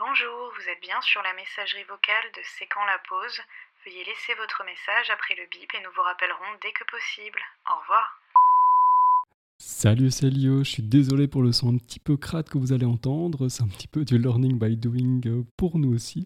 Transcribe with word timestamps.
Bonjour, 0.00 0.50
vous 0.56 0.66
êtes 0.72 0.80
bien 0.80 0.98
sur 1.02 1.20
la 1.20 1.34
messagerie 1.34 1.84
vocale 1.84 2.24
de 2.34 2.40
C'est 2.56 2.66
quand 2.66 2.82
la 2.86 2.96
pause. 3.06 3.38
Veuillez 3.84 4.02
laisser 4.04 4.32
votre 4.40 4.64
message 4.64 5.10
après 5.12 5.34
le 5.36 5.44
bip 5.52 5.68
et 5.74 5.82
nous 5.84 5.92
vous 5.94 6.00
rappellerons 6.00 6.56
dès 6.62 6.72
que 6.72 6.84
possible. 6.90 7.38
Au 7.68 7.78
revoir. 7.82 8.18
Salut, 9.58 10.10
c'est 10.10 10.30
Lio. 10.30 10.64
Je 10.64 10.70
suis 10.70 10.82
désolé 10.82 11.28
pour 11.28 11.42
le 11.42 11.52
son 11.52 11.74
un 11.74 11.76
petit 11.76 12.00
peu 12.00 12.16
crade 12.16 12.48
que 12.48 12.56
vous 12.56 12.72
allez 12.72 12.86
entendre. 12.86 13.50
C'est 13.50 13.62
un 13.62 13.68
petit 13.68 13.88
peu 13.88 14.06
du 14.06 14.16
learning 14.16 14.58
by 14.58 14.74
doing 14.74 15.44
pour 15.58 15.78
nous 15.78 15.94
aussi. 15.94 16.24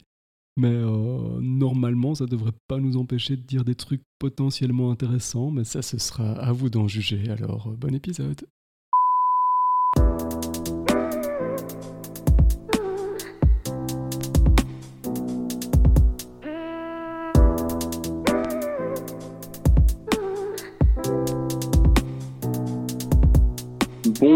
Mais 0.56 0.68
euh, 0.68 1.40
normalement, 1.40 2.14
ça 2.14 2.26
devrait 2.26 2.54
pas 2.68 2.78
nous 2.78 2.96
empêcher 2.96 3.36
de 3.36 3.42
dire 3.42 3.64
des 3.64 3.74
trucs 3.74 4.02
potentiellement 4.20 4.92
intéressants. 4.92 5.50
Mais 5.50 5.64
ça, 5.64 5.82
ce 5.82 5.98
sera 5.98 6.30
à 6.38 6.52
vous 6.52 6.70
d'en 6.70 6.86
juger. 6.86 7.28
Alors, 7.28 7.66
euh, 7.66 7.74
bon 7.74 7.92
épisode. 7.92 8.46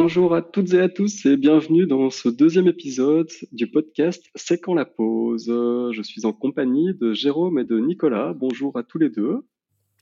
Bonjour 0.01 0.33
à 0.33 0.43
toutes 0.43 0.75
et 0.75 0.81
à 0.81 0.89
tous 0.89 1.27
et 1.27 1.37
bienvenue 1.37 1.85
dans 1.85 2.09
ce 2.09 2.29
deuxième 2.29 2.69
épisode 2.69 3.29
du 3.51 3.67
podcast 3.67 4.25
C'est 4.37 4.61
quand 4.61 4.73
la 4.75 4.85
pause. 4.85 5.47
Je 5.49 6.03
suis 6.03 6.25
en 6.25 6.33
compagnie 6.33 6.95
de 6.95 7.13
Jérôme 7.13 7.59
et 7.59 7.65
de 7.65 7.81
Nicolas. 7.81 8.33
Bonjour 8.33 8.79
à 8.79 8.85
tous 8.85 8.99
les 8.99 9.11
deux. 9.11 9.41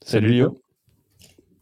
Salut 0.03 0.29
Lio. 0.29 0.61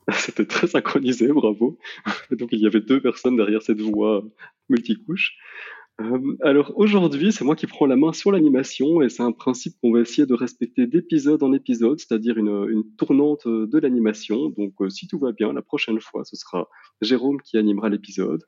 C'était 0.13 0.47
très 0.47 0.67
synchronisé, 0.67 1.29
bravo. 1.29 1.79
Donc 2.33 2.49
il 2.51 2.59
y 2.59 2.67
avait 2.67 2.81
deux 2.81 3.01
personnes 3.01 3.37
derrière 3.37 3.63
cette 3.63 3.81
voix 3.81 4.25
multicouche. 4.69 5.37
Euh, 6.01 6.37
alors 6.43 6.73
aujourd'hui, 6.75 7.31
c'est 7.31 7.45
moi 7.45 7.55
qui 7.55 7.67
prends 7.67 7.87
la 7.87 7.95
main 7.95 8.13
sur 8.13 8.33
l'animation 8.33 9.01
et 9.01 9.09
c'est 9.09 9.23
un 9.23 9.31
principe 9.31 9.75
qu'on 9.81 9.93
va 9.93 10.01
essayer 10.01 10.27
de 10.27 10.35
respecter 10.35 10.87
d'épisode 10.87 11.43
en 11.45 11.53
épisode, 11.53 12.01
c'est-à-dire 12.01 12.37
une, 12.37 12.83
tournante 12.99 13.47
de 13.47 13.79
l'animation. 13.79 14.49
Donc 14.51 14.75
euh, 14.81 14.91
si 14.91 15.07
tout 15.07 15.19
va 15.19 15.33
bien, 15.33 15.53
la 15.53 15.63
prochaine 15.63 16.01
fois, 16.01 16.25
ce 16.25 16.37
sera 16.37 16.69
Jérôme 17.01 17.41
qui 17.43 17.59
animera 17.59 17.89
l'épisode. 17.89 18.43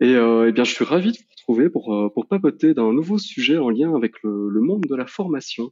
Et, 0.00 0.14
euh, 0.14 0.48
eh 0.48 0.52
bien, 0.52 0.64
je 0.64 0.72
suis 0.72 0.84
ravi 0.84 1.12
de 1.12 1.18
vous 1.18 1.24
retrouver 1.30 1.70
pour, 1.70 2.12
pour 2.14 2.26
papoter 2.28 2.74
d'un 2.74 2.92
nouveau 2.92 3.18
sujet 3.18 3.58
en 3.58 3.70
lien 3.70 3.94
avec 3.94 4.14
le, 4.22 4.60
monde 4.60 4.84
de 4.88 4.94
la 4.94 5.06
formation. 5.06 5.70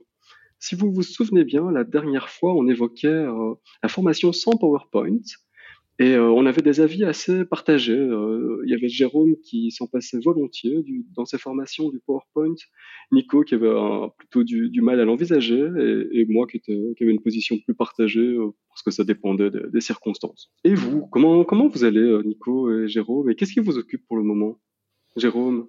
Si 0.59 0.75
vous 0.75 0.93
vous 0.93 1.03
souvenez 1.03 1.45
bien, 1.45 1.71
la 1.71 1.85
dernière 1.85 2.29
fois, 2.29 2.55
on 2.55 2.67
évoquait 2.69 3.25
la 3.83 3.89
formation 3.89 4.33
sans 4.33 4.57
PowerPoint. 4.57 5.21
Et 6.01 6.15
euh, 6.15 6.31
on 6.31 6.47
avait 6.47 6.63
des 6.63 6.81
avis 6.81 7.05
assez 7.05 7.45
partagés. 7.45 7.93
Euh, 7.93 8.63
il 8.65 8.71
y 8.71 8.75
avait 8.75 8.89
Jérôme 8.89 9.37
qui 9.45 9.71
s'en 9.71 9.87
passait 9.87 10.19
volontiers 10.19 10.83
dans 11.15 11.27
ses 11.27 11.37
formations 11.37 11.91
du 11.91 12.01
PowerPoint, 12.01 12.55
Nico 13.13 13.43
qui 13.43 13.55
avait 13.55 13.71
plutôt 14.17 14.43
du, 14.43 14.81
mal 14.81 14.99
à 14.99 15.05
l'envisager, 15.05 15.63
et, 16.13 16.25
moi 16.25 16.47
qui, 16.47 16.57
était, 16.57 16.73
avait 17.03 17.11
une 17.11 17.21
position 17.21 17.59
plus 17.59 17.75
partagée 17.75 18.19
euh, 18.19 18.49
parce 18.71 18.83
que 18.83 18.91
ça 18.91 19.05
dépendait 19.05 19.51
des 19.51 19.81
circonstances. 19.83 20.51
Et 20.65 20.75
vous, 20.75 21.07
comment, 21.13 21.45
comment 21.45 21.69
vous 21.69 21.85
allez, 21.85 22.19
Nico 22.25 22.73
et 22.73 22.89
Jérôme, 22.89 23.29
et 23.29 23.35
qu'est-ce 23.35 23.53
qui 23.53 23.61
vous 23.61 23.77
occupe 23.77 24.07
pour 24.09 24.17
le 24.17 24.23
moment? 24.23 24.59
Jérôme? 25.17 25.69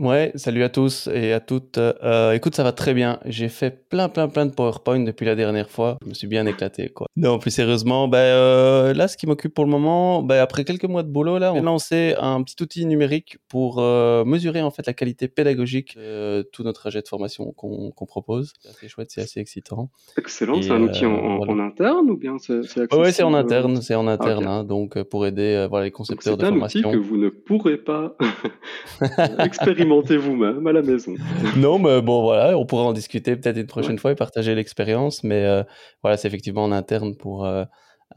Ouais, 0.00 0.32
salut 0.34 0.62
à 0.62 0.70
tous 0.70 1.10
et 1.12 1.34
à 1.34 1.40
toutes. 1.40 1.76
Euh, 1.76 2.32
écoute, 2.32 2.54
ça 2.54 2.62
va 2.62 2.72
très 2.72 2.94
bien. 2.94 3.18
J'ai 3.26 3.50
fait 3.50 3.86
plein, 3.90 4.08
plein, 4.08 4.28
plein 4.28 4.46
de 4.46 4.50
PowerPoint 4.50 5.00
depuis 5.00 5.26
la 5.26 5.34
dernière 5.34 5.68
fois. 5.68 5.98
Je 6.02 6.08
me 6.08 6.14
suis 6.14 6.26
bien 6.26 6.46
éclaté, 6.46 6.88
quoi. 6.88 7.06
Non, 7.16 7.38
plus 7.38 7.50
sérieusement, 7.50 8.08
ben, 8.08 8.16
euh, 8.16 8.94
là, 8.94 9.08
ce 9.08 9.18
qui 9.18 9.26
m'occupe 9.26 9.52
pour 9.52 9.66
le 9.66 9.70
moment, 9.70 10.22
ben, 10.22 10.40
après 10.40 10.64
quelques 10.64 10.86
mois 10.86 11.02
de 11.02 11.10
boulot, 11.10 11.36
là, 11.36 11.52
on 11.52 11.58
a 11.58 11.60
lancé 11.60 12.14
un 12.18 12.42
petit 12.42 12.56
outil 12.62 12.86
numérique 12.86 13.36
pour 13.46 13.78
euh, 13.78 14.24
mesurer, 14.24 14.62
en 14.62 14.70
fait, 14.70 14.86
la 14.86 14.94
qualité 14.94 15.28
pédagogique 15.28 15.98
de 15.98 16.48
tout 16.50 16.62
notre 16.62 16.80
trajet 16.80 17.02
de 17.02 17.08
formation 17.08 17.52
qu'on 17.52 18.06
propose. 18.06 18.54
C'est 18.62 18.70
assez 18.70 18.88
chouette, 18.88 19.10
c'est 19.10 19.20
assez 19.20 19.38
excitant. 19.38 19.90
Excellent. 20.16 20.62
C'est 20.62 20.70
un 20.70 20.80
outil 20.80 21.04
en, 21.04 21.58
interne 21.58 22.08
ou 22.08 22.16
bien 22.16 22.38
c'est 22.38 22.62
Ouais, 22.94 23.12
c'est 23.12 23.22
en 23.22 23.34
interne. 23.34 23.82
C'est 23.82 23.96
en 23.96 24.06
interne, 24.06 24.46
hein, 24.46 24.64
donc 24.64 25.02
pour 25.02 25.26
aider 25.26 25.66
voilà, 25.68 25.84
les 25.84 25.90
concepteurs 25.90 26.38
de 26.38 26.46
formation. 26.46 26.80
C'est 26.80 26.86
un 26.86 26.88
outil 26.88 27.02
que 27.02 27.06
vous 27.06 27.18
ne 27.18 27.28
pourrez 27.28 27.76
pas 27.76 28.16
expérimenter 29.40 29.89
expérimentez 29.90 30.16
vous-même 30.16 30.66
à 30.66 30.72
la 30.72 30.82
maison. 30.82 31.14
non, 31.56 31.78
mais 31.78 32.00
bon, 32.00 32.22
voilà, 32.22 32.56
on 32.56 32.66
pourra 32.66 32.84
en 32.84 32.92
discuter 32.92 33.36
peut-être 33.36 33.56
une 33.56 33.66
prochaine 33.66 33.98
fois 33.98 34.12
et 34.12 34.14
partager 34.14 34.54
l'expérience. 34.54 35.24
Mais 35.24 35.44
euh, 35.44 35.62
voilà, 36.02 36.16
c'est 36.16 36.28
effectivement 36.28 36.64
en 36.64 36.72
interne 36.72 37.16
pour 37.16 37.44
euh, 37.44 37.64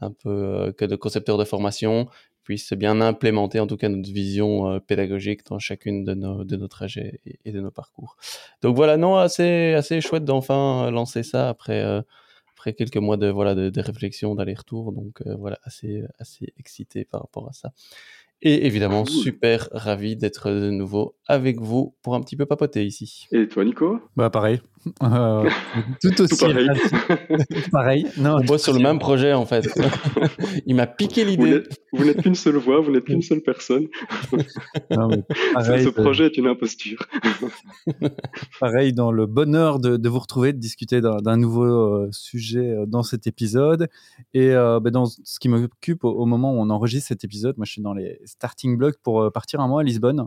un 0.00 0.10
peu 0.10 0.30
euh, 0.30 0.72
que 0.72 0.84
le 0.84 0.96
concepteurs 0.96 1.38
de 1.38 1.44
formation 1.44 2.08
puissent 2.44 2.74
bien 2.74 3.00
implémenter 3.00 3.58
en 3.58 3.66
tout 3.66 3.78
cas 3.78 3.88
notre 3.88 4.12
vision 4.12 4.78
pédagogique 4.80 5.46
dans 5.46 5.58
chacune 5.58 6.04
de 6.04 6.12
nos, 6.12 6.44
de 6.44 6.56
nos 6.56 6.68
trajets 6.68 7.20
et, 7.44 7.52
de 7.52 7.60
nos 7.60 7.70
parcours. 7.70 8.16
Donc 8.60 8.76
voilà, 8.76 8.98
non, 8.98 9.16
assez, 9.16 9.72
assez 9.72 10.02
chouette 10.02 10.26
d'enfin 10.26 10.90
lancer 10.90 11.22
ça 11.22 11.48
après 11.48 11.82
après 12.54 12.74
quelques 12.74 12.98
mois 12.98 13.16
de 13.16 13.28
voilà 13.28 13.54
de, 13.54 13.70
de 13.70 13.80
réflexion 13.80 14.34
d'aller-retour 14.34 14.92
donc 14.92 15.22
voilà 15.38 15.58
assez 15.64 16.04
assez 16.18 16.52
excité 16.58 17.06
par 17.06 17.22
rapport 17.22 17.48
à 17.48 17.54
ça 17.54 17.72
et 18.44 18.66
évidemment, 18.66 19.04
super 19.04 19.68
ravi 19.72 20.16
d'être 20.16 20.50
de 20.50 20.70
nouveau 20.70 21.16
avec 21.26 21.60
vous 21.60 21.96
pour 22.02 22.14
un 22.14 22.20
petit 22.20 22.36
peu 22.36 22.46
papoter 22.46 22.84
ici. 22.84 23.26
Et 23.32 23.48
toi, 23.48 23.64
Nico? 23.64 24.00
Bah 24.16 24.30
pareil. 24.30 24.60
Euh, 25.02 25.48
tout 26.02 26.22
aussi. 26.22 26.44
pareil. 26.44 26.68
pareil. 27.72 28.06
Non, 28.18 28.36
On 28.40 28.44
bosse 28.44 28.64
sur 28.64 28.72
le 28.72 28.80
même 28.80 28.98
projet 28.98 29.32
en 29.32 29.46
fait. 29.46 29.66
Il 30.66 30.74
m'a 30.74 30.86
piqué 30.86 31.24
l'idée. 31.24 31.62
Vous 31.92 32.04
n'êtes 32.04 32.22
qu'une 32.22 32.34
seule 32.34 32.56
voix, 32.56 32.80
vous 32.80 32.90
n'êtes 32.90 33.04
qu'une 33.04 33.22
seule 33.22 33.40
personne. 33.40 33.86
Non, 34.90 35.08
mais 35.08 35.22
pareil, 35.54 35.84
Ce 35.84 35.88
projet 35.88 36.26
est 36.26 36.36
une 36.36 36.46
imposture. 36.46 37.06
pareil, 38.60 38.92
dans 38.92 39.12
le 39.12 39.26
bonheur 39.26 39.78
de, 39.78 39.96
de 39.96 40.08
vous 40.08 40.18
retrouver, 40.18 40.52
de 40.52 40.58
discuter 40.58 41.00
d'un 41.00 41.36
nouveau 41.36 41.64
euh, 41.64 42.08
sujet 42.12 42.70
euh, 42.70 42.86
dans 42.86 43.02
cet 43.02 43.26
épisode. 43.26 43.88
Et 44.32 44.52
bah, 44.54 44.90
dans 44.90 45.06
ce 45.06 45.38
qui 45.38 45.48
m'occupe 45.48 46.04
au, 46.04 46.26
moment 46.26 46.52
où 46.52 46.60
on 46.60 46.70
enregistre 46.70 47.08
cet 47.08 47.24
épisode, 47.24 47.56
moi 47.56 47.64
je 47.64 47.72
suis 47.72 47.82
dans 47.82 47.94
les 47.94 48.20
starting 48.24 48.76
blocks 48.76 48.98
pour 49.02 49.30
partir 49.32 49.60
un 49.60 49.68
mois 49.68 49.80
à 49.80 49.84
Lisbonne. 49.84 50.26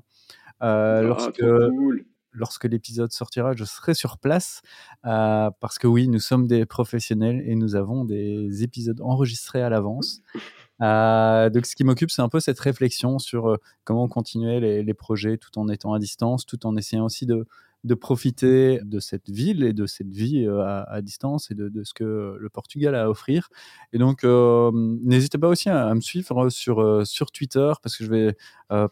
Ah, 0.60 1.02
lorsque, 1.04 1.42
cool 1.42 2.06
lorsque 2.38 2.66
l'épisode 2.66 3.12
sortira, 3.12 3.54
je 3.56 3.66
serai 3.66 3.94
sur 3.94 4.18
place 4.18 4.62
euh, 5.06 5.50
parce 5.60 5.78
que 5.78 5.88
oui, 5.88 6.08
nous 6.08 6.20
sommes 6.20 6.48
des 6.48 6.66
professionnels 6.66 7.42
et 7.46 7.56
nous 7.56 7.76
avons 7.76 8.06
des 8.06 8.64
épisodes 8.64 9.02
enregistrés 9.02 9.62
à 9.62 9.70
l'avance. 9.70 10.22
Euh, 10.80 11.50
donc, 11.50 11.66
ce 11.66 11.76
qui 11.76 11.84
m'occupe, 11.84 12.12
c'est 12.12 12.22
un 12.22 12.30
peu 12.30 12.40
cette 12.40 12.60
réflexion 12.60 13.18
sur 13.18 13.50
euh, 13.50 13.58
comment 13.84 14.08
continuer 14.08 14.84
les, 14.84 14.94
projets 14.94 15.40
tout 15.40 15.58
en 15.58 15.70
étant 15.70 15.94
à 15.94 15.98
distance, 15.98 16.46
tout 16.46 16.68
en 16.68 16.76
essayant 16.78 17.06
aussi 17.06 17.26
de, 17.26 17.48
de 17.88 17.96
profiter 17.96 18.80
de 18.84 19.00
cette 19.00 19.30
ville 19.30 19.64
et 19.64 19.74
de 19.74 19.86
cette 19.86 20.12
vie 20.12 20.46
euh, 20.46 20.84
à, 20.88 21.02
distance 21.02 21.50
et 21.50 21.56
de, 21.56 21.84
ce 21.84 21.94
que 21.94 22.38
le 22.40 22.50
Portugal 22.50 22.94
a 22.94 23.06
à 23.06 23.10
offrir. 23.10 23.50
Et 23.94 23.98
donc, 23.98 24.24
euh, 24.24 24.72
n'hésitez 24.74 25.38
pas 25.38 25.48
aussi 25.48 25.70
à, 25.70 25.94
me 25.96 26.02
suivre 26.02 26.50
sur, 26.50 26.82
euh, 26.82 27.06
sur 27.06 27.32
Twitter 27.32 27.72
parce 27.82 27.98
que 27.98 28.04
je 28.04 28.10
vais 28.10 28.36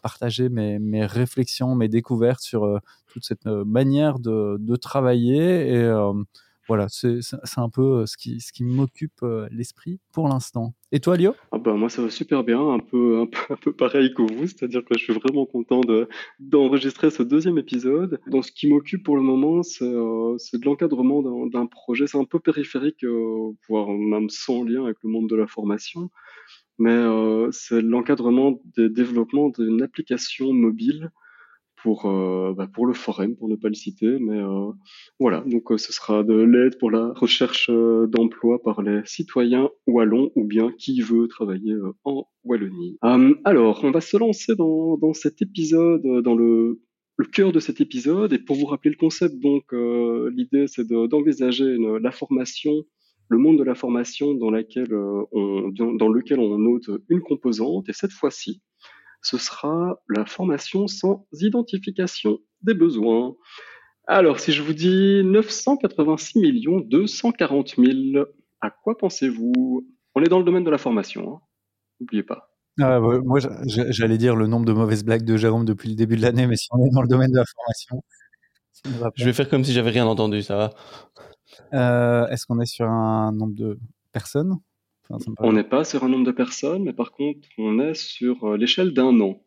partager 0.02 0.48
mes, 0.48 0.78
mes, 0.78 1.04
réflexions, 1.04 1.74
mes 1.74 1.88
découvertes 1.88 2.40
sur 2.40 2.80
toute 3.06 3.24
cette 3.24 3.44
manière 3.44 4.18
de, 4.18 4.56
de 4.58 4.76
travailler 4.76 5.74
et 5.74 5.92
voilà, 6.68 6.86
c'est 6.88 7.20
un 7.56 7.68
peu 7.68 8.00
euh, 8.00 8.06
ce 8.06 8.16
qui, 8.16 8.40
ce 8.40 8.52
qui 8.52 8.64
m'occupe 8.64 9.22
euh, 9.22 9.46
l'esprit 9.50 10.00
pour 10.12 10.28
l'instant. 10.28 10.74
Et 10.90 10.98
toi, 10.98 11.16
Lio? 11.16 11.34
Ah 11.52 11.58
bah, 11.58 11.74
Moi, 11.74 11.88
ça 11.88 12.02
va 12.02 12.10
super 12.10 12.42
bien, 12.42 12.60
un 12.60 12.80
peu, 12.80 13.20
un 13.20 13.26
peu, 13.26 13.38
un 13.50 13.56
peu 13.56 13.72
pareil 13.72 14.12
que 14.14 14.22
vous, 14.22 14.46
c'est-à-dire 14.46 14.84
que 14.84 14.98
je 14.98 15.04
suis 15.04 15.12
vraiment 15.12 15.46
content 15.46 15.80
d'enregistrer 16.40 17.10
ce 17.10 17.22
deuxième 17.22 17.58
épisode. 17.58 18.20
Donc, 18.26 18.44
ce 18.44 18.52
qui 18.52 18.68
m'occupe 18.68 19.04
pour 19.04 19.16
le 19.16 19.22
moment, 19.22 19.62
c'est 19.62 19.84
euh, 19.84 20.36
de 20.52 20.64
l'encadrement 20.64 21.22
d'un 21.46 21.66
projet. 21.66 22.06
C'est 22.06 22.18
un 22.18 22.24
peu 22.24 22.40
périphérique, 22.40 23.04
voire 23.68 23.88
même 23.88 24.28
sans 24.28 24.64
lien 24.64 24.84
avec 24.84 24.96
le 25.04 25.10
monde 25.10 25.28
de 25.28 25.36
la 25.36 25.46
formation, 25.46 26.10
mais 26.78 26.96
c'est 27.52 27.80
l'encadrement 27.80 28.60
des 28.76 28.88
développements 28.88 29.50
d'une 29.50 29.82
application 29.82 30.52
mobile 30.52 31.10
pour, 31.86 32.06
euh, 32.06 32.52
bah 32.52 32.66
pour 32.66 32.84
le 32.84 32.94
forum, 32.94 33.36
pour 33.36 33.48
ne 33.48 33.54
pas 33.54 33.68
le 33.68 33.74
citer. 33.74 34.18
Mais 34.18 34.40
euh, 34.40 34.72
voilà, 35.20 35.44
donc 35.46 35.70
euh, 35.70 35.78
ce 35.78 35.92
sera 35.92 36.24
de 36.24 36.34
l'aide 36.34 36.78
pour 36.78 36.90
la 36.90 37.12
recherche 37.14 37.70
d'emploi 37.70 38.60
par 38.60 38.82
les 38.82 39.02
citoyens 39.04 39.70
wallons 39.86 40.32
ou 40.34 40.42
bien 40.42 40.72
qui 40.78 41.00
veut 41.00 41.28
travailler 41.28 41.76
en 42.02 42.24
Wallonie. 42.42 42.98
alors, 43.44 43.84
on 43.84 43.92
va 43.92 44.00
se 44.00 44.16
lancer 44.16 44.56
dans, 44.56 45.12
cet 45.12 45.42
épisode, 45.42 46.02
dans 46.24 46.34
le, 46.34 46.80
cœur 47.32 47.52
de 47.52 47.60
cet 47.60 47.80
épisode. 47.80 48.32
Et 48.32 48.40
pour 48.40 48.56
vous 48.56 48.66
rappeler 48.66 48.90
le 48.90 48.96
concept, 48.96 49.38
donc 49.38 49.66
l'idée 49.72 50.66
c'est 50.66 50.88
d'envisager 50.88 51.76
la 52.00 52.10
formation 52.10 52.72
le 53.28 53.38
monde 53.38 53.58
de 53.58 53.64
la 53.64 53.74
formation 53.74 54.34
dans 54.34 54.50
lequel 54.50 54.92
on 54.92 56.58
note 56.58 56.90
une 57.08 57.20
composante, 57.20 57.88
et 57.88 57.92
cette 57.92 58.12
fois-ci, 58.12 58.60
ce 59.26 59.38
sera 59.38 60.00
la 60.08 60.24
formation 60.24 60.86
sans 60.86 61.26
identification 61.32 62.38
des 62.62 62.74
besoins. 62.74 63.34
Alors, 64.06 64.38
si 64.38 64.52
je 64.52 64.62
vous 64.62 64.72
dis 64.72 65.22
986 65.24 66.40
240 66.86 67.74
000, 67.76 68.24
à 68.60 68.70
quoi 68.70 68.96
pensez-vous? 68.96 69.84
On 70.14 70.22
est 70.22 70.28
dans 70.28 70.38
le 70.38 70.44
domaine 70.44 70.64
de 70.64 70.70
la 70.70 70.78
formation, 70.78 71.34
hein. 71.34 71.40
n'oubliez 72.00 72.22
pas. 72.22 72.48
Ah, 72.80 73.00
moi, 73.00 73.40
j'allais 73.64 74.18
dire 74.18 74.36
le 74.36 74.46
nombre 74.46 74.66
de 74.66 74.72
mauvaises 74.72 75.02
blagues 75.02 75.24
de 75.24 75.36
Jérôme 75.36 75.64
depuis 75.64 75.88
le 75.88 75.96
début 75.96 76.16
de 76.16 76.22
l'année, 76.22 76.46
mais 76.46 76.56
si 76.56 76.68
on 76.70 76.84
est 76.84 76.90
dans 76.90 77.02
le 77.02 77.08
domaine 77.08 77.32
de 77.32 77.38
la 77.38 77.44
formation, 77.44 78.02
Je 79.16 79.24
vais 79.24 79.32
faire 79.32 79.48
comme 79.48 79.64
si 79.64 79.72
j'avais 79.72 79.90
rien 79.90 80.06
entendu, 80.06 80.42
ça 80.42 80.56
va. 80.56 80.74
Euh, 81.72 82.28
est-ce 82.28 82.46
qu'on 82.46 82.60
est 82.60 82.66
sur 82.66 82.86
un 82.86 83.32
nombre 83.32 83.54
de 83.54 83.78
personnes? 84.12 84.56
On 85.38 85.52
n'est 85.52 85.64
pas 85.64 85.84
sur 85.84 86.04
un 86.04 86.08
nombre 86.08 86.26
de 86.26 86.32
personnes, 86.32 86.84
mais 86.84 86.92
par 86.92 87.12
contre, 87.12 87.40
on 87.58 87.78
est 87.78 87.94
sur 87.94 88.44
euh, 88.44 88.56
l'échelle 88.56 88.92
d'un 88.92 89.20
an. 89.20 89.40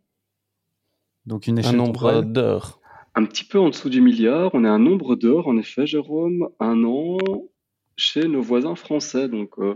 Donc 1.25 1.47
une 1.47 1.59
échelle 1.59 1.75
un 1.75 1.77
nombre 1.77 2.21
d'heures. 2.21 2.79
Un 3.15 3.25
petit 3.25 3.43
peu 3.43 3.59
en 3.59 3.69
dessous 3.69 3.89
du 3.89 4.01
milliard. 4.01 4.51
On 4.53 4.63
est 4.63 4.69
un 4.69 4.79
nombre 4.79 5.15
d'heures, 5.15 5.47
en 5.47 5.57
effet, 5.57 5.85
Jérôme, 5.85 6.49
un 6.59 6.83
an 6.83 7.17
chez 7.97 8.27
nos 8.27 8.41
voisins 8.41 8.75
français. 8.75 9.27
Donc, 9.27 9.59
euh, 9.59 9.75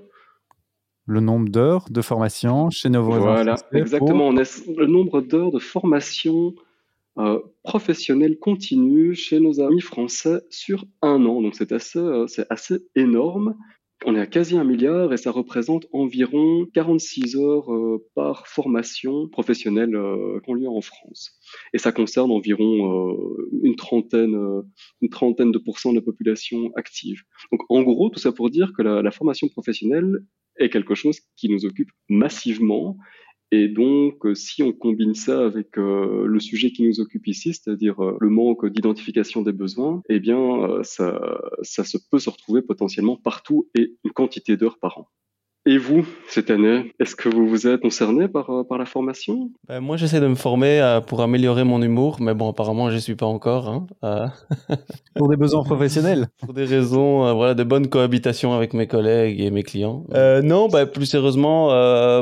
le 1.06 1.20
nombre 1.20 1.50
d'heures 1.50 1.88
de 1.90 2.02
formation 2.02 2.70
chez 2.70 2.90
nos 2.90 3.04
voisins 3.04 3.22
voilà, 3.22 3.58
français. 3.58 3.80
exactement. 3.80 4.28
On 4.28 4.38
est 4.38 4.68
le 4.68 4.86
nombre 4.86 5.22
d'heures 5.22 5.52
de 5.52 5.60
formation 5.60 6.56
euh, 7.18 7.40
professionnelle 7.64 8.40
continue 8.40 9.14
chez 9.14 9.40
nos 9.40 9.60
amis 9.60 9.82
français 9.82 10.42
sur 10.50 10.86
un 11.02 11.26
an. 11.26 11.42
Donc, 11.42 11.56
c'est 11.56 11.72
assez, 11.72 12.00
euh, 12.00 12.28
c'est 12.28 12.48
assez 12.50 12.88
énorme. 12.96 13.56
On 14.06 14.16
est 14.16 14.20
à 14.20 14.26
quasi 14.26 14.58
un 14.58 14.64
milliard 14.64 15.14
et 15.14 15.18
ça 15.18 15.32
représente 15.32 15.88
environ 15.94 16.66
46 16.74 17.38
heures 17.38 17.74
euh, 17.74 18.06
par 18.16 18.48
formation 18.48 19.30
professionnelle 19.30 19.96
euh, 19.96 20.40
qu'on 20.46 20.56
lieu 20.56 20.68
en 20.68 20.82
France. 20.82 21.32
Et 21.74 21.78
ça 21.78 21.92
concerne 21.92 22.32
environ 22.32 23.12
euh, 23.12 23.50
une 23.64 23.76
trentaine, 23.76 24.64
une 25.02 25.10
trentaine 25.10 25.52
de 25.52 25.58
pourcents 25.58 25.92
de 25.92 25.98
la 25.98 26.02
population 26.02 26.72
active. 26.76 27.22
Donc 27.52 27.62
en 27.70 27.82
gros, 27.84 28.10
tout 28.10 28.20
ça 28.20 28.32
pour 28.32 28.50
dire 28.50 28.74
que 28.78 28.82
la 28.82 29.12
formation 29.12 29.48
professionnelle 29.48 30.26
est 30.58 30.70
quelque 30.70 30.96
chose 30.96 31.20
qui 31.36 31.50
nous 31.50 31.66
occupe 31.66 31.90
massivement 32.10 32.98
et 33.56 33.68
donc, 33.68 34.26
euh, 34.26 34.34
si 34.34 34.64
on 34.64 34.74
combine 34.74 35.14
ça 35.14 35.46
avec 35.46 35.78
euh, 35.78 36.26
le 36.26 36.40
sujet 36.40 36.72
qui 36.72 36.88
nous 36.88 37.00
occupe 37.00 37.28
ici, 37.28 37.54
c'est-à-dire 37.54 38.04
euh, 38.04 38.18
le 38.20 38.30
manque 38.32 38.66
d'identification 38.66 39.44
des 39.44 39.52
besoins, 39.52 40.02
eh 40.10 40.20
bien, 40.20 40.82
ça, 40.82 41.20
peut 42.10 42.18
se 42.18 42.32
retrouver 42.32 42.64
potentiellement 42.64 43.16
partout 43.16 43.70
et 43.76 43.94
une 44.04 44.12
quantité 44.12 44.58
d'heures 44.58 44.80
par 44.80 44.98
an. 44.98 45.08
Et 45.66 45.78
vous, 45.78 46.06
cette 46.28 46.52
année, 46.52 46.94
est-ce 47.00 47.16
que 47.16 47.30
vous 47.30 47.48
vous 47.48 47.68
êtes 47.68 47.80
concerné 47.80 48.28
par, 48.28 48.50
euh, 48.50 48.64
par 48.66 48.78
la 48.78 48.86
formation? 48.86 49.50
Ben, 49.70 49.80
Moi, 49.80 49.96
j'essaie 49.96 50.20
de 50.20 50.28
me 50.28 50.36
former 50.36 50.82
euh, 50.82 51.00
pour 51.00 51.22
améliorer 51.22 51.64
mon 51.64 51.82
humour, 51.82 52.18
mais 52.20 52.34
bon, 52.34 52.50
apparemment, 52.50 52.90
je 52.90 52.96
ne 52.96 53.00
suis 53.00 53.16
pas 53.16 53.28
encore. 53.28 53.70
Hein, 53.70 53.88
euh... 54.04 54.28
pour 55.16 55.30
des 55.30 55.38
besoins 55.38 55.64
professionnels 55.64 56.28
Pour 56.40 56.54
des 56.54 56.66
raisons, 56.66 57.26
euh, 57.26 57.32
voilà, 57.32 57.54
de 57.54 57.64
bonne 57.64 57.88
cohabitation 57.88 58.54
avec 58.54 58.74
mes 58.74 58.88
collègues 58.88 59.40
et 59.40 59.52
mes 59.52 59.64
clients. 59.64 60.06
Euh, 60.14 60.42
non, 60.42 60.68
bah, 60.68 60.86
plus 60.86 61.06
sérieusement, 61.06 61.70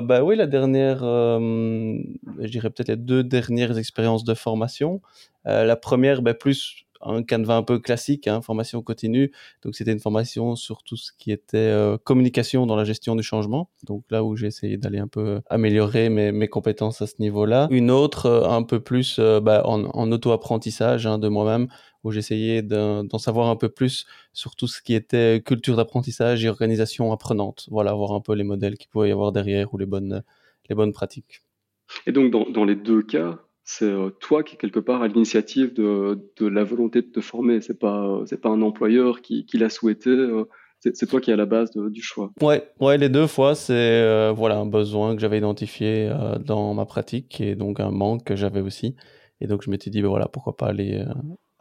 bah, 0.02 0.24
oui, 0.24 0.36
la 0.36 0.46
dernière, 0.46 1.00
je 1.00 2.48
dirais 2.48 2.70
peut-être 2.70 2.90
les 2.90 2.96
deux 2.96 3.24
dernières 3.24 3.80
expériences 3.80 4.24
de 4.24 4.36
formation. 4.36 5.02
la 5.46 5.76
première, 5.76 6.22
bah, 6.22 6.36
plus 6.36 6.86
un 7.04 7.24
canevas 7.24 7.58
un 7.58 7.64
peu 7.64 7.80
classique, 7.80 8.28
hein, 8.28 8.42
formation 8.42 8.82
continue. 8.82 9.32
Donc 9.64 9.76
c'était 9.76 9.92
une 9.92 10.00
formation 10.00 10.56
sur 10.56 10.84
tout 10.84 10.98
ce 10.98 11.12
qui 11.18 11.32
était 11.32 11.58
euh, 11.58 11.98
communication 11.98 12.66
dans 12.66 12.76
la 12.76 12.84
gestion 12.84 13.16
du 13.16 13.24
changement. 13.24 13.70
Donc 13.84 14.04
là 14.10 14.24
où 14.24 14.36
j'ai 14.36 14.48
essayé 14.48 14.78
d'aller 14.78 15.00
un 15.00 15.08
peu 15.08 15.42
améliorer 15.50 16.10
mes, 16.10 16.48
compétences 16.48 17.02
à 17.02 17.08
ce 17.08 17.16
niveau-là. 17.20 17.68
Une 17.72 17.92
autre 17.92 18.26
euh, 18.26 18.50
un 18.50 18.64
peu 18.64 18.80
plus 18.80 19.18
euh, 19.20 19.40
bah, 19.40 19.62
en, 19.66 19.86
en 19.86 20.12
auto-apprentissage 20.12 21.08
hein, 21.08 21.18
de 21.18 21.28
moi-même 21.28 21.68
où 22.04 22.12
j'essayais 22.12 22.64
d'en 22.64 23.18
savoir 23.18 23.50
un 23.50 23.56
peu 23.56 23.70
plus 23.70 24.06
sur 24.34 24.56
tout 24.56 24.68
ce 24.68 24.82
qui 24.82 24.96
était 24.96 25.42
culture 25.46 25.76
d'apprentissage 25.76 26.44
et 26.44 26.50
organisation 26.50 27.12
apprenante. 27.12 27.68
Voilà, 27.70 27.94
voir 27.94 28.14
un 28.14 28.22
peu 28.22 28.34
les 28.34 28.44
modèles 28.44 28.78
qu'il 28.78 28.90
pouvait 28.90 29.10
y 29.10 29.12
avoir 29.12 29.32
derrière 29.32 29.72
ou 29.74 29.78
les 29.78 29.86
bonnes, 29.86 30.24
les 30.68 30.76
bonnes 30.76 30.94
pratiques. 30.94 31.44
Et 32.08 32.12
donc, 32.12 32.32
dans 32.32 32.66
les 32.66 32.76
deux 32.76 33.04
cas, 33.04 33.38
c'est 33.72 33.86
euh, 33.86 34.10
toi 34.10 34.44
qui 34.44 34.58
quelque 34.58 34.82
part 34.82 35.02
à 35.02 35.08
l'initiative 35.08 35.74
de, 35.74 36.20
la 36.42 36.64
volonté 36.64 37.02
de 37.02 37.08
te 37.08 37.22
former. 37.22 37.62
C'est 37.62 37.80
pas 37.80 38.22
c'est 38.26 38.42
pas 38.42 38.50
un 38.50 38.62
employeur 38.62 39.22
qui, 39.22 39.46
l'a 39.54 39.70
souhaité. 39.70 40.10
Euh, 40.10 40.44
c'est 40.80 41.08
toi 41.08 41.22
qui 41.22 41.30
es 41.30 41.34
à 41.34 41.38
la 41.38 41.46
base 41.46 41.72
du 41.72 42.02
choix. 42.02 42.32
Ouais, 42.42 42.68
ouais, 42.80 42.98
les 42.98 43.08
deux 43.08 43.28
fois, 43.28 43.56
c'est 43.56 43.74
euh, 43.74 44.34
voilà 44.36 44.58
un 44.58 44.66
besoin 44.66 45.16
que 45.16 45.22
j'avais 45.22 45.38
identifié 45.38 46.10
euh, 46.10 46.38
dans 46.40 46.74
ma 46.74 46.86
pratique 46.86 47.40
et 47.40 47.56
donc 47.56 47.80
un 47.80 47.92
manque 47.92 48.26
que 48.26 48.36
j'avais 48.36 48.62
aussi. 48.62 48.96
Et 49.40 49.48
donc 49.48 49.62
je 49.64 49.70
m'étais 49.70 49.90
dit 49.90 50.02
ben 50.02 50.10
voilà 50.10 50.28
pourquoi 50.28 50.58
pas 50.58 50.68
aller 50.68 51.04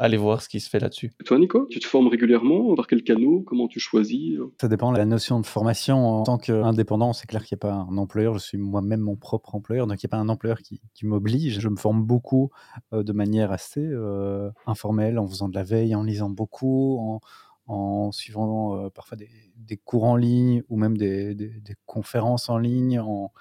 aller 0.01 0.17
voir 0.17 0.41
ce 0.41 0.49
qui 0.49 0.61
se 0.61 0.71
fait 0.71 0.81
là-dessus. 0.81 1.13
Toi, 1.27 1.39
Nico, 1.39 1.67
tu 1.71 1.79
te 1.79 1.87
formes 1.87 2.09
régulièrement 2.09 2.75
Par 2.75 2.87
quel 2.87 3.05
canot 3.05 3.43
Comment 3.47 3.69
tu 3.69 3.81
choisis 3.81 4.39
Ça 4.61 4.67
dépend 4.67 4.93
de 4.93 4.99
la 4.99 5.05
notion 5.05 5.39
de 5.41 5.47
formation. 5.47 6.07
En 6.07 6.23
tant 6.23 6.39
qu'indépendant, 6.39 7.13
c'est 7.13 7.27
clair 7.27 7.45
qu'il 7.45 7.57
n'y 7.57 7.61
a 7.61 7.69
pas 7.69 7.75
un 7.75 7.97
employeur. 7.99 8.35
Je 8.35 8.39
suis 8.39 8.59
moi-même 8.59 9.01
mon 9.01 9.17
propre 9.17 9.55
employeur, 9.55 9.87
donc 9.87 10.03
il 10.03 10.07
n'y 10.07 10.09
a 10.09 10.17
pas 10.17 10.23
un 10.23 10.31
employeur 10.31 10.63
qui, 10.63 10.81
qui 10.95 11.05
m'oblige. 11.05 11.61
Je 11.61 11.69
me 11.69 11.77
forme 11.77 12.03
beaucoup 12.03 12.51
euh, 12.95 13.03
de 13.03 13.13
manière 13.13 13.53
assez 13.53 13.85
euh, 13.85 14.51
informelle, 14.67 15.19
en 15.19 15.29
faisant 15.29 15.51
de 15.51 15.55
la 15.55 15.65
veille, 15.65 15.95
en 15.95 16.03
lisant 16.03 16.31
beaucoup, 16.31 16.99
en, 16.99 17.21
en 17.67 18.11
suivant 18.11 18.77
euh, 18.77 18.89
parfois 18.89 19.19
des, 19.19 19.29
des, 19.57 19.77
cours 19.77 20.05
en 20.05 20.17
ligne 20.17 20.63
ou 20.71 20.79
même 20.79 20.97
des, 20.97 21.35
des, 21.35 21.61
des 21.61 21.75
conférences 21.85 22.49
en 22.49 22.57
ligne, 22.57 23.01
en, 23.01 23.33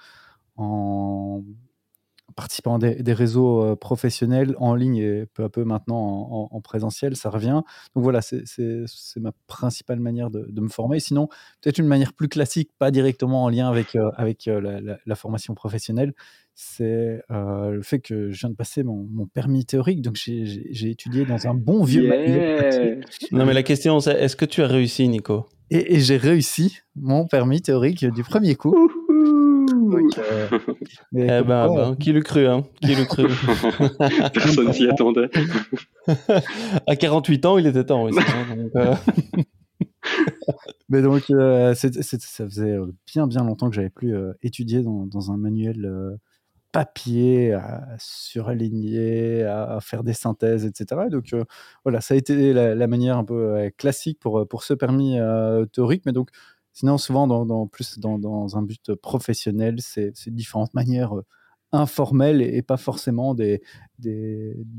en 0.56 1.42
participant 2.36 2.76
à 2.76 2.78
des, 2.78 3.02
des, 3.02 3.12
réseaux 3.12 3.62
euh, 3.62 3.76
professionnels 3.76 4.54
en 4.58 4.74
ligne 4.74 4.96
et 4.96 5.26
peu 5.26 5.44
à 5.44 5.48
peu 5.48 5.64
maintenant 5.64 5.96
en, 5.96 6.48
en, 6.52 6.56
en 6.56 6.60
présentiel, 6.60 7.16
ça 7.16 7.30
revient. 7.30 7.62
Donc 7.94 8.04
voilà, 8.04 8.20
c'est 8.22 8.86
ma 9.16 9.32
principale 9.46 10.00
manière 10.00 10.30
de, 10.30 10.46
de, 10.48 10.60
me 10.60 10.68
former. 10.68 11.00
Sinon, 11.00 11.28
peut-être 11.60 11.78
une 11.78 11.86
manière 11.86 12.12
plus 12.12 12.28
classique, 12.28 12.70
pas 12.78 12.90
directement 12.90 13.44
en 13.44 13.48
lien 13.48 13.68
avec, 13.68 13.96
euh, 13.96 14.10
avec 14.16 14.48
euh, 14.48 14.60
la, 14.60 14.80
la, 14.80 14.98
la, 15.04 15.14
formation 15.14 15.54
professionnelle, 15.54 16.12
c'est 16.54 17.22
euh, 17.30 17.70
le 17.70 17.82
fait 17.82 18.00
que 18.00 18.30
je 18.30 18.40
viens 18.40 18.50
de 18.50 18.54
passer 18.54 18.82
mon, 18.82 19.06
mon 19.10 19.26
permis 19.26 19.64
théorique, 19.64 20.02
donc 20.02 20.16
j'ai 20.16 20.90
étudié 20.90 21.24
dans 21.24 21.46
un 21.46 21.54
bon 21.54 21.84
vieux 21.84 22.04
yeah. 22.04 22.96
Non 23.32 23.46
mais 23.46 23.54
la 23.54 23.62
question 23.62 24.00
c'est, 24.00 24.12
est-ce 24.12 24.36
que 24.36 24.44
tu 24.44 24.62
as 24.62 24.66
réussi, 24.66 25.08
Nico? 25.08 25.46
Et, 25.70 25.94
et 25.94 26.00
j'ai 26.00 26.16
réussi 26.16 26.78
mon 26.96 27.26
permis 27.26 27.62
théorique 27.62 28.04
du 28.04 28.22
premier 28.24 28.56
coup. 28.56 28.90
Donc, 29.90 30.18
euh, 30.18 30.48
mais 31.12 31.24
eh 31.24 31.44
ben, 31.44 31.66
quoi, 31.68 31.90
ben, 31.90 31.96
qui 31.96 32.12
le 32.12 32.20
cru, 32.20 32.46
hein? 32.46 32.64
Qui 32.80 32.94
le 32.94 33.04
cru 33.04 33.26
Personne 34.32 34.72
s'y 34.72 34.88
attendait. 34.88 35.28
à 36.86 36.96
48 36.96 37.46
ans, 37.46 37.58
il 37.58 37.66
était 37.66 37.84
temps 37.84 38.02
aussi. 38.02 38.18
Hein, 38.18 38.56
donc, 38.56 38.70
euh... 38.76 38.94
mais 40.88 41.02
donc, 41.02 41.30
euh, 41.30 41.74
c 41.74 41.88
est, 41.88 42.02
c 42.02 42.16
est, 42.16 42.22
ça 42.22 42.44
faisait 42.44 42.78
bien, 43.06 43.26
bien 43.26 43.44
longtemps 43.44 43.68
que 43.68 43.76
j'avais 43.76 43.90
plus 43.90 44.14
euh, 44.14 44.32
étudié 44.42 44.82
dans, 44.82 45.06
dans, 45.06 45.30
un 45.30 45.36
manuel 45.36 45.84
euh, 45.84 46.16
papier 46.72 47.52
à 47.52 47.96
surligner, 47.98 49.44
à, 49.44 49.78
faire 49.80 50.04
des 50.04 50.12
synthèses, 50.12 50.64
etc. 50.64 51.02
Et 51.06 51.10
donc, 51.10 51.32
euh, 51.32 51.44
voilà, 51.84 52.00
ça 52.00 52.14
a 52.14 52.16
été 52.16 52.52
la, 52.52 52.74
la, 52.74 52.86
manière 52.86 53.18
un 53.18 53.24
peu 53.24 53.70
classique 53.76 54.18
pour, 54.20 54.46
pour 54.48 54.62
ce 54.62 54.74
permis 54.74 55.18
théorique. 55.72 56.02
Mais 56.06 56.12
donc, 56.12 56.30
Sinon, 56.72 56.98
souvent, 56.98 57.26
dans, 57.26 57.66
plus 57.66 57.98
dans, 57.98 58.56
un 58.56 58.62
but 58.62 58.94
professionnel, 58.94 59.76
c'est 59.80 60.12
différentes 60.28 60.72
manières 60.74 61.16
euh, 61.16 61.26
informelles 61.72 62.42
et, 62.42 62.62
pas 62.62 62.76
forcément 62.76 63.34
des, 63.34 63.60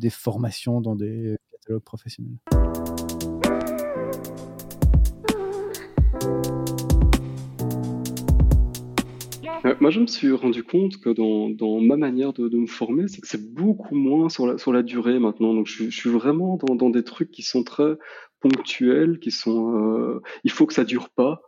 formations 0.10 0.82
dans 0.82 0.96
des 0.96 1.38
catalogues 1.52 1.84
professionnels. 1.84 2.38
Moi, 9.80 9.92
je 9.92 10.00
me 10.00 10.08
suis 10.08 10.32
rendu 10.32 10.64
compte 10.64 10.98
que 10.98 11.10
dans, 11.10 11.82
ma 11.82 11.98
manière 11.98 12.34
de, 12.34 12.50
me 12.58 12.68
former, 12.68 13.08
c'est 13.08 13.22
que 13.22 13.28
c'est 13.28 13.54
beaucoup 13.54 13.96
moins 13.96 14.30
sur 14.30 14.48
la, 14.48 14.84
durée 14.84 15.20
maintenant. 15.20 15.54
Donc, 15.54 15.68
je, 15.68 15.90
suis 15.90 16.10
vraiment 16.10 16.58
dans, 16.58 16.76
dans, 16.76 16.90
des 16.90 17.04
trucs 17.04 17.32
qui 17.32 17.44
sont 17.44 17.64
très 17.64 17.98
ponctuels, 18.40 19.20
qui 19.20 19.32
sont. 19.32 19.76
Euh, 19.76 20.22
il 20.44 20.52
faut 20.52 20.66
que 20.66 20.74
ça 20.74 20.84
dure 20.84 21.10
pas 21.10 21.42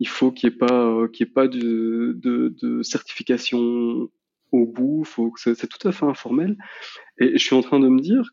il 0.00 0.08
faut 0.08 0.32
qu'il 0.32 0.48
n'y 0.48 0.54
ait 0.54 0.58
pas, 0.58 0.86
euh, 0.86 1.08
qu'il 1.08 1.26
ait 1.26 1.30
pas 1.30 1.46
de, 1.46 2.80
certification 2.82 4.08
au 4.50 4.66
bout. 4.66 5.04
Faut 5.04 5.30
que 5.30 5.54
c'est 5.54 5.68
tout 5.68 5.86
à 5.86 5.92
fait 5.92 6.06
informel. 6.06 6.56
Et 7.18 7.32
je 7.36 7.44
suis 7.44 7.54
en 7.54 7.60
train 7.60 7.78
de 7.78 7.88
me 7.88 8.00
dire 8.00 8.30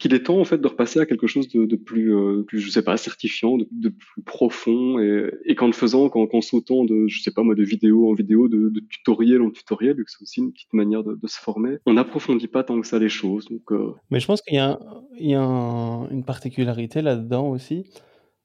qu'il 0.00 0.14
est 0.14 0.24
temps 0.24 0.40
en 0.40 0.44
fait 0.44 0.58
de 0.58 0.66
repasser 0.66 0.98
à 0.98 1.06
quelque 1.06 1.28
chose 1.28 1.48
de, 1.48 1.76
plus, 1.76 2.12
euh, 2.12 2.42
plus, 2.42 2.68
sais 2.72 2.82
pas, 2.82 2.96
certifiant, 2.96 3.56
de, 3.56 3.88
plus 3.88 4.22
profond. 4.22 4.98
Et, 4.98 5.30
et 5.44 5.54
qu'en 5.54 5.68
le 5.68 5.72
faisant, 5.72 6.08
qu'en 6.08 6.26
qu 6.26 6.42
sautant 6.42 6.84
de, 6.84 7.06
je 7.06 7.22
sais 7.22 7.30
pas 7.30 7.44
moi, 7.44 7.54
de 7.54 7.62
vidéo 7.62 8.10
en 8.10 8.14
vidéo, 8.14 8.48
de, 8.48 8.68
de 8.68 8.80
tutoriel 8.80 9.40
en 9.42 9.50
tutoriel, 9.50 9.96
vu 9.96 10.04
que 10.04 10.10
c'est 10.10 10.22
aussi 10.22 10.40
une 10.40 10.52
petite 10.52 10.72
manière 10.72 11.04
de, 11.04 11.16
se 11.24 11.38
former, 11.38 11.76
on 11.86 11.92
n'approfondit 11.92 12.48
pas 12.48 12.64
tant 12.64 12.80
que 12.80 12.86
ça 12.86 12.98
les 12.98 13.08
choses. 13.08 13.46
Donc, 13.48 13.70
euh... 13.70 13.92
Mais 14.10 14.18
je 14.18 14.26
pense 14.26 14.42
qu'il 14.42 14.56
y 14.56 14.58
a, 14.58 14.80
il 15.16 15.30
y 15.30 15.34
a 15.34 15.42
un, 15.42 16.10
une 16.10 16.24
particularité 16.24 17.02
là-dedans 17.02 17.48
aussi. 17.48 17.86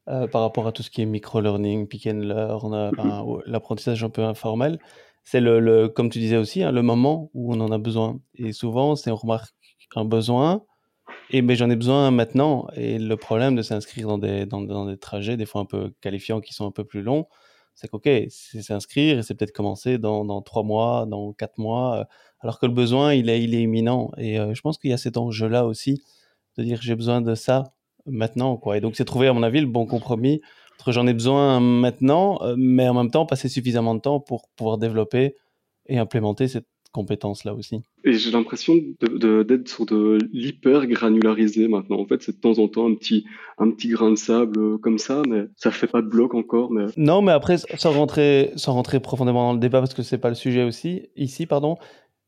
Euh, 0.07 0.27
par 0.27 0.41
rapport 0.41 0.67
à 0.67 0.71
tout 0.71 0.83
ce 0.83 0.91
qui 0.91 1.01
est 1.01 1.05
micro-learning, 1.05 1.87
pick 1.87 2.05
and 2.05 2.19
learn, 2.19 2.73
euh, 2.75 3.41
l'apprentissage 3.47 4.03
un 4.03 4.09
peu 4.11 4.23
informel, 4.23 4.77
c'est 5.23 5.41
le, 5.41 5.59
le, 5.59 5.89
comme 5.89 6.11
tu 6.11 6.19
disais 6.19 6.37
aussi, 6.37 6.61
hein, 6.61 6.71
le 6.71 6.83
moment 6.83 7.31
où 7.33 7.51
on 7.55 7.59
en 7.59 7.71
a 7.71 7.79
besoin. 7.79 8.19
Et 8.35 8.53
souvent, 8.53 8.95
c'est 8.95 9.09
on 9.09 9.15
remarque 9.15 9.55
un 9.95 10.05
besoin, 10.05 10.63
et 11.31 11.41
ben 11.41 11.55
j'en 11.57 11.69
ai 11.71 11.75
besoin 11.75 12.11
maintenant. 12.11 12.67
Et 12.75 12.99
le 12.99 13.17
problème 13.17 13.55
de 13.55 13.63
s'inscrire 13.63 14.07
dans 14.07 14.19
des, 14.19 14.45
dans, 14.45 14.61
dans, 14.61 14.85
des 14.85 14.97
trajets, 14.97 15.37
des 15.37 15.47
fois 15.47 15.61
un 15.61 15.65
peu 15.65 15.91
qualifiants, 16.01 16.41
qui 16.41 16.53
sont 16.53 16.67
un 16.67 16.71
peu 16.71 16.83
plus 16.83 17.01
longs, 17.01 17.25
c'est 17.73 17.87
qu'ok, 17.89 18.07
c'est 18.29 18.61
s'inscrire 18.61 19.19
et 19.19 19.23
c'est 19.23 19.35
peut-être 19.35 19.51
commencer 19.53 19.97
dans, 19.97 20.23
dans 20.25 20.41
trois 20.43 20.63
mois, 20.63 21.07
dans 21.07 21.33
quatre 21.33 21.57
mois, 21.57 22.01
euh, 22.01 22.03
alors 22.41 22.59
que 22.59 22.67
le 22.67 22.73
besoin, 22.73 23.13
il 23.13 23.29
est, 23.29 23.43
il 23.43 23.55
est 23.55 23.61
imminent. 23.63 24.11
Et 24.17 24.39
euh, 24.39 24.53
je 24.53 24.61
pense 24.61 24.77
qu'il 24.77 24.91
y 24.91 24.93
a 24.93 24.97
cet 24.97 25.17
enjeu-là 25.17 25.65
aussi, 25.65 26.03
de 26.57 26.63
dire 26.63 26.79
j'ai 26.81 26.95
besoin 26.95 27.21
de 27.21 27.35
ça 27.35 27.74
maintenant. 28.05 28.57
Quoi. 28.57 28.77
Et 28.77 28.81
donc, 28.81 28.95
c'est 28.95 29.05
trouver, 29.05 29.27
à 29.27 29.33
mon 29.33 29.43
avis, 29.43 29.61
le 29.61 29.67
bon 29.67 29.85
compromis 29.85 30.41
entre 30.77 30.91
j'en 30.91 31.07
ai 31.07 31.13
besoin 31.13 31.61
maintenant, 31.61 32.39
mais 32.57 32.87
en 32.89 32.93
même 32.93 33.09
temps, 33.09 33.25
passer 33.25 33.47
suffisamment 33.47 33.95
de 33.95 34.01
temps 34.01 34.19
pour 34.19 34.49
pouvoir 34.57 34.77
développer 34.77 35.35
et 35.87 35.97
implémenter 35.97 36.49
cette 36.49 36.67
compétence-là 36.95 37.53
aussi. 37.53 37.81
Et 38.05 38.13
j'ai 38.13 38.31
l'impression 38.31 38.73
d'être 39.01 39.67
sur 39.67 39.85
de 39.85 40.17
l'hyper 40.31 40.87
granularisé 40.87 41.67
maintenant. 41.67 41.99
En 41.99 42.05
fait, 42.05 42.21
c'est 42.23 42.37
de 42.37 42.39
temps 42.39 42.57
en 42.57 42.69
temps 42.69 42.89
un 42.89 42.95
petit, 42.95 43.25
un 43.57 43.69
petit 43.71 43.89
grain 43.89 44.11
de 44.11 44.15
sable 44.15 44.57
euh, 44.57 44.77
comme 44.77 44.97
ça, 44.97 45.21
mais 45.27 45.43
ça 45.57 45.71
fait 45.71 45.87
pas 45.87 46.01
de 46.01 46.07
bloc 46.07 46.33
encore. 46.33 46.71
Mais... 46.71 46.85
Non, 46.95 47.21
mais 47.21 47.33
après, 47.33 47.57
sans 47.57 47.91
rentrer, 47.91 48.51
sans 48.55 48.73
rentrer 48.73 49.01
profondément 49.01 49.47
dans 49.47 49.53
le 49.53 49.59
débat, 49.59 49.79
parce 49.79 49.93
que 49.93 50.03
c'est 50.03 50.17
pas 50.17 50.29
le 50.29 50.35
sujet 50.35 50.63
aussi, 50.63 51.09
ici, 51.17 51.45
pardon, 51.45 51.75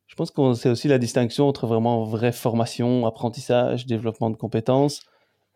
je 0.08 0.16
pense 0.16 0.32
que 0.32 0.54
c'est 0.54 0.70
aussi 0.70 0.90
la 0.90 0.98
distinction 0.98 1.48
entre 1.48 1.66
vraiment 1.66 2.04
vraie 2.04 2.34
formation, 2.34 3.06
apprentissage, 3.06 3.86
développement 3.86 4.30
de 4.30 4.36
compétences 4.36 5.02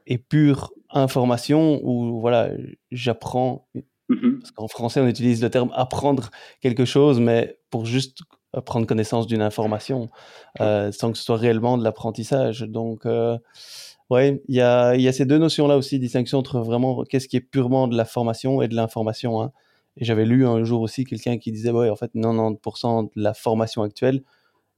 et 0.08 0.18
pure 0.18 0.74
information 0.90 1.80
où 1.84 2.20
voilà, 2.20 2.52
j'apprends. 2.92 3.68
Mm-hmm. 4.10 4.40
Parce 4.40 4.52
qu'en 4.52 4.68
français, 4.68 5.00
on 5.00 5.08
utilise 5.08 5.42
le 5.42 5.50
terme 5.50 5.72
apprendre 5.74 6.32
quelque 6.62 6.86
chose, 6.86 7.20
mais 7.20 7.58
pour 7.70 7.86
juste 7.86 8.20
prendre 8.60 8.86
connaissance 8.86 9.28
d'une 9.28 9.42
information 9.42 10.10
euh, 10.60 10.92
sans 10.92 11.12
que 11.12 11.18
ce 11.18 11.24
soit 11.24 11.38
réellement 11.38 11.78
de 11.78 11.84
l'apprentissage. 11.84 12.62
Donc, 12.62 13.06
euh, 13.06 13.38
ouais, 14.10 14.42
il 14.50 14.56
y 14.56 14.62
a, 14.62 14.96
y 14.96 15.08
a, 15.08 15.14
ces 15.14 15.26
deux 15.26 15.38
notions-là 15.38 15.78
aussi, 15.78 16.00
distinction 16.00 16.40
entre 16.40 16.60
vraiment 16.60 17.04
qu'est-ce 17.06 17.30
qui 17.30 17.38
est 17.38 17.42
purement 17.42 17.88
de 17.88 17.96
la 17.96 18.04
formation 18.04 18.62
et 18.62 18.68
de 18.68 18.76
l'information. 18.76 19.42
Hein. 19.42 19.52
Et 19.98 20.04
j'avais 20.04 20.26
lu 20.26 20.46
un 20.46 20.64
jour 20.64 20.82
aussi 20.82 21.06
quelqu'un 21.06 21.38
qui 21.38 21.52
disait, 21.52 21.72
ouais, 21.72 21.90
en 21.90 21.96
fait, 21.96 22.12
90% 22.14 23.06
de 23.06 23.10
la 23.16 23.34
formation 23.34 23.84
actuelle, 23.84 24.24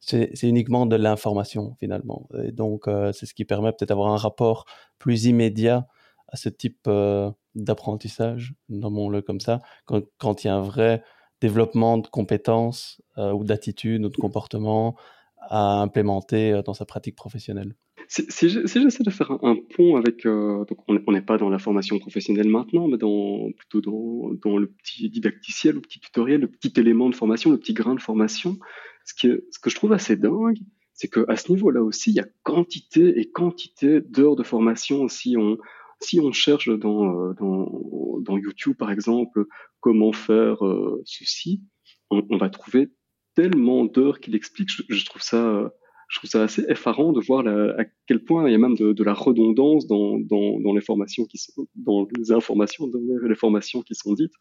c'est 0.05 0.43
uniquement 0.43 0.85
de 0.85 0.95
l'information 0.95 1.75
finalement. 1.79 2.27
Et 2.43 2.51
donc, 2.51 2.87
euh, 2.87 3.11
c'est 3.13 3.25
ce 3.25 3.33
qui 3.33 3.45
permet 3.45 3.71
peut-être 3.71 3.89
d'avoir 3.89 4.11
un 4.11 4.17
rapport 4.17 4.65
plus 4.99 5.25
immédiat 5.25 5.87
à 6.27 6.35
ce 6.35 6.49
type 6.49 6.81
euh, 6.87 7.31
d'apprentissage, 7.55 8.53
nommons-le 8.69 9.21
comme 9.21 9.39
ça, 9.39 9.59
quand, 9.85 10.43
il 10.43 10.47
y 10.47 10.49
a 10.49 10.55
un 10.55 10.61
vrai 10.61 11.03
développement 11.41 11.97
de 11.97 12.07
compétences 12.07 13.01
euh, 13.17 13.31
ou 13.31 13.43
d'attitudes 13.43 14.03
ou 14.03 14.09
de 14.09 14.17
comportements 14.17 14.95
à 15.37 15.81
implémenter 15.81 16.61
dans 16.65 16.73
sa 16.73 16.85
pratique 16.85 17.15
professionnelle. 17.15 17.75
Si, 18.13 18.25
si 18.29 18.47
j'essaie 18.79 19.03
de 19.03 19.09
faire 19.09 19.31
un, 19.31 19.55
pont 19.55 19.95
avec, 19.95 20.27
euh, 20.27 20.65
donc 20.65 20.77
on 20.87 21.11
n'est 21.11 21.23
pas 21.23 21.39
dans 21.39 21.49
la 21.49 21.57
formation 21.57 21.97
professionnelle 21.97 22.47
maintenant, 22.47 22.87
mais 22.87 22.97
dans, 22.97 23.51
plutôt 23.57 23.81
dans, 23.81 24.33
dans, 24.35 24.59
le 24.59 24.67
petit 24.67 25.09
didacticiel, 25.09 25.73
le 25.73 25.81
petit 25.81 25.99
tutoriel, 25.99 26.41
le 26.41 26.47
petit 26.47 26.79
élément 26.79 27.09
de 27.09 27.15
formation, 27.15 27.49
le 27.49 27.57
petit 27.57 27.73
grain 27.73 27.95
de 27.95 27.99
formation, 27.99 28.59
ce, 29.03 29.15
qui 29.15 29.27
est, 29.29 29.43
ce 29.49 29.57
que 29.57 29.71
je 29.71 29.75
trouve 29.75 29.93
assez 29.93 30.15
dingue, 30.15 30.59
c'est 30.93 31.07
qu'à 31.07 31.35
ce 31.35 31.51
niveau-là 31.51 31.81
aussi, 31.81 32.11
il 32.11 32.15
y 32.15 32.19
a 32.19 32.27
quantité 32.43 33.19
et 33.19 33.31
quantité 33.31 34.01
d'heures 34.01 34.35
de 34.35 34.43
formation. 34.43 35.07
Si 35.07 35.35
on, 35.35 35.57
si 35.99 36.19
on 36.19 36.31
cherche 36.31 36.69
dans, 36.69 37.33
dans, 37.33 38.19
dans 38.19 38.37
YouTube, 38.37 38.77
par 38.77 38.91
exemple, 38.91 39.47
comment 39.79 40.11
faire 40.11 40.63
euh, 40.63 41.01
ceci, 41.03 41.63
on, 42.11 42.37
va 42.37 42.49
trouver 42.49 42.91
tellement 43.33 43.85
d'heures 43.85 44.19
qu'il 44.19 44.35
explique. 44.35 44.69
Je, 44.69 45.05
trouve 45.05 45.23
ça, 45.23 45.73
je 46.13 46.19
trouve 46.19 46.29
ça 46.29 46.43
assez 46.43 46.63
effarant 46.69 47.11
de 47.11 47.19
voir 47.19 47.47
à 47.47 47.85
quel 48.05 48.23
point 48.23 48.47
il 48.47 48.51
y 48.51 48.55
a 48.55 48.59
même 48.59 48.75
de, 48.75 49.03
la 49.03 49.13
redondance 49.13 49.87
dans, 49.87 50.73
les 50.75 50.81
formations 50.81 51.25
qui 51.25 51.39
sont, 51.39 51.67
dans 51.75 52.07
les 52.15 52.31
informations, 52.31 52.87
dans 52.87 52.99
les 53.27 53.35
formations 53.35 53.81
qui 53.81 53.95
sont 53.95 54.13
dites. 54.13 54.33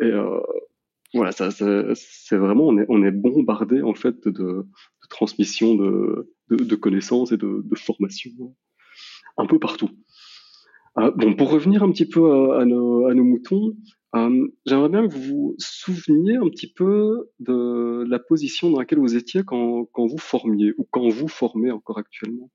Et 0.00 0.04
euh, 0.04 0.40
voilà, 1.12 1.32
c'est 1.32 2.36
vraiment, 2.36 2.68
on 2.68 2.78
est, 2.78 2.86
on 2.88 3.00
bombardé 3.10 3.82
en 3.82 3.94
fait 3.94 4.28
de, 4.28 4.64
transmission 5.08 5.74
de, 5.74 6.32
de, 6.48 6.76
connaissances 6.76 7.32
et 7.32 7.36
de, 7.36 7.62
de 7.64 7.74
formation 7.74 8.30
un 9.36 9.46
peu 9.46 9.58
partout. 9.58 9.90
Euh, 10.98 11.10
bon, 11.10 11.34
pour 11.34 11.50
revenir 11.50 11.82
un 11.82 11.90
petit 11.90 12.06
peu 12.06 12.52
à 12.54 12.64
nos, 12.64 13.12
moutons, 13.24 13.76
euh, 14.16 14.48
j'aimerais 14.66 14.88
bien 14.88 15.06
que 15.06 15.12
vous 15.14 15.22
vous 15.22 15.54
souveniez 15.58 16.36
un 16.36 16.48
petit 16.48 16.72
peu 16.72 17.30
de 17.38 18.04
la 18.08 18.18
position 18.18 18.70
dans 18.70 18.80
laquelle 18.80 18.98
vous 18.98 19.16
étiez 19.16 19.42
quand, 19.44 19.86
vous 19.96 20.18
formiez 20.18 20.72
ou 20.78 20.86
quand 20.90 21.08
vous 21.08 21.28
formez 21.28 21.70
encore 21.70 21.98
actuellement. 21.98 22.50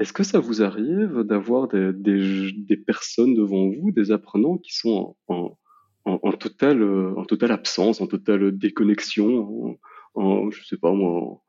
Est-ce 0.00 0.12
que 0.12 0.22
ça 0.24 0.40
vous 0.40 0.62
arrive 0.62 1.22
d'avoir 1.22 1.68
des, 1.68 2.76
personnes 2.86 3.34
devant 3.34 3.68
vous, 3.68 3.92
des 3.92 4.10
apprenants 4.10 4.56
qui 4.56 4.74
sont 4.74 5.16
en, 5.28 6.32
totale, 6.32 6.82
en 7.16 7.24
totale 7.24 7.52
absence, 7.52 8.00
en 8.00 8.06
totale 8.06 8.56
déconnexion, 8.56 9.78
en, 10.14 10.50
je 10.50 10.64
sais 10.64 10.78
pas 10.78 10.92
moi, 10.92 11.42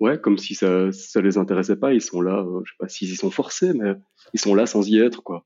ouais, 0.00 0.20
comme 0.20 0.38
si 0.38 0.54
ça, 0.54 0.90
ça 0.92 1.20
les 1.20 1.38
intéressait 1.38 1.76
pas, 1.76 1.92
ils 1.92 2.02
sont 2.02 2.20
là, 2.20 2.40
euh, 2.40 2.60
je 2.64 2.72
sais 2.72 2.76
pas 2.78 2.88
s'ils 2.88 3.10
y 3.10 3.16
sont 3.16 3.30
forcés, 3.30 3.72
mais 3.72 3.94
ils 4.32 4.40
sont 4.40 4.54
là 4.54 4.66
sans 4.66 4.88
y 4.88 4.98
être, 4.98 5.22
quoi. 5.22 5.44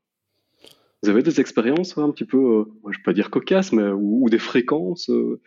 Vous 1.02 1.10
avez 1.10 1.24
des 1.24 1.40
expériences 1.40 1.98
un 1.98 2.10
petit 2.12 2.24
peu, 2.24 2.38
euh, 2.38 2.64
je 2.88 2.98
vais 2.98 3.02
pas 3.04 3.12
dire 3.12 3.30
cocasses, 3.30 3.72
mais 3.72 3.90
ou, 3.90 4.28
des 4.30 4.38
fréquences. 4.38 5.10
Euh, 5.10 5.40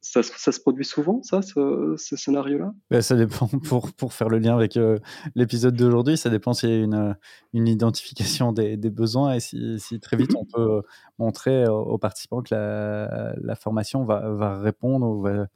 ça, 0.00 0.24
ça, 0.24 0.52
se 0.52 0.60
produit 0.60 0.84
souvent, 0.84 1.22
ça, 1.22 1.40
ce, 1.40 1.94
ce 1.96 2.16
scénario-là? 2.16 2.72
Ben, 2.90 3.00
Ça 3.00 3.14
dépend. 3.14 3.46
Pour, 3.66 3.92
pour 3.92 4.12
faire 4.12 4.28
le 4.28 4.38
lien 4.38 4.54
avec 4.54 4.76
euh, 4.76 4.98
l'épisode 5.34 5.76
d'aujourd'hui, 5.76 6.16
ça 6.16 6.30
dépend 6.30 6.52
s'il 6.52 6.70
y 6.70 6.72
a 6.72 6.76
une, 6.78 7.16
une 7.52 7.68
identification 7.68 8.52
des, 8.52 8.76
des, 8.76 8.90
besoins 8.90 9.34
et 9.34 9.40
si, 9.40 9.78
si 9.78 9.98
très 10.00 10.16
vite 10.16 10.32
mm-hmm. 10.32 10.36
on 10.36 10.44
peut 10.44 10.82
montrer 11.18 11.66
aux 11.68 11.98
participants 11.98 12.42
que 12.42 12.54
la, 12.54 13.34
la 13.40 13.54
formation 13.56 14.04
va, 14.04 14.30
va 14.30 14.58
répondre 14.58 15.06
ou 15.06 15.22
va 15.22 15.46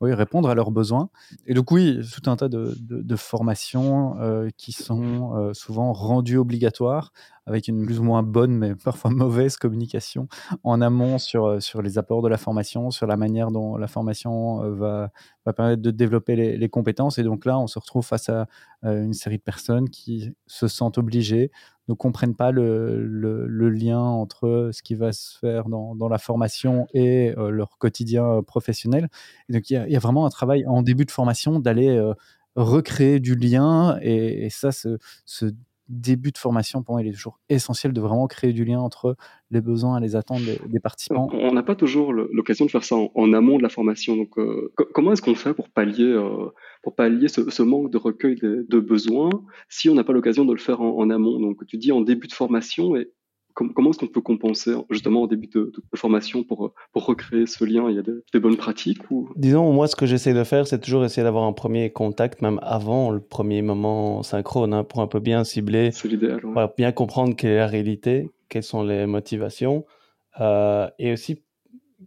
oui, 0.00 0.14
répondre 0.14 0.48
à 0.48 0.54
leurs 0.54 0.70
besoins. 0.70 1.10
Et 1.46 1.52
donc 1.52 1.70
oui, 1.70 2.00
tout 2.14 2.30
un 2.30 2.36
tas 2.36 2.48
de, 2.48 2.74
de, 2.80 3.16
formations 3.16 4.18
euh, 4.18 4.48
qui 4.56 4.72
sont 4.72 5.36
euh, 5.36 5.52
souvent 5.52 5.92
rendues 5.92 6.38
obligatoires 6.38 7.12
avec 7.44 7.68
une 7.68 7.84
plus 7.84 8.00
ou 8.00 8.04
moins 8.04 8.22
bonne, 8.22 8.52
mais 8.52 8.74
parfois 8.74 9.10
mauvaise 9.10 9.58
communication 9.58 10.28
en 10.64 10.80
amont 10.80 11.18
sur, 11.18 11.44
euh, 11.44 11.60
sur 11.60 11.82
les 11.82 11.98
apports 11.98 12.22
de 12.22 12.28
la 12.28 12.38
formation, 12.38 12.90
sur 12.90 13.06
la 13.06 13.18
manière 13.18 13.50
dont 13.50 13.76
la 13.76 13.88
formation 13.88 14.70
va, 14.70 15.10
va 15.44 15.52
permettre 15.52 15.82
de 15.82 15.90
développer 15.90 16.34
les, 16.34 16.56
les, 16.56 16.68
compétences. 16.70 17.18
Et 17.18 17.22
donc 17.22 17.44
là, 17.44 17.58
on 17.58 17.66
se 17.66 17.78
retrouve 17.78 18.06
face 18.06 18.30
à 18.30 18.46
une 18.82 19.12
série 19.12 19.36
de 19.36 19.42
personnes 19.42 19.90
qui 19.90 20.32
se 20.46 20.66
sentent 20.66 20.96
obligées 20.96 21.50
ne 21.90 21.94
comprennent 21.94 22.34
pas 22.34 22.52
le, 22.52 23.46
lien 23.70 24.00
entre 24.00 24.70
ce 24.72 24.82
qui 24.82 24.94
va 24.94 25.12
se 25.12 25.38
faire 25.38 25.68
dans, 25.68 26.08
la 26.08 26.18
formation 26.18 26.86
et 26.92 27.34
euh, 27.36 27.50
leur 27.50 27.78
quotidien 27.78 28.24
euh, 28.24 28.42
professionnel. 28.42 29.08
Donc, 29.48 29.70
il 29.70 29.86
y, 29.88 29.96
a 29.96 29.98
vraiment 29.98 30.26
un 30.26 30.30
travail 30.30 30.64
en 30.66 30.82
début 30.82 31.04
de 31.04 31.10
formation 31.10 31.58
d'aller 31.60 31.88
euh, 31.88 32.14
recréer 32.56 33.20
du 33.20 33.34
lien. 33.34 33.98
Et, 34.02 34.48
ça, 34.50 34.72
ce, 34.72 34.98
ce, 35.24 35.46
début 35.90 36.30
de 36.30 36.38
formation, 36.38 36.82
pour 36.82 36.94
moi, 36.94 37.02
il 37.02 37.08
est 37.08 37.12
toujours 37.12 37.38
essentiel 37.48 37.92
de 37.92 38.00
vraiment 38.00 38.26
créer 38.26 38.52
du 38.52 38.64
lien 38.64 38.80
entre 38.80 39.16
les 39.50 39.60
besoins 39.60 39.98
et 39.98 40.00
les 40.00 40.16
attentes 40.16 40.42
des, 40.42 40.80
participants. 40.80 41.28
On 41.32 41.52
n'a 41.52 41.62
pas 41.62 41.74
toujours 41.74 42.12
l'occasion 42.12 42.64
de 42.64 42.70
faire 42.70 42.84
ça 42.84 42.96
en, 42.96 43.32
amont 43.32 43.58
de 43.58 43.62
la 43.62 43.68
formation. 43.68 44.16
Donc, 44.16 44.30
comment 44.94 45.12
est-ce 45.12 45.20
qu'on 45.20 45.34
fait 45.34 45.52
pour 45.52 45.68
pallier 45.68 46.16
pour 46.82 46.94
pallier 46.94 47.28
ce, 47.28 47.62
manque 47.62 47.90
de 47.90 47.98
recueil 47.98 48.36
de, 48.36 48.64
de, 48.68 48.80
besoins 48.80 49.30
si 49.68 49.90
on 49.90 49.94
n'a 49.94 50.04
pas 50.04 50.12
l'occasion 50.12 50.44
de 50.44 50.52
le 50.52 50.58
faire 50.58 50.80
en, 50.80 50.96
en, 50.96 51.10
amont? 51.10 51.40
Donc 51.40 51.66
tu 51.66 51.76
dis 51.76 51.92
en 51.92 52.00
début 52.00 52.28
de 52.28 52.32
formation 52.32 52.96
et 52.96 53.10
comment 53.54 53.90
est-ce 53.90 53.98
qu'on 53.98 54.06
peut 54.06 54.20
compenser 54.20 54.74
justement 54.90 55.22
en 55.22 55.26
début 55.26 55.48
de, 55.48 55.72
de, 55.74 55.96
formation 55.96 56.44
pour, 56.44 56.72
pour 56.92 57.06
recréer 57.06 57.46
ce 57.46 57.64
lien? 57.64 57.88
Il 57.88 57.96
y 57.96 57.98
a 57.98 58.02
des, 58.02 58.40
bonnes 58.40 58.56
pratiques 58.56 59.10
ou... 59.10 59.28
Disons, 59.36 59.72
moi, 59.72 59.86
ce 59.86 59.96
que 59.96 60.06
j'essaie 60.06 60.34
de 60.34 60.44
faire, 60.44 60.66
c'est 60.66 60.80
toujours 60.80 61.04
essayer 61.04 61.22
d'avoir 61.22 61.44
un 61.44 61.52
premier 61.52 61.90
contact, 61.90 62.42
même 62.42 62.58
avant 62.62 63.10
le 63.10 63.20
premier 63.20 63.62
moment 63.62 64.22
synchrone, 64.22 64.74
hein, 64.74 64.84
pour 64.84 65.00
un 65.00 65.06
peu 65.06 65.20
bien 65.20 65.44
cibler, 65.44 65.90
voilà, 66.42 66.72
bien 66.76 66.92
comprendre 66.92 67.36
quelle 67.36 67.50
est 67.52 67.58
la 67.58 67.66
réalité, 67.66 68.30
quelles 68.48 68.62
sont 68.62 68.82
les 68.82 69.06
motivations, 69.06 69.84
euh, 70.40 70.88
et 70.98 71.12
aussi 71.12 71.42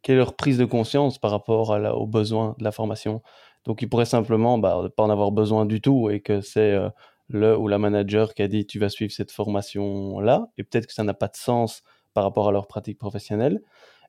quelle 0.01 0.15
est 0.15 0.19
leur 0.19 0.35
prise 0.35 0.57
de 0.57 0.65
conscience 0.65 1.19
par 1.19 1.31
rapport 1.31 1.73
à 1.73 1.79
la, 1.79 1.95
aux 1.95 2.07
besoins 2.07 2.55
de 2.57 2.63
la 2.63 2.71
formation. 2.71 3.21
Donc, 3.65 3.81
il 3.81 3.89
pourrait 3.89 4.05
simplement 4.05 4.57
bah, 4.57 4.89
pas 4.95 5.03
en 5.03 5.09
avoir 5.09 5.31
besoin 5.31 5.65
du 5.65 5.81
tout 5.81 6.09
et 6.09 6.19
que 6.19 6.41
c'est 6.41 6.71
euh, 6.71 6.89
le 7.29 7.57
ou 7.57 7.67
la 7.67 7.77
manager 7.77 8.33
qui 8.33 8.41
a 8.41 8.47
dit 8.47 8.65
tu 8.65 8.79
vas 8.79 8.89
suivre 8.89 9.11
cette 9.11 9.31
formation-là. 9.31 10.47
Et 10.57 10.63
peut-être 10.63 10.87
que 10.87 10.93
ça 10.93 11.03
n'a 11.03 11.13
pas 11.13 11.27
de 11.27 11.35
sens 11.35 11.83
par 12.13 12.23
rapport 12.23 12.47
à 12.47 12.51
leur 12.51 12.67
pratique 12.67 12.97
professionnelle. 12.97 13.61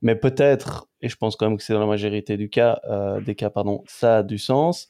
Mais 0.03 0.17
peut-être, 0.17 0.89
et 1.01 1.09
je 1.09 1.17
pense 1.17 1.37
quand 1.37 1.49
même 1.49 1.57
que 1.57 1.63
c'est 1.63 1.73
dans 1.73 1.81
la 1.81 1.87
majorité 1.87 2.37
du 2.37 2.51
cas, 2.51 2.81
euh, 2.91 3.21
des 3.21 3.35
cas, 3.35 3.51
pardon, 3.51 3.83
ça 3.87 4.19
a 4.19 4.23
du 4.23 4.39
sens. 4.39 4.89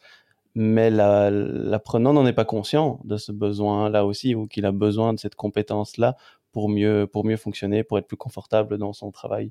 Mais 0.56 0.90
l'apprenant 0.90 2.12
n'en 2.12 2.26
est 2.26 2.32
pas 2.32 2.44
conscient 2.44 3.00
de 3.04 3.16
ce 3.16 3.32
besoin-là 3.32 4.06
aussi, 4.06 4.34
ou 4.34 4.46
qu'il 4.46 4.66
a 4.66 4.72
besoin 4.72 5.12
de 5.12 5.18
cette 5.18 5.34
compétence-là 5.34 6.16
pour 6.52 6.68
mieux, 6.68 7.08
pour 7.12 7.24
mieux 7.24 7.36
fonctionner, 7.36 7.82
pour 7.82 7.98
être 7.98 8.06
plus 8.06 8.16
confortable 8.16 8.78
dans 8.78 8.92
son 8.92 9.10
travail. 9.10 9.50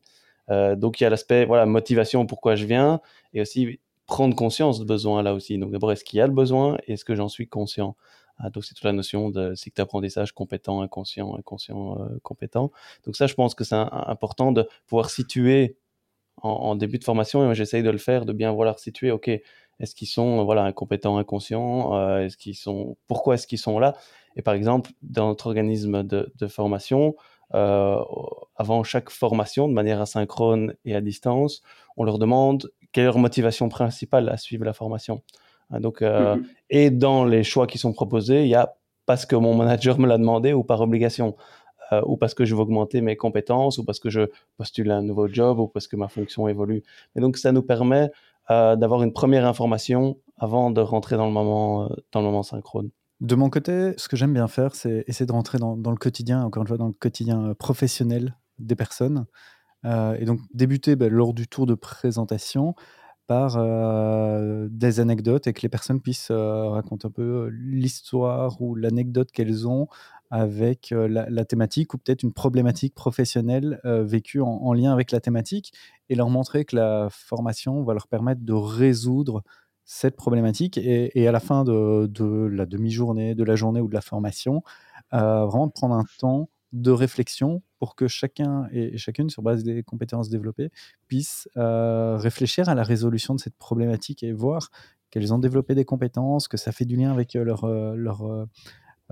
Euh, 0.49 0.75
donc 0.75 0.99
il 0.99 1.03
y 1.03 1.07
a 1.07 1.09
l'aspect 1.09 1.45
voilà 1.45 1.65
motivation 1.65 2.25
pourquoi 2.25 2.55
je 2.55 2.65
viens 2.65 2.99
et 3.33 3.39
aussi 3.39 3.79
prendre 4.05 4.35
conscience 4.35 4.79
de 4.79 4.85
besoin 4.85 5.23
là 5.23 5.33
aussi. 5.33 5.57
Donc 5.57 5.71
d'abord, 5.71 5.91
est-ce 5.91 6.03
qu'il 6.03 6.19
y 6.19 6.21
a 6.21 6.27
le 6.27 6.33
besoin 6.33 6.77
et 6.87 6.93
est-ce 6.93 7.05
que 7.05 7.15
j'en 7.15 7.29
suis 7.29 7.47
conscient? 7.47 7.95
Donc 8.53 8.65
c'est 8.65 8.73
toute 8.73 8.83
la 8.83 8.93
notion 8.93 9.29
de 9.29 9.55
cycle 9.55 9.77
d'apprentissage 9.77 10.33
compétent, 10.33 10.81
inconscient, 10.81 11.35
inconscient, 11.35 11.99
euh, 11.99 12.19
compétent. 12.23 12.71
Donc 13.05 13.15
ça, 13.15 13.27
je 13.27 13.33
pense 13.35 13.55
que 13.55 13.63
c'est 13.63 13.75
important 13.75 14.51
de 14.51 14.67
pouvoir 14.87 15.09
situer 15.09 15.77
en, 16.37 16.75
début 16.75 16.97
de 16.97 17.03
formation, 17.03 17.49
et 17.51 17.55
j'essaye 17.55 17.83
de 17.83 17.89
le 17.89 17.97
faire, 17.97 18.25
de 18.25 18.33
bien 18.33 18.51
vouloir 18.51 18.79
situer, 18.79 19.11
ok, 19.11 19.29
est-ce 19.79 19.95
qu'ils 19.95 20.07
sont 20.07 20.43
voilà 20.43 20.63
incompétents, 20.63 21.17
inconscients, 21.17 21.95
euh, 21.95 22.25
est-ce 22.25 22.37
qu'ils 22.37 22.55
sont, 22.55 22.97
pourquoi 23.07 23.35
est-ce 23.35 23.47
qu'ils 23.47 23.59
sont 23.59 23.79
là? 23.79 23.95
Et 24.35 24.41
par 24.41 24.53
exemple, 24.53 24.91
dans 25.03 25.27
notre 25.27 25.47
organisme 25.47 26.03
de, 26.03 26.47
formation, 26.47 27.15
euh, 27.53 27.99
avant 28.55 28.83
chaque 28.83 29.09
formation, 29.09 29.67
de 29.67 29.73
manière 29.73 30.01
asynchrone 30.01 30.73
et 30.85 30.95
à 30.95 31.01
distance, 31.01 31.61
on 31.97 32.03
leur 32.03 32.17
demande 32.17 32.71
quelle 32.91 33.03
est 33.03 33.07
leur 33.07 33.19
motivation 33.19 33.69
principale 33.69 34.29
à 34.29 34.37
suivre 34.37 34.65
la 34.65 34.73
formation. 34.73 35.21
Hein, 35.73 35.79
donc, 35.79 36.01
euh, 36.01 36.35
mhm. 36.35 36.45
Et 36.69 36.89
dans 36.89 37.25
les 37.25 37.43
choix 37.43 37.67
qui 37.67 37.77
sont 37.77 37.93
proposés, 37.93 38.43
il 38.43 38.49
y 38.49 38.55
a 38.55 38.75
parce 39.05 39.25
que 39.25 39.35
mon 39.35 39.53
manager 39.53 39.99
me 39.99 40.07
l'a 40.07 40.17
demandé 40.17 40.53
ou 40.53 40.63
par 40.63 40.79
obligation, 40.79 41.35
euh, 41.91 42.01
ou 42.05 42.15
parce 42.15 42.33
que 42.33 42.45
je 42.45 42.55
veux 42.55 42.61
augmenter 42.61 43.01
mes 43.01 43.17
compétences, 43.17 43.77
ou 43.77 43.83
parce 43.83 43.99
que 43.99 44.09
je 44.09 44.21
postule 44.57 44.91
un 44.91 45.01
nouveau 45.01 45.27
job, 45.27 45.59
ou 45.59 45.67
parce 45.67 45.87
que 45.87 45.97
ma 45.97 46.07
fonction 46.07 46.47
évolue. 46.47 46.83
Et 47.15 47.19
donc 47.19 47.37
ça 47.37 47.51
nous 47.51 47.63
permet 47.63 48.11
euh, 48.49 48.75
d'avoir 48.77 49.03
une 49.03 49.11
première 49.11 49.45
information 49.45 50.17
avant 50.37 50.71
de 50.71 50.79
rentrer 50.79 51.17
dans 51.17 51.25
le 51.25 51.33
moment, 51.33 51.89
dans 52.11 52.21
le 52.21 52.25
moment 52.25 52.43
synchrone. 52.43 52.89
De 53.19 53.35
mon 53.35 53.49
côté, 53.49 53.93
ce 53.97 54.07
que 54.07 54.15
j'aime 54.15 54.33
bien 54.33 54.47
faire, 54.47 54.75
c'est 54.75 55.03
essayer 55.07 55.25
de 55.25 55.31
rentrer 55.31 55.57
dans, 55.57 55.75
le 55.75 55.97
quotidien, 55.97 56.43
encore 56.43 56.63
une 56.63 56.67
fois, 56.67 56.77
dans 56.77 56.87
le 56.87 56.93
quotidien 56.93 57.53
professionnel 57.57 58.35
des 58.59 58.75
personnes. 58.75 59.25
et 59.85 60.25
donc 60.25 60.39
débuter 60.53 60.95
ben, 60.95 61.09
lors 61.09 61.33
du 61.33 61.47
tour 61.47 61.65
de 61.65 61.75
présentation 61.75 62.75
par 63.27 63.57
des 64.69 64.99
anecdotes 64.99 65.47
et 65.47 65.53
que 65.53 65.61
les 65.61 65.69
personnes 65.69 66.01
puissent 66.01 66.31
raconter 66.31 67.07
un 67.07 67.11
peu 67.11 67.49
l'histoire 67.51 68.61
ou 68.61 68.75
l'anecdote 68.75 69.31
qu'elles 69.31 69.67
ont 69.67 69.87
avec 70.29 70.89
la, 70.91 71.45
thématique 71.45 71.93
ou 71.93 71.97
peut-être 71.97 72.23
une 72.23 72.33
problématique 72.33 72.95
professionnelle 72.95 73.79
vécue 73.83 74.41
en, 74.41 74.73
lien 74.73 74.91
avec 74.91 75.11
la 75.11 75.19
thématique 75.19 75.73
et 76.09 76.15
leur 76.15 76.29
montrer 76.29 76.65
que 76.65 76.75
la 76.75 77.07
formation 77.11 77.83
va 77.83 77.93
leur 77.93 78.07
permettre 78.07 78.41
de 78.41 78.53
résoudre 78.53 79.43
cette 79.85 80.15
problématique 80.15 80.77
et, 80.77 81.27
à 81.27 81.31
la 81.31 81.39
fin 81.39 81.63
de, 81.63 82.07
de 82.07 82.25
la 82.25 82.65
demi-journée, 82.65 83.35
de 83.35 83.43
la 83.43 83.55
journée 83.55 83.81
ou 83.81 83.87
de 83.87 83.93
la 83.93 84.01
formation, 84.01 84.63
vraiment 85.11 85.69
prendre 85.69 85.95
un 85.95 86.05
temps 86.19 86.49
de 86.73 86.91
réflexion 86.91 87.61
pour 87.79 87.95
que 87.95 88.07
chacun 88.07 88.67
et 88.71 88.97
chacune, 88.97 89.29
sur 89.29 89.43
base 89.43 89.63
des 89.63 89.83
compétences 89.83 90.29
développées, 90.29 90.71
puisse 91.07 91.47
euh, 91.55 92.17
réfléchir 92.17 92.67
à 92.67 92.75
la 92.75 92.83
résolution 92.83 93.35
de 93.35 93.39
cette 93.39 93.55
problématique 93.55 94.23
et 94.23 94.33
voir 94.33 94.69
qu'elles 95.11 95.33
ont 95.33 95.37
développé 95.37 95.75
des 95.75 95.85
compétences, 95.85 96.47
que 96.47 96.57
ça 96.57 96.71
fait 96.71 96.85
du 96.85 96.95
lien 96.95 97.11
avec 97.11 97.35
euh, 97.35 97.43
leur, 97.95 98.47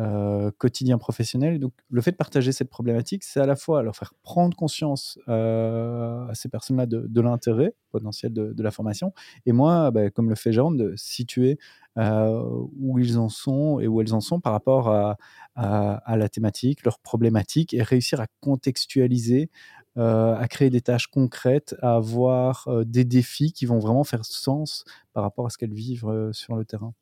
euh, 0.02 0.50
quotidien 0.58 0.98
professionnel. 0.98 1.60
Donc, 1.60 1.74
le 1.90 2.02
fait 2.02 2.12
de 2.12 2.16
partager 2.16 2.52
cette 2.52 2.70
problématique, 2.70 3.24
c'est 3.24 3.40
à 3.40 3.46
la 3.46 3.56
fois 3.56 3.84
leur 3.84 3.96
faire 3.96 4.14
prendre 4.24 4.58
conscience 4.58 5.20
à 5.28 6.32
ces 6.34 6.50
personnes-là 6.50 6.88
de, 6.88 7.22
l'intérêt 7.22 7.76
potentiel 7.92 8.34
de, 8.34 8.64
la 8.64 8.72
formation, 8.72 9.14
et 9.46 9.52
moi, 9.52 9.92
bah, 9.92 10.10
comme 10.10 10.30
le 10.30 10.36
fait 10.36 10.54
Jérôme, 10.54 10.78
de 10.78 10.94
situer 10.96 11.60
où 11.98 13.00
ils 13.00 13.20
en 13.20 13.30
sont 13.30 13.80
et 13.80 13.88
où 13.88 14.02
elles 14.02 14.14
en 14.14 14.22
sont 14.22 14.40
par 14.40 14.54
rapport 14.54 14.90
à, 14.90 15.18
à, 15.56 16.18
la 16.18 16.30
thématique, 16.30 16.84
leurs 16.84 17.00
problématiques, 17.00 17.74
et 17.74 17.84
réussir 17.84 18.22
à 18.22 18.28
contextualiser, 18.40 19.50
à 19.98 20.46
créer 20.50 20.70
des 20.70 20.82
tâches 20.82 21.08
concrètes, 21.08 21.76
à 21.82 21.96
avoir 21.96 22.68
des 22.86 23.04
défis 23.04 23.52
qui 23.52 23.66
vont 23.66 23.80
vraiment 23.80 24.04
faire 24.04 24.26
sens 24.26 24.84
par 25.14 25.24
rapport 25.24 25.46
à 25.46 25.50
ce 25.50 25.58
qu'elles 25.58 25.74
vivent 25.74 26.30
sur 26.32 26.56
le 26.56 26.66
terrain. 26.66 26.94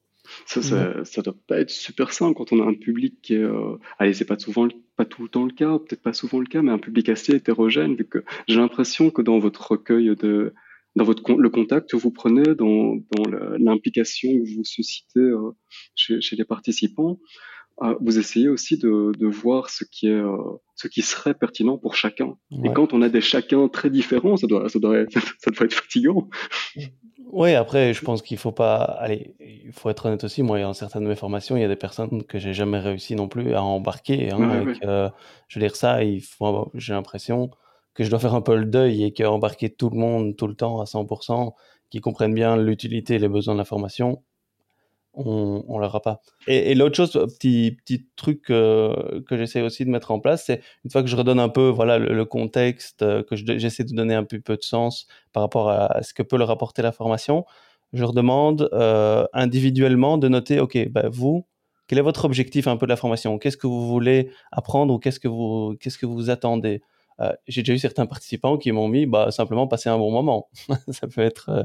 Ça, 0.46 0.62
ça, 1.06 1.22
doit 1.22 1.36
pas 1.48 1.60
être 1.60 1.70
super 1.70 2.14
simple 2.14 2.36
quand 2.38 2.52
on 2.52 2.62
a 2.62 2.70
un 2.70 2.74
public 2.74 3.16
qui 3.22 3.36
est, 3.36 3.48
allez, 3.98 4.14
c'est 4.14 4.26
pas 4.26 4.38
souvent, 4.38 4.68
pas 4.96 5.06
tout 5.06 5.24
le 5.24 5.30
temps 5.30 5.46
le 5.46 5.52
cas, 5.52 5.80
peut-être 5.80 6.02
pas 6.02 6.14
souvent 6.14 6.40
le 6.40 6.46
cas, 6.46 6.62
mais 6.62 6.72
un 6.72 6.78
public 6.78 7.10
assez 7.10 7.34
hétérogène, 7.36 7.96
vu 7.96 8.06
que 8.06 8.24
j'ai 8.48 8.58
l'impression 8.58 9.10
que 9.10 9.22
dans 9.22 9.40
votre 9.40 9.72
recueil 9.72 10.16
de, 10.16 10.54
dans 10.96 11.04
votre 11.04 11.32
le 11.34 11.50
contact 11.50 11.92
que 11.92 11.98
vous 11.98 12.12
prenez, 12.12 12.56
dans, 12.56 12.96
dans 12.96 13.58
l'implication 13.58 14.30
que 14.30 14.56
vous 14.56 14.64
suscitez 14.64 15.20
euh, 15.20 15.52
chez, 15.96 16.22
chez, 16.22 16.36
les 16.36 16.46
participants, 16.46 17.12
euh, 17.12 17.16
vous 18.02 18.20
essayez 18.20 18.50
aussi 18.50 18.78
de, 18.78 19.12
de 19.18 19.28
voir 19.28 19.70
ce 19.70 19.84
qui 19.84 20.08
est 20.08 20.12
euh, 20.12 20.38
ce 20.76 20.88
qui 20.88 21.02
serait 21.02 21.34
pertinent 21.34 21.78
pour 21.78 21.96
chacun. 21.96 22.36
Et 22.64 22.72
quand 22.74 22.94
on 22.94 23.02
a 23.02 23.10
des 23.10 23.22
chacun 23.22 23.68
très 23.68 23.90
différents, 23.90 24.38
ça 24.38 24.48
doit 24.48 24.70
ça 24.70 24.80
doit 24.80 24.98
être, 24.98 25.12
ça 25.40 25.52
doit 25.52 25.66
être 25.66 25.74
fatigant. 25.74 26.30
Oui, 27.32 27.54
après, 27.54 27.94
je 27.94 28.02
pense 28.04 28.22
qu'il 28.22 28.38
faut 28.38 28.52
pas. 28.52 28.78
Allez, 28.78 29.36
il 29.40 29.72
faut 29.72 29.90
être 29.90 30.06
honnête 30.08 30.24
aussi. 30.24 30.42
Moi, 30.42 30.62
dans 30.62 30.74
certaines 30.74 31.04
de 31.04 31.10
mes 31.10 31.16
formations, 31.16 31.56
il 31.56 31.62
y 31.62 31.66
a 31.66 31.68
des 31.68 31.76
personnes 31.76 32.24
que 32.24 32.40
j'ai 32.40 32.54
jamais 32.54 32.80
réussi 32.80 33.16
non 33.16 33.28
plus 33.28 33.54
à 33.54 33.62
embarquer. 33.64 34.32
Hein, 34.32 34.50
avec, 34.50 34.78
je 34.82 35.60
veux 35.60 35.66
dire 35.66 35.76
ça, 35.76 36.04
il 36.04 36.22
faut. 36.22 36.72
J'ai 36.74 36.94
l'impression 36.94 37.52
que 37.94 38.04
je 38.04 38.10
dois 38.10 38.20
faire 38.20 38.36
un 38.36 38.42
peu 38.42 38.56
le 38.56 38.66
deuil 38.66 39.04
et 39.04 39.14
qu'embarquer 39.14 39.70
tout 39.70 39.90
le 39.90 39.98
monde 39.98 40.36
tout 40.36 40.48
le 40.48 40.56
temps 40.56 40.80
à 40.82 40.86
100%, 40.86 41.52
qui 41.90 42.02
comprennent 42.02 42.34
bien 42.34 42.58
l'utilité 42.58 43.16
et 43.16 43.20
les 43.20 43.30
besoins 43.30 43.56
de 43.56 43.60
la 43.60 43.66
formation, 43.66 44.24
on, 45.14 45.64
on 45.68 45.80
l'aura 45.80 46.02
pas. 46.02 46.22
Et, 46.48 46.76
l'autre 46.76 46.96
chose, 46.96 47.12
petit, 47.12 47.78
petit 47.84 48.08
truc 48.16 48.50
euh, 48.50 49.22
que 49.28 49.38
j'essaie 49.38 49.62
aussi 49.62 49.86
de 49.86 49.90
mettre 49.90 50.12
en 50.12 50.20
place, 50.20 50.46
c'est 50.46 50.62
une 50.86 50.92
fois 50.92 51.02
que 51.02 51.10
je 51.10 51.16
redonne 51.16 51.40
un 51.40 51.50
peu 51.50 51.70
voilà, 51.70 51.98
le, 51.98 52.26
contexte, 52.26 53.02
euh, 53.02 53.24
que 53.24 53.36
j'essaie 53.36 53.84
de 53.84 53.94
donner 53.94 54.16
un 54.16 54.24
peu, 54.24 54.40
peu 54.40 54.56
de 54.56 54.64
sens 54.64 55.08
par 55.34 55.44
rapport 55.44 55.70
à, 55.70 56.02
ce 56.04 56.14
que 56.14 56.24
peut 56.24 56.38
leur 56.38 56.52
apporter 56.52 56.82
la 56.82 56.92
formation, 56.92 57.46
je 57.94 58.02
leur 58.02 58.14
demande 58.14 58.70
euh, 58.74 59.26
individuellement 59.34 60.18
de 60.18 60.28
noter, 60.28 60.60
OK, 60.60 60.78
bah, 60.90 61.10
vous, 61.10 61.46
quel 61.88 61.98
est 61.98 62.04
votre 62.04 62.26
objectif 62.26 62.68
un 62.68 62.78
peu 62.78 62.86
de 62.86 62.92
la 62.92 62.96
formation? 62.96 63.40
Qu'est-ce 63.40 63.58
que 63.58 63.68
vous 63.68 63.88
voulez 63.88 64.30
apprendre 64.52 64.94
ou 64.94 65.00
qu'est-ce 65.00 65.20
que 65.20 65.76
qu'est-ce 65.78 65.98
que 65.98 66.06
vous 66.06 66.30
attendez? 66.30 66.84
Euh, 67.22 67.34
j'ai 67.48 67.62
déjà 67.64 67.74
eu 67.74 67.80
certains 67.80 68.06
participants 68.06 68.58
qui 68.58 68.72
m'ont 68.72 68.88
mis 68.88 69.06
bah, 69.06 69.32
simplement 69.32 69.68
passer 69.68 69.90
un 69.90 69.98
bon 69.98 70.12
moment. 70.12 70.50
ça 70.90 71.08
peut 71.08 71.22
être 71.22 71.50
euh, 71.50 71.64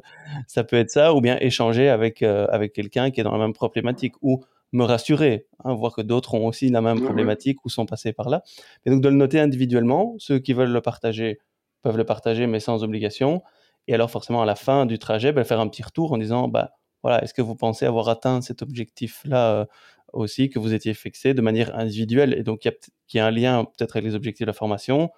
ça 0.48 0.64
peut 0.64 0.76
être 0.76 0.90
ça 0.90 1.14
ou 1.14 1.20
bien 1.20 1.38
échanger 1.40 1.88
avec 1.88 2.22
euh, 2.22 2.46
avec 2.50 2.72
quelqu'un 2.72 3.10
qui 3.10 3.20
est 3.20 3.24
dans 3.24 3.32
la 3.32 3.38
même 3.38 3.52
problématique 3.52 4.14
ou 4.22 4.42
me 4.72 4.84
rassurer, 4.84 5.46
hein, 5.62 5.72
voir 5.74 5.94
que 5.94 6.02
d'autres 6.02 6.34
ont 6.34 6.48
aussi 6.48 6.68
la 6.68 6.80
même 6.80 7.00
problématique 7.00 7.64
ou 7.64 7.68
sont 7.68 7.86
passés 7.86 8.12
par 8.12 8.28
là. 8.28 8.42
Et 8.84 8.90
donc 8.90 9.00
de 9.00 9.08
le 9.08 9.14
noter 9.14 9.38
individuellement, 9.38 10.16
ceux 10.18 10.40
qui 10.40 10.52
veulent 10.52 10.72
le 10.72 10.80
partager 10.80 11.38
peuvent 11.82 11.96
le 11.96 12.04
partager 12.04 12.48
mais 12.48 12.58
sans 12.58 12.82
obligation. 12.82 13.42
Et 13.86 13.94
alors 13.94 14.10
forcément 14.10 14.42
à 14.42 14.46
la 14.46 14.56
fin 14.56 14.86
du 14.86 14.98
trajet, 14.98 15.32
ben, 15.32 15.44
faire 15.44 15.60
un 15.60 15.68
petit 15.68 15.82
retour 15.84 16.12
en 16.12 16.18
disant 16.18 16.48
bah 16.48 16.72
voilà, 17.04 17.22
est-ce 17.22 17.34
que 17.34 17.42
vous 17.42 17.54
pensez 17.54 17.86
avoir 17.86 18.08
atteint 18.08 18.40
cet 18.40 18.62
objectif-là 18.62 19.68
aussi 20.12 20.48
que 20.48 20.58
vous 20.58 20.72
étiez 20.74 20.94
fixé 20.94 21.34
de 21.34 21.42
manière 21.42 21.76
individuelle? 21.78 22.34
Et 22.34 22.42
donc 22.42 22.64
il 22.64 22.72
y, 23.12 23.18
y, 23.18 23.20
a 23.20 23.26
un 23.26 23.30
lien 23.30 23.64
peut-être 23.64 23.96
avec 23.96 24.06
les 24.06 24.16
objectifs 24.16 24.46
de 24.46 24.50
la 24.50 24.54
formation 24.54 25.10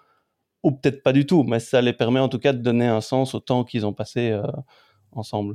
ou 0.67 0.73
peut-être 0.73 1.05
pas 1.05 1.13
du 1.13 1.27
tout, 1.27 1.45
mais 1.45 1.61
ça 1.61 1.81
les 1.81 1.93
permet 1.93 2.19
en 2.19 2.29
tout 2.29 2.41
cas 2.41 2.53
de 2.53 2.59
donner 2.59 2.89
un 2.89 3.01
sens 3.01 3.37
au 3.37 3.41
temps 3.41 3.63
qu'ils 3.63 3.87
ont 3.87 3.93
passé 3.93 4.33
euh, 4.33 4.43
ensemble. 5.13 5.55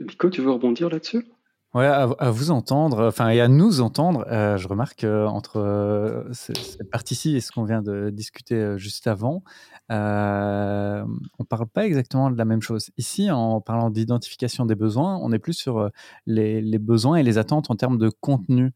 Nico, 0.00 0.30
tu 0.30 0.40
veux 0.40 0.50
rebondir 0.50 0.88
là-dessus? 0.88 1.26
Ouais, 1.74 1.86
à, 1.86 2.30
vous 2.30 2.50
entendre, 2.50 3.06
enfin, 3.06 3.28
et 3.28 3.40
à 3.40 3.46
nous 3.46 3.80
entendre, 3.80 4.26
euh, 4.28 4.56
je 4.56 4.66
remarque 4.66 5.04
euh, 5.04 5.26
entre 5.26 6.26
cette 6.32 6.90
partie-ci 6.90 7.36
et 7.36 7.40
ce 7.40 7.52
qu'on 7.52 7.62
vient 7.62 7.80
de 7.80 8.10
discuter 8.10 8.76
juste 8.76 9.06
avant, 9.06 9.44
on 9.88 9.94
ne 9.94 11.44
parle 11.48 11.68
pas 11.68 11.86
exactement 11.86 12.30
de 12.30 12.38
la 12.38 12.44
même 12.44 12.62
chose. 12.62 12.90
Ici, 12.96 13.30
en 13.30 13.60
parlant 13.60 13.90
d'identification 13.90 14.64
des 14.64 14.74
besoins, 14.74 15.18
on 15.22 15.32
est 15.32 15.38
plus 15.38 15.52
sur 15.52 15.90
les, 16.26 16.60
les, 16.60 16.78
besoins 16.78 17.18
et 17.18 17.22
les 17.22 17.38
attentes 17.38 17.70
en 17.70 17.76
termes 17.76 17.98
de 17.98 18.08
contenu. 18.08 18.72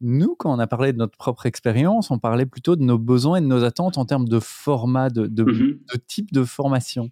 Nous, 0.00 0.36
quand 0.36 0.54
on 0.54 0.58
a 0.58 0.66
parlé 0.66 0.92
de 0.92 0.98
notre 0.98 1.16
propre 1.16 1.46
expérience, 1.46 2.10
on 2.10 2.18
parlait 2.18 2.46
plutôt 2.46 2.76
de 2.76 2.82
nos 2.82 2.98
besoins 2.98 3.38
et 3.38 3.40
de 3.40 3.46
nos 3.46 3.64
attentes 3.64 3.96
en 3.96 4.04
termes 4.04 4.28
de 4.28 4.38
format, 4.40 5.08
de, 5.08 5.26
de, 5.26 5.42
mmh 5.44 5.78
type 6.06 6.32
de 6.32 6.44
formation. 6.44 7.08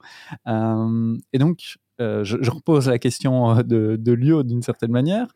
Euh, 0.46 1.16
et 1.32 1.38
donc, 1.38 1.78
euh, 2.00 2.24
je, 2.24 2.50
repose 2.50 2.88
la 2.88 2.98
question 2.98 3.58
euh, 3.58 3.62
de, 3.62 3.96
de 3.96 4.12
Lio 4.12 4.42
d'une 4.42 4.62
certaine 4.62 4.90
manière 4.90 5.28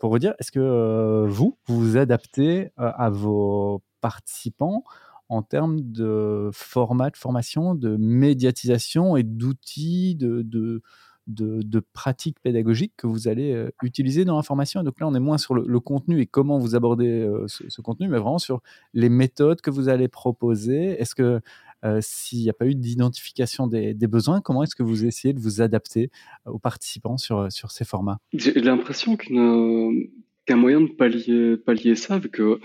pour 0.00 0.10
vous 0.10 0.18
dire, 0.18 0.34
est-ce 0.38 0.50
que 0.50 1.26
vous, 1.28 1.56
vous 1.66 1.80
vous 1.80 1.96
adaptez 1.96 2.70
à 2.76 3.10
vos 3.10 3.82
participants 4.00 4.84
en 5.28 5.42
termes 5.42 5.80
de 5.80 6.50
format 6.52 7.10
de 7.10 7.16
formation, 7.16 7.74
de 7.74 7.96
médiatisation 7.96 9.16
et 9.16 9.22
d'outils, 9.22 10.16
de, 10.16 10.42
de 10.42 10.82
de, 11.28 11.80
pratiques 11.92 12.40
pédagogiques 12.40 12.94
que 12.96 13.06
vous 13.06 13.28
allez 13.28 13.52
euh, 13.52 13.70
utiliser 13.82 14.24
dans 14.24 14.36
la 14.36 14.42
formation. 14.42 14.82
donc 14.82 14.98
là, 14.98 15.06
on 15.06 15.14
est 15.14 15.20
moins 15.20 15.38
sur 15.38 15.54
le, 15.54 15.80
contenu 15.80 16.20
et 16.20 16.26
comment 16.26 16.58
vous 16.58 16.74
abordez 16.74 17.06
euh, 17.06 17.46
ce, 17.46 17.80
contenu, 17.80 18.08
mais 18.08 18.18
vraiment 18.18 18.38
sur 18.38 18.60
les 18.94 19.08
méthodes 19.08 19.60
que 19.60 19.70
vous 19.70 19.88
allez 19.88 20.08
proposer. 20.08 21.00
Est-ce 21.00 21.14
que 21.14 21.40
euh, 21.84 22.00
s'il 22.02 22.40
n'y 22.40 22.50
a 22.50 22.52
pas 22.52 22.66
eu 22.66 22.74
d'identification 22.74 23.66
des, 23.68 23.94
besoins, 23.94 24.40
comment 24.40 24.62
est-ce 24.62 24.74
que 24.74 24.82
vous 24.82 25.04
essayez 25.04 25.32
de 25.32 25.40
vous 25.40 25.60
adapter 25.60 26.10
aux 26.46 26.58
participants 26.58 27.18
sur, 27.18 27.52
sur 27.52 27.70
ces 27.70 27.84
formats? 27.84 28.18
J'ai 28.32 28.52
l'impression 28.54 29.16
qu'un 29.16 30.56
moyen 30.56 30.80
de 30.80 30.88
pallier, 30.88 31.56
pallier 31.56 31.94
ça, 31.94 32.18
vu 32.18 32.30
que 32.30 32.58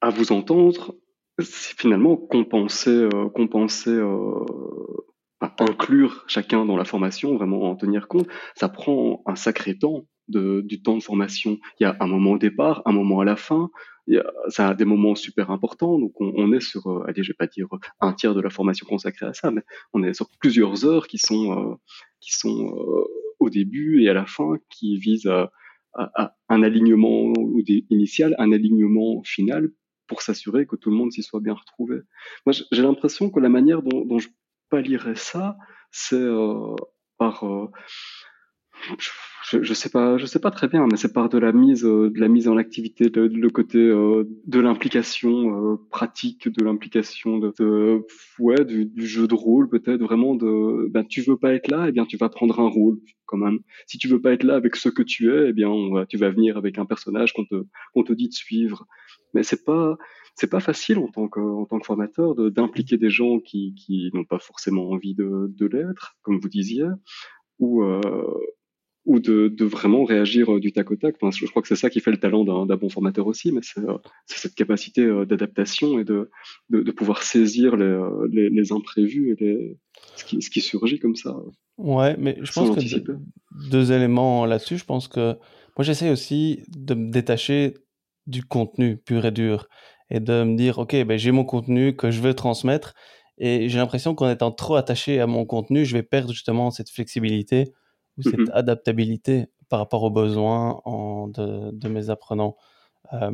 à 0.00 0.10
vous 0.10 0.32
entendre, 0.32 0.94
c'est 1.38 1.76
finalement 1.78 2.16
compenser, 2.16 3.08
compenser 3.34 3.98
inclure 5.58 6.24
chacun 6.26 6.64
dans 6.64 6.76
la 6.76 6.84
formation, 6.84 7.36
vraiment 7.36 7.70
en 7.70 7.76
tenir 7.76 8.08
compte, 8.08 8.28
ça 8.54 8.68
prend 8.68 9.22
un 9.26 9.36
sacré 9.36 9.76
temps 9.78 10.06
du 10.28 10.82
temps 10.82 10.96
de 10.96 11.02
formation. 11.02 11.58
Il 11.78 11.84
y 11.84 11.86
a 11.86 11.96
un 12.00 12.06
moment 12.06 12.32
au 12.32 12.38
départ, 12.38 12.82
un 12.86 12.92
moment 12.92 13.20
à 13.20 13.24
la 13.24 13.36
fin. 13.36 13.70
Il 14.06 14.14
y 14.14 14.18
a, 14.18 14.32
ça 14.48 14.68
a 14.68 14.74
des 14.74 14.84
moments 14.84 15.14
super 15.14 15.50
importants. 15.50 15.98
Donc 15.98 16.20
on, 16.20 16.32
on 16.36 16.52
est 16.52 16.60
sur, 16.60 16.86
euh, 16.88 17.04
allez, 17.06 17.22
je 17.22 17.30
vais 17.30 17.36
pas 17.36 17.46
dire 17.46 17.66
un 18.00 18.12
tiers 18.12 18.34
de 18.34 18.40
la 18.40 18.50
formation 18.50 18.86
consacrée 18.86 19.26
à 19.26 19.32
ça, 19.32 19.50
mais 19.50 19.62
on 19.92 20.02
est 20.02 20.14
sur 20.14 20.28
plusieurs 20.40 20.84
heures 20.84 21.06
qui 21.06 21.18
sont 21.18 21.52
euh, 21.52 21.74
qui 22.20 22.32
sont 22.32 22.74
euh, 22.74 23.04
au 23.38 23.50
début 23.50 24.02
et 24.02 24.08
à 24.08 24.14
la 24.14 24.26
fin, 24.26 24.56
qui 24.70 24.96
visent 24.98 25.26
à, 25.26 25.50
un 26.48 26.62
alignement 26.62 27.34
initial, 27.90 28.34
un 28.38 28.52
alignement 28.52 29.22
final 29.24 29.70
pour 30.06 30.22
s'assurer 30.22 30.66
que 30.66 30.74
tout 30.74 30.90
le 30.90 30.96
monde 30.96 31.12
s'y 31.12 31.22
soit 31.22 31.40
bien 31.40 31.52
retrouvé. 31.52 32.00
Moi, 32.46 32.54
j'ai 32.70 32.82
l'impression 32.82 33.28
que 33.30 33.40
la 33.40 33.50
manière 33.50 33.82
dont, 33.82 34.04
dont 34.04 34.18
je 34.18 34.28
pallierais 34.72 35.16
ça, 35.16 35.58
c'est 35.90 36.16
euh, 36.16 36.74
par 37.18 37.44
euh, 37.44 37.66
je, 38.98 39.62
je 39.62 39.74
sais 39.74 39.90
pas, 39.90 40.16
je 40.16 40.24
sais 40.24 40.40
pas 40.40 40.50
très 40.50 40.66
bien, 40.66 40.86
mais 40.90 40.96
c'est 40.96 41.12
par 41.12 41.28
de 41.28 41.36
la 41.36 41.52
mise, 41.52 41.84
euh, 41.84 42.08
de 42.08 42.18
la 42.18 42.28
mise 42.28 42.48
en 42.48 42.56
activité, 42.56 43.10
de, 43.10 43.20
le 43.20 43.50
côté 43.50 43.78
de 43.78 44.60
l'implication 44.60 45.76
pratique, 45.90 46.48
de 46.48 46.64
l'implication 46.64 47.36
de, 47.36 47.52
de, 47.58 48.06
ouais, 48.38 48.64
du, 48.64 49.06
jeu 49.06 49.28
de 49.28 49.34
rôle 49.34 49.68
peut-être 49.68 50.00
vraiment 50.00 50.34
de, 50.34 50.88
ben 50.88 51.04
tu 51.04 51.20
veux 51.20 51.36
pas 51.36 51.52
être 51.52 51.70
là, 51.70 51.84
eh 51.88 51.92
bien 51.92 52.06
tu 52.06 52.16
vas 52.16 52.30
prendre 52.30 52.58
un 52.58 52.68
rôle 52.68 52.98
comme 53.26 53.42
un. 53.42 53.58
Si 53.86 53.98
tu 53.98 54.08
veux 54.08 54.22
pas 54.22 54.32
être 54.32 54.42
là 54.42 54.54
avec 54.54 54.76
ce 54.76 54.88
que 54.88 55.02
tu 55.02 55.34
es, 55.34 55.50
eh 55.50 55.52
bien 55.52 55.70
tu 56.08 56.16
vas 56.16 56.30
venir 56.30 56.56
avec 56.56 56.78
un 56.78 56.86
personnage 56.86 57.34
qu'on 57.34 57.44
te, 57.44 57.66
qu'on 57.92 58.04
te 58.04 58.14
dit 58.14 58.28
de 58.28 58.34
suivre. 58.34 58.86
Mais 59.34 59.42
c'est 59.42 59.64
pas, 59.64 59.98
c'est 60.34 60.50
pas 60.50 60.60
facile 60.60 60.98
en 60.98 61.08
tant 61.08 61.28
que, 61.28 61.40
en 61.40 61.66
tant 61.66 61.78
que 61.78 61.86
formateur 61.86 62.34
d'impliquer 62.50 62.96
des 62.96 63.10
gens 63.10 63.38
qui, 63.38 63.74
qui 63.74 64.10
n'ont 64.14 64.24
pas 64.24 64.38
forcément 64.38 64.90
envie 64.90 65.14
de, 65.14 65.52
de 65.56 65.66
l'être, 65.66 66.16
comme 66.22 66.38
vous 66.38 66.48
disiez, 66.48 66.86
ou 67.58 67.82
euh, 67.82 68.00
ou 69.04 69.18
de, 69.18 69.48
de, 69.48 69.64
vraiment 69.64 70.04
réagir 70.04 70.54
euh, 70.54 70.60
du 70.60 70.72
tac 70.72 70.92
au 70.92 70.96
tac. 70.96 71.16
Enfin, 71.20 71.36
je, 71.36 71.44
crois 71.46 71.60
que 71.60 71.66
c'est 71.66 71.74
ça 71.74 71.90
qui 71.90 71.98
fait 71.98 72.12
le 72.12 72.18
talent 72.18 72.44
d'un 72.44 72.76
bon 72.76 72.88
formateur 72.88 73.26
aussi, 73.26 73.50
mais 73.50 73.60
c'est 73.62 73.80
euh, 73.80 73.98
cette 74.26 74.54
capacité 74.54 75.04
d'adaptation 75.26 75.98
et 75.98 76.04
de, 76.04 76.30
de, 76.70 76.82
de, 76.82 76.90
pouvoir 76.92 77.24
saisir 77.24 77.76
les, 77.76 78.00
les, 78.30 78.48
les 78.48 78.72
imprévus 78.72 79.32
et 79.32 79.44
les, 79.44 79.78
ce, 80.14 80.24
qui, 80.24 80.40
ce, 80.40 80.50
qui, 80.50 80.60
surgit 80.60 81.00
comme 81.00 81.16
ça. 81.16 81.36
Ouais, 81.78 82.16
mais 82.16 82.38
je 82.42 82.52
pense 82.52 82.76
que 82.76 83.00
deux, 83.00 83.18
deux 83.70 83.90
éléments 83.90 84.46
là-dessus. 84.46 84.78
Je 84.78 84.84
pense 84.84 85.08
que 85.08 85.34
moi, 85.76 85.84
j'essaie 85.84 86.10
aussi 86.10 86.62
de 86.68 86.94
me 86.94 87.10
détacher 87.10 87.74
du 88.26 88.44
contenu 88.44 88.98
pur 88.98 89.24
et 89.24 89.32
dur 89.32 89.68
et 90.12 90.20
de 90.20 90.44
me 90.44 90.56
dire, 90.56 90.78
OK, 90.78 90.94
ben, 91.04 91.16
j'ai 91.16 91.32
mon 91.32 91.44
contenu 91.44 91.96
que 91.96 92.10
je 92.10 92.20
veux 92.20 92.34
transmettre 92.34 92.94
et 93.38 93.70
j'ai 93.70 93.78
l'impression 93.78 94.14
qu'en 94.14 94.28
étant 94.28 94.52
trop 94.52 94.76
attaché 94.76 95.20
à 95.20 95.26
mon 95.26 95.46
contenu, 95.46 95.86
je 95.86 95.94
vais 95.94 96.02
perdre 96.02 96.32
justement 96.32 96.70
cette 96.70 96.90
flexibilité 96.90 97.72
ou 98.18 98.22
cette 98.22 98.38
mmh 98.38 98.50
adaptabilité 98.52 99.46
par 99.70 99.78
rapport 99.78 100.02
aux 100.02 100.10
besoins 100.10 100.82
en, 100.84 101.28
de, 101.28 101.70
de, 101.72 101.88
mes 101.88 102.10
apprenants. 102.10 102.56
Euh, 103.14 103.30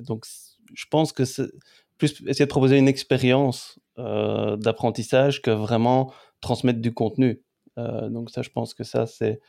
donc, 0.00 0.24
je 0.72 0.84
pense 0.88 1.12
que 1.12 1.24
c'est 1.24 1.50
plus 1.98 2.22
essayer 2.28 2.44
de 2.44 2.50
proposer 2.50 2.78
une 2.78 2.86
expérience 2.86 3.80
euh, 3.98 4.56
d'apprentissage 4.56 5.42
que 5.42 5.50
vraiment 5.50 6.12
transmettre 6.40 6.80
du 6.80 6.94
contenu. 6.94 7.42
Euh, 7.78 8.08
donc 8.08 8.30
ça, 8.30 8.42
je 8.42 8.50
pense 8.50 8.74
que 8.74 8.84
ça, 8.84 9.06
c'est 9.06 9.40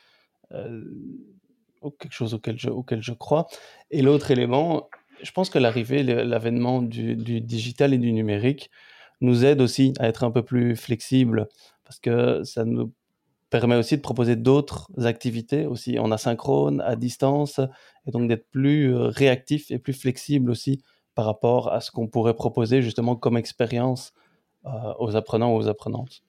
quelque 1.99 2.13
chose 2.13 2.33
auquel 2.33 2.57
je, 2.57 2.69
auquel 2.69 3.03
je 3.03 3.13
crois. 3.13 3.45
Et 3.91 4.01
l'autre 4.01 4.31
élément, 4.31 4.89
je 5.21 5.31
pense 5.31 5.49
que 5.49 5.59
l'arrivée, 5.59 6.03
l'avènement 6.03 6.81
du, 6.81 7.15
digital 7.15 7.93
et 7.93 7.97
du 7.97 8.11
numérique 8.11 8.69
nous 9.21 9.45
aide 9.45 9.61
aussi 9.61 9.93
à 9.99 10.07
être 10.07 10.23
un 10.23 10.31
peu 10.31 10.43
plus 10.43 10.75
flexible 10.75 11.47
parce 11.83 11.99
que 11.99 12.43
ça 12.43 12.65
nous 12.65 12.91
permet 13.49 13.75
aussi 13.75 13.95
de 13.95 14.01
proposer 14.01 14.35
d'autres 14.35 14.89
activités 15.05 15.65
aussi 15.65 15.99
en 15.99 16.11
asynchrone, 16.11 16.81
à 16.81 16.95
distance, 16.95 17.59
et 18.05 18.11
donc 18.11 18.27
d'être 18.27 18.49
plus 18.51 18.93
euh, 18.93 19.07
réactif 19.07 19.71
et 19.71 19.79
plus 19.79 19.93
flexible 19.93 20.51
aussi 20.51 20.83
par 21.15 21.25
rapport 21.25 21.71
à 21.71 21.79
ce 21.79 21.89
qu'on 21.89 22.07
pourrait 22.07 22.35
proposer 22.35 22.81
justement 22.81 23.15
comme 23.15 23.37
expérience 23.37 24.13
euh, 24.65 24.69
aux 24.99 25.15
apprenants 25.15 25.53
ou 25.53 25.57
aux 25.57 25.67
apprenantes. 25.67 26.23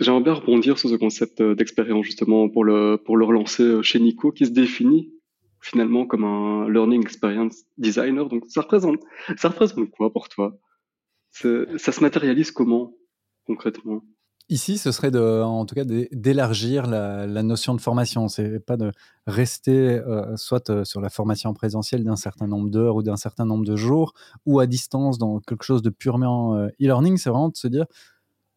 J'aimerais 0.00 0.22
bien 0.22 0.32
rebondir 0.32 0.78
sur 0.78 0.88
ce 0.88 0.94
concept 0.94 1.42
euh, 1.42 1.54
d'expérience 1.54 2.06
justement 2.06 2.48
pour 2.48 2.64
le, 2.64 2.96
pour 2.96 3.18
le 3.18 3.26
relancer 3.26 3.82
chez 3.82 4.00
Nico 4.00 4.32
qui 4.32 4.46
se 4.46 4.50
définit 4.50 5.13
finalement 5.64 6.06
comme 6.06 6.24
un 6.24 6.68
learning 6.68 7.02
experience 7.02 7.64
designer. 7.78 8.28
Donc 8.28 8.44
ça 8.48 8.60
représente, 8.60 9.00
ça 9.36 9.48
représente 9.48 9.90
quoi 9.90 10.12
pour 10.12 10.28
toi? 10.28 10.56
Ça 11.30 11.92
se 11.92 12.00
matérialise 12.00 12.52
comment 12.52 12.92
concrètement? 13.46 14.02
Ici, 14.50 14.76
ce 14.76 14.92
serait 14.92 15.10
en 15.16 15.64
tout 15.64 15.74
cas 15.74 15.84
d'élargir 15.86 16.86
la, 16.86 17.26
la, 17.26 17.42
notion 17.42 17.74
de 17.74 17.80
formation. 17.80 18.28
C'est 18.28 18.60
pas 18.60 18.76
de 18.76 18.92
rester 19.26 19.72
euh, 19.72 20.36
soit 20.36 20.68
euh, 20.68 20.84
sur 20.84 21.00
la 21.00 21.08
formation 21.08 21.54
présentielle 21.54 22.04
d'un 22.04 22.16
certain 22.16 22.46
nombre 22.46 22.68
d'heures 22.68 22.96
ou 22.96 23.02
d'un 23.02 23.16
certain 23.16 23.46
nombre 23.46 23.64
de 23.64 23.74
jours, 23.74 24.12
ou 24.44 24.60
à 24.60 24.66
distance 24.66 25.16
dans 25.16 25.40
quelque 25.40 25.64
chose 25.64 25.80
de 25.80 25.88
purement 25.88 26.56
euh, 26.56 26.66
e-learning. 26.78 27.16
C'est 27.16 27.30
vraiment 27.30 27.48
de 27.48 27.56
se 27.56 27.68
dire 27.68 27.86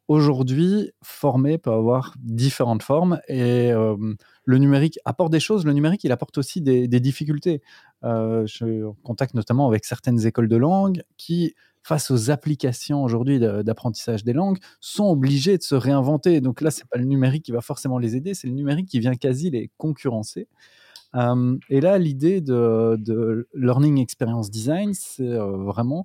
aujourd'hui, 0.08 0.91
former 1.02 1.58
peut 1.58 1.72
avoir 1.72 2.15
différentes 2.20 2.84
formes 2.84 3.20
et 3.28 3.72
le 3.72 4.58
numérique 4.58 5.00
apporte 5.06 5.32
des 5.32 5.39
choses. 5.39 5.65
Le 5.65 5.74
numérique, 5.74 6.04
il 6.04 6.12
apporte 6.12 6.38
aussi 6.38 6.62
des, 6.62 6.88
difficultés. 6.88 7.62
je 8.04 8.46
suis 8.46 8.84
en 8.84 8.96
contact 9.04 9.34
notamment 9.34 9.67
avec 9.67 9.86
certaines 9.86 10.26
écoles 10.26 10.48
de 10.48 10.58
langue 10.58 11.04
qui 11.17 11.54
face 11.88 12.12
aux 12.12 12.32
applications 12.32 13.02
aujourd'hui 13.02 13.39
d'apprentissage 13.39 14.26
des 14.26 14.34
langues, 14.34 14.58
sont 14.82 15.06
obligés 15.06 15.58
de 15.58 15.63
se 15.63 15.74
réinventer. 15.74 16.41
Donc 16.41 16.60
là, 16.60 16.70
c'est 16.70 16.86
pas 16.86 16.98
le 16.98 17.06
numérique 17.06 17.43
qui 17.46 17.54
va 17.54 17.62
forcément 17.62 17.98
les 17.98 18.17
aider, 18.17 18.34
c'est 18.34 18.48
le 18.48 18.54
numérique 18.54 18.88
qui 18.89 19.00
vient 19.00 19.15
quasi 19.15 19.50
les 19.50 19.72
concurrencer. 19.78 20.50
Euh, 21.15 21.58
et 21.70 21.80
là, 21.80 21.98
l'idée 21.98 22.41
de, 22.41 22.98
de, 23.00 23.48
Learning 23.54 24.00
Experience 24.02 24.52
Design, 24.52 24.93
c'est 24.93 25.24
euh, 25.24 25.56
vraiment 25.56 26.04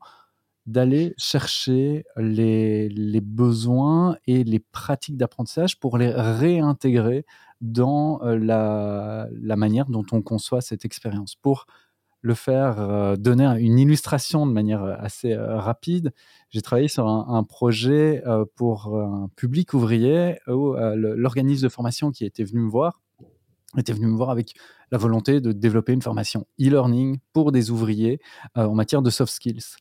d'aller 0.66 1.14
chercher 1.18 2.05
les, 2.16 3.20
besoins 3.20 4.16
et 4.27 4.44
les 4.44 4.61
pratiques 4.61 5.16
d'apprentissage 5.16 5.79
pour 5.81 5.98
les 5.98 6.11
réintégrer 6.11 7.25
dans 7.61 8.20
euh, 8.22 8.38
la, 8.38 9.57
manière 9.57 9.87
dont 9.87 10.05
on 10.12 10.22
conçoit 10.22 10.61
cette 10.61 10.85
expérience, 10.85 11.35
pour 11.35 11.66
le 12.20 12.35
faire 12.35 12.79
euh, 12.79 13.16
donner 13.16 13.44
une 13.61 13.79
illustration 13.79 14.46
de 14.46 14.53
manière 14.53 14.85
euh, 14.85 14.94
assez 14.98 15.35
rapide. 15.37 16.12
J'ai 16.51 16.62
travaillé 16.62 16.88
sur 16.88 17.09
un, 17.09 17.42
projet 17.44 18.22
pour 18.55 18.94
un 18.96 19.29
public 19.35 19.75
ouvrier 19.75 20.38
où 20.46 20.75
l'organisme 20.94 21.64
de 21.64 21.68
formation 21.68 22.12
qui 22.12 22.25
était 22.25 22.44
venu 22.44 22.61
me 22.61 22.70
voir 22.70 23.01
était 23.79 23.94
venu 23.94 24.07
me 24.07 24.16
voir 24.16 24.29
avec 24.29 24.53
la 24.90 24.98
volonté 24.98 25.40
de 25.40 25.51
développer 25.51 25.94
une 25.94 26.03
formation 26.03 26.46
e-learning 26.61 27.18
pour 27.33 27.53
des 27.53 27.70
ouvriers 27.70 28.20
en 28.55 28.75
matière 28.75 29.01
de 29.01 29.09
soft 29.09 29.33
skills. 29.33 29.77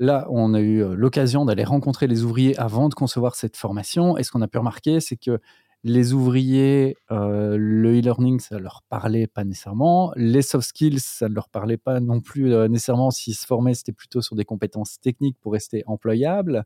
Là, 0.00 0.26
on 0.30 0.54
a 0.54 0.60
eu 0.60 0.96
l'occasion 0.96 1.44
d'aller 1.44 1.62
rencontrer 1.62 2.08
les 2.08 2.24
ouvriers 2.24 2.58
avant 2.58 2.88
de 2.88 2.94
concevoir 2.94 3.36
cette 3.36 3.56
formation. 3.56 4.16
Et 4.16 4.24
ce 4.24 4.32
qu'on 4.32 4.42
a 4.42 4.48
pu 4.48 4.58
remarquer, 4.58 4.98
c'est 4.98 5.16
que 5.16 5.38
les 5.82 6.12
ouvriers, 6.12 6.96
euh, 7.10 7.56
le 7.58 7.98
e-learning, 7.98 8.38
ça 8.38 8.58
leur 8.58 8.82
parlait 8.88 9.26
pas 9.26 9.44
nécessairement. 9.44 10.12
Les 10.14 10.42
soft 10.42 10.68
skills, 10.68 11.00
ça 11.00 11.28
ne 11.28 11.34
leur 11.34 11.48
parlait 11.48 11.78
pas 11.78 12.00
non 12.00 12.20
plus 12.20 12.52
euh, 12.52 12.68
nécessairement. 12.68 13.10
S'ils 13.10 13.34
se 13.34 13.46
formaient, 13.46 13.74
c'était 13.74 13.92
plutôt 13.92 14.20
sur 14.20 14.36
des 14.36 14.44
compétences 14.44 15.00
techniques 15.00 15.38
pour 15.40 15.52
rester 15.52 15.82
employables. 15.86 16.64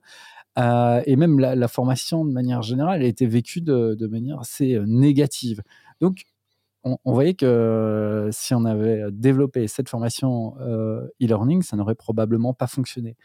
Euh, 0.58 1.00
et 1.06 1.16
même 1.16 1.38
la, 1.38 1.68
formation, 1.68 2.24
de 2.24 2.32
manière 2.32 2.62
générale, 2.62 3.02
a 3.02 3.06
été 3.06 3.26
vécue 3.26 3.60
de, 3.60 4.06
manière 4.06 4.40
assez 4.40 4.80
négative. 4.84 5.62
Donc, 6.00 6.24
on, 6.84 7.12
voyait 7.12 7.34
que 7.34 8.28
si 8.32 8.54
on 8.54 8.64
avait 8.64 9.04
développé 9.10 9.66
cette 9.68 9.88
formation 9.88 10.54
e-learning, 11.22 11.62
ça 11.62 11.76
n'aurait 11.76 11.94
probablement 11.94 12.52
pas 12.52 12.66
fonctionné. 12.66 13.16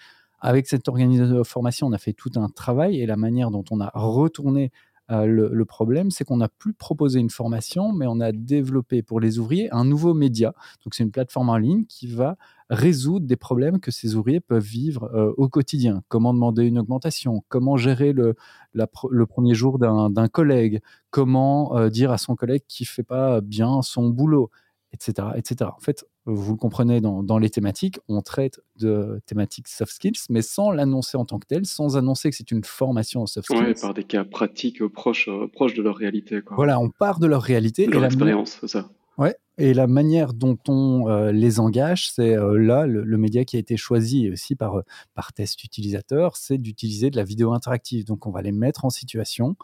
Avec 0.42 0.68
cette 0.68 0.88
organisation 0.88 1.38
de 1.38 1.44
formation, 1.44 1.88
on 1.88 1.92
a 1.92 1.98
fait 1.98 2.14
tout 2.14 2.32
un 2.38 2.48
travail 2.48 3.02
et 3.02 3.06
la 3.06 3.18
manière 3.18 3.52
dont 3.52 3.66
on 3.72 3.82
a 3.82 3.92
retourné 3.94 4.72
euh, 5.12 5.26
le, 5.26 5.66
problème, 5.66 6.12
c'est 6.12 6.24
qu'on 6.24 6.38
n'a 6.38 6.50
plus 6.50 6.74
proposé 6.74 7.20
une 7.20 7.30
formation, 7.30 7.92
mais 7.94 8.06
on 8.08 8.20
a 8.20 8.32
développé 8.32 9.02
pour 9.02 9.20
les 9.20 9.40
ouvriers 9.40 9.70
un 9.72 9.86
nouveau 9.86 10.14
média. 10.14 10.54
Donc, 10.84 10.94
c'est 10.94 11.04
une 11.04 11.12
plateforme 11.12 11.50
en 11.50 11.58
ligne 11.58 11.86
qui 11.86 12.08
va 12.08 12.38
résoudre 12.70 13.26
des 13.26 13.36
problèmes 13.36 13.80
que 13.80 13.90
ces 13.90 14.16
ouvriers 14.16 14.40
peuvent 14.40 14.64
vivre 14.64 15.10
euh, 15.16 15.34
au 15.38 15.50
quotidien. 15.50 16.04
Comment 16.08 16.34
demander 16.34 16.66
une 16.66 16.78
augmentation? 16.78 17.44
Comment 17.50 17.78
gérer 17.78 18.14
le, 18.14 18.36
le 18.74 19.26
premier 19.26 19.56
jour 19.56 19.80
d'un 19.80 20.28
collègue? 20.28 20.82
Comment 21.10 21.76
euh, 21.76 21.90
dire 21.90 22.12
à 22.12 22.18
son 22.18 22.36
collègue 22.36 22.64
qui 22.68 22.86
fait 22.86 23.04
pas 23.04 23.42
bien 23.42 23.82
son 23.82 24.10
boulot? 24.10 24.52
Etc., 24.94 25.30
etc. 25.36 25.70
En 25.76 25.80
fait, 25.80 26.06
vous 26.26 26.54
le 26.54 26.58
comprenez 26.58 27.02
dans, 27.02 27.38
les 27.38 27.50
thématiques, 27.50 28.00
on 28.08 28.22
traite 28.22 28.60
de 28.78 29.22
thématiques 29.26 29.68
soft 29.68 29.94
skills, 29.94 30.20
mais 30.30 30.42
sans 30.42 30.72
l'annoncer 30.72 31.18
en 31.18 31.26
tant 31.26 31.40
que 31.40 31.48
tel, 31.48 31.66
sans 31.66 31.98
annoncer 31.98 32.30
que 32.30 32.36
c'est 32.36 32.52
une 32.52 32.64
formation 32.64 33.26
soft 33.26 33.46
skills. 33.46 33.64
Oui, 33.68 33.74
par 33.80 33.94
des 33.94 34.04
cas 34.04 34.24
pratiques 34.24 34.86
proches, 34.88 35.28
euh, 35.28 35.48
proches 35.48 35.74
de 35.74 35.82
leur 35.82 35.96
réalité. 35.96 36.42
Quoi. 36.42 36.56
Voilà, 36.56 36.80
on 36.80 36.90
part 36.90 37.20
de 37.20 37.28
leur 37.28 37.42
réalité. 37.42 37.88
De 37.88 37.92
leur 37.92 38.06
expérience, 38.06 38.58
c'est 38.62 38.68
ça. 38.68 38.90
Ouais, 39.18 39.36
et 39.58 39.74
la 39.74 39.88
manière 39.88 40.34
dont 40.34 40.58
on 40.68 41.10
euh, 41.10 41.32
les 41.32 41.60
engage, 41.60 42.12
c'est 42.12 42.38
euh, 42.38 42.58
là 42.58 42.88
le, 42.88 43.18
média 43.18 43.44
qui 43.44 43.58
a 43.58 43.60
été 43.60 43.76
choisi 43.76 44.30
aussi 44.32 44.56
par, 44.56 44.82
par 45.14 45.34
test 45.34 45.64
utilisateur, 45.64 46.38
c'est 46.38 46.58
d'utiliser 46.58 47.10
de 47.10 47.18
la 47.18 47.24
vidéo 47.24 47.54
interactive. 47.54 48.06
Donc 48.06 48.26
on 48.28 48.32
va 48.32 48.42
les 48.42 48.54
mettre 48.54 48.86
en 48.86 48.90
situation, 48.90 49.58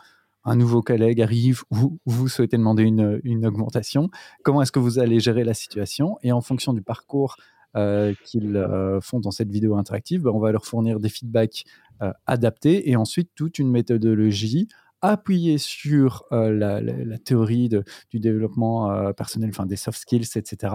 un 0.45 0.55
nouveau 0.55 0.81
collègue 0.81 1.21
arrive 1.21 1.63
ou 1.71 1.99
vous 2.05 2.27
souhaitez 2.27 2.57
demander 2.57 2.83
une, 2.83 3.45
augmentation, 3.45 4.09
comment 4.43 4.61
est-ce 4.61 4.71
que 4.71 4.79
vous 4.79 4.99
allez 4.99 5.19
gérer 5.19 5.43
la 5.43 5.53
situation? 5.53 6.17
Et 6.21 6.31
en 6.31 6.41
fonction 6.41 6.73
du 6.73 6.81
parcours 6.81 7.37
euh, 7.75 8.13
qu'ils 8.23 8.55
euh, 8.55 9.01
font 9.01 9.19
dans 9.19 9.31
cette 9.31 9.49
vidéo 9.49 9.75
interactive, 9.75 10.21
ben, 10.21 10.31
on 10.31 10.39
va 10.39 10.51
leur 10.51 10.65
fournir 10.65 10.99
des 10.99 11.09
feedbacks 11.09 11.65
euh, 12.01 12.13
adaptés 12.25 12.89
et 12.89 12.95
ensuite 12.95 13.31
toute 13.35 13.59
une 13.59 13.69
méthodologie 13.69 14.67
appuyer 15.01 15.57
sur 15.59 16.23
la, 16.31 16.81
théorie 17.23 17.69
du 18.09 18.19
développement 18.19 19.13
personnel, 19.13 19.51
enfin 19.51 19.67
des 19.67 19.75
soft 19.75 19.99
skills, 19.99 20.29
etc. 20.35 20.73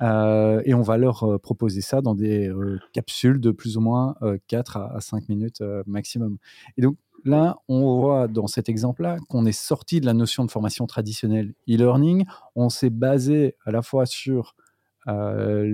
et 0.00 0.72
on 0.72 0.80
va 0.80 0.96
leur 0.96 1.38
proposer 1.42 1.82
ça 1.82 2.00
dans 2.00 2.14
des 2.14 2.50
capsules 2.94 3.40
de 3.40 3.50
plus 3.50 3.76
ou 3.76 3.82
moins 3.82 4.14
4 4.46 4.76
à, 4.78 5.00
5 5.02 5.28
minutes 5.28 5.62
maximum. 5.86 6.38
Et 6.78 6.82
donc 6.82 6.96
là, 7.24 7.58
on 7.68 8.00
voit 8.00 8.28
dans 8.28 8.46
cet 8.46 8.68
exemple-là 8.68 9.16
qu'on 9.28 9.46
est 9.46 9.52
sorti 9.52 10.00
de 10.00 10.06
la 10.06 10.14
notion 10.14 10.44
de 10.44 10.50
formation 10.50 10.86
traditionnelle 10.86 11.54
e-learning. 11.68 12.24
On 12.56 12.68
s'est 12.68 12.90
basé 12.90 13.56
à 13.64 13.70
la 13.70 13.82
fois 13.82 14.06
sur 14.06 14.54
euh, 15.08 15.64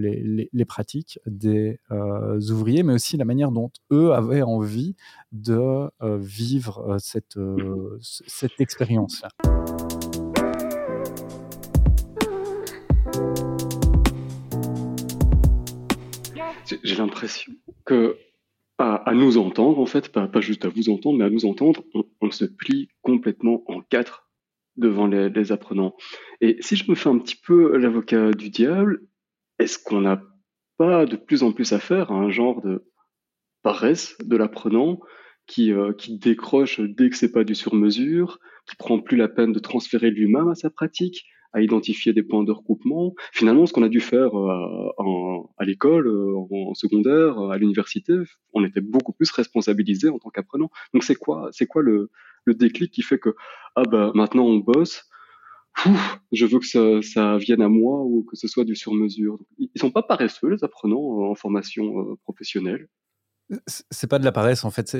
les, 0.53 0.65
pratiques 0.65 1.19
des 1.27 1.81
euh, 1.91 2.41
ouvriers, 2.51 2.85
mais 2.85 2.93
aussi 2.93 3.17
la 3.17 3.25
manière 3.25 3.51
dont 3.51 3.71
eux 3.91 4.13
avaient 4.13 4.43
envie 4.43 4.95
de 5.33 5.91
euh, 6.03 6.19
vivre 6.19 6.97
cette, 7.01 7.39
cette 8.01 8.61
expérience-là. 8.61 9.31
J'ai 16.83 16.97
l'impression 16.97 17.53
que 17.85 18.17
à, 18.79 19.13
nous 19.15 19.39
entendre, 19.39 19.79
en 19.79 19.87
fait, 19.87 20.11
pas, 20.11 20.29
juste 20.41 20.65
à 20.65 20.69
vous 20.69 20.89
entendre, 20.89 21.19
mais 21.19 21.25
à 21.25 21.31
nous 21.31 21.47
entendre, 21.47 21.85
on, 22.21 22.31
se 22.31 22.45
plie 22.45 22.89
complètement 23.03 23.63
en 23.67 23.81
quatre 23.83 24.29
devant 24.77 25.07
les, 25.07 25.53
apprenants. 25.53 25.95
Et 26.41 26.57
si 26.61 26.77
je 26.77 26.91
me 26.91 26.97
fais 26.97 27.09
un 27.09 27.19
petit 27.19 27.37
peu 27.37 27.77
l'avocat 27.77 28.33
du 28.33 28.51
diable, 28.51 29.03
est-ce 29.59 29.79
qu'on 29.79 30.01
n'a 30.01 30.23
pas 30.77 31.07
de 31.07 31.17
plus 31.17 31.45
en 31.45 31.53
plus 31.53 31.73
à 31.73 31.79
faire 31.79 32.11
à 32.11 32.15
un 32.15 32.31
genre 32.31 32.61
de 32.63 32.91
paresse 33.63 34.17
de 34.25 34.37
l'apprenant 34.37 34.99
qui, 35.47 35.73
euh, 35.73 35.93
qui 35.93 36.19
décroche 36.19 36.81
dès 36.81 37.11
que 37.11 37.17
c'est 37.17 37.31
pas 37.31 37.45
du 37.45 37.55
sur-mesure, 37.55 38.41
qui 38.67 38.75
prend 38.77 39.01
plus 39.01 39.17
la 39.17 39.29
peine 39.29 39.53
de 39.53 39.61
transférer 39.61 40.11
lui-même 40.11 40.49
à 40.49 40.55
sa 40.55 40.71
pratique, 40.71 41.25
à 41.55 41.63
identifier 41.63 42.13
des 42.13 42.23
points 42.23 42.45
de 42.45 42.53
recoupement. 42.53 43.15
Finalement, 43.33 43.65
ce 43.65 43.73
qu'on 43.73 43.83
a 43.83 43.89
dû 43.89 44.01
faire 44.01 44.37
euh, 44.37 45.43
à 45.57 45.65
l'école, 45.65 46.09
euh, 46.09 46.35
en, 46.51 46.75
secondaire, 46.75 47.39
à 47.39 47.57
l'université, 47.57 48.15
on 48.53 48.65
était 48.65 48.81
beaucoup 48.81 49.13
plus 49.13 49.31
responsabilisé 49.31 50.11
en 50.11 50.19
tant 50.19 50.31
qu'apprenant. 50.31 50.71
Donc 50.93 51.05
c'est 51.05 51.15
quoi, 51.15 51.49
c'est 51.53 51.67
quoi 51.67 51.83
le, 51.83 52.11
déclic 52.47 52.93
qui 52.93 53.01
fait 53.01 53.19
que 53.19 53.35
ah 53.75 53.85
bah 53.91 54.13
maintenant 54.15 54.45
on 54.45 54.59
bosse, 54.59 55.09
je 56.33 56.45
veux 56.45 56.59
que 56.59 57.01
ça, 57.01 57.39
vienne 57.39 57.63
à 57.63 57.69
moi 57.69 58.03
ou 58.03 58.23
que 58.25 58.37
ce 58.37 58.49
soit 58.49 58.65
du 58.65 58.77
sur-mesure. 58.77 59.39
Ils 59.59 59.71
sont 59.77 59.91
pas 59.91 60.03
paresseux, 60.03 60.49
les 60.49 60.63
apprenants 60.65 61.23
euh, 61.23 61.31
en 61.31 61.35
formation 61.35 62.01
euh, 62.01 62.17
professionnelle. 62.25 62.89
C'est 63.67 64.09
pas 64.09 64.19
de 64.19 64.25
la 64.25 64.33
paresse, 64.33 64.65
en 64.65 64.71
fait. 64.71 64.95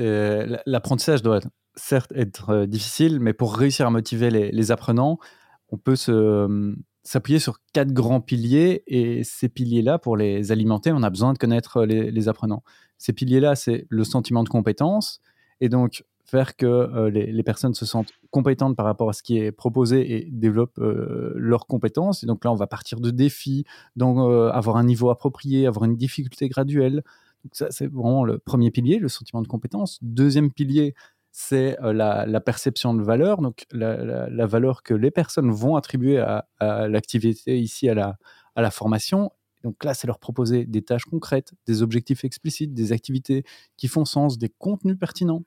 L'apprentissage 0.67 1.23
doit 1.23 1.41
certes 1.77 2.13
être 2.15 2.51
euh, 2.51 2.67
difficile, 2.67 3.21
mais 3.21 3.33
pour 3.33 3.57
réussir 3.57 3.87
à 3.87 3.91
motiver 3.91 4.31
les, 4.31 4.71
apprenants, 4.71 5.19
on 5.75 5.77
peut 5.77 5.97
s'appuyer 7.03 7.39
sur 7.39 7.59
quatre 7.73 7.93
grands 7.93 8.21
piliers 8.21 8.85
et 8.87 9.25
ces 9.25 9.49
piliers-là, 9.49 9.99
pour 9.99 10.17
les 10.17 10.53
alimenter, 10.53 10.93
on 10.93 11.03
a 11.03 11.11
besoin 11.11 11.33
de 11.33 11.39
connaître 11.39 11.85
les, 11.85 12.29
apprenants. 12.29 12.63
Ces 12.97 13.13
piliers-là, 13.13 13.57
c'est 13.57 13.87
le 13.89 14.05
sentiment 14.05 14.45
de 14.45 14.49
compétence 14.49 15.21
et 15.61 15.69
donc 15.69 16.05
faire 16.25 16.57
que 16.57 16.67
euh, 16.67 17.11
les, 17.11 17.43
personnes 17.43 17.75
se 17.75 17.85
sentent 17.85 18.13
compétentes 18.31 18.77
par 18.77 18.87
rapport 18.87 19.11
à 19.11 19.13
ce 19.13 19.23
qui 19.23 19.37
est 19.37 19.53
proposé 19.53 20.17
et 20.17 20.29
développent 20.31 20.79
euh, 20.79 21.33
leurs 21.37 21.67
compétences. 21.67 22.23
Et 22.23 22.27
donc 22.27 22.45
là, 22.45 22.53
on 22.53 22.57
va 22.57 22.67
partir 22.67 23.01
de 23.01 23.11
défis, 23.11 23.65
donc 23.97 24.19
euh, 24.19 24.51
avoir 24.51 24.77
un 24.77 24.85
niveau 24.85 25.11
approprié, 25.11 25.67
avoir 25.67 25.85
une 25.85 25.97
difficulté 25.97 26.49
graduelle. 26.49 27.03
Donc 27.45 27.55
ça, 27.55 27.67
c'est 27.71 27.87
vraiment 27.87 28.25
le 28.25 28.39
premier 28.39 28.71
pilier, 28.71 28.99
le 28.99 29.09
sentiment 29.09 29.43
de 29.43 29.49
compétence. 29.49 29.99
Deuxième 30.03 30.51
pilier, 30.51 30.95
c'est 31.37 31.77
la, 31.83 32.41
perception 32.41 32.95
de 32.95 33.03
valeur, 33.03 33.43
donc 33.43 33.67
la, 33.73 34.47
valeur 34.47 34.85
que 34.85 34.95
les 34.95 35.11
personnes 35.11 35.51
vont 35.51 35.75
attribuer 35.75 36.19
à, 36.19 36.47
l'activité 36.61 37.59
ici, 37.59 37.89
à 37.89 38.17
la, 38.55 38.71
formation. 38.71 39.33
Donc 39.65 39.83
là, 39.83 39.95
c'est 39.95 40.07
leur 40.07 40.21
proposer 40.21 40.65
des 40.65 40.83
tâches 40.83 41.07
concrètes, 41.07 41.53
des 41.67 41.83
objectifs 41.83 42.25
explicites, 42.25 42.73
des 42.73 42.93
activités 42.93 43.43
qui 43.77 43.89
font 43.89 44.05
sens, 44.05 44.39
des 44.39 44.49
contenus 44.49 44.97
pertinents 44.97 45.43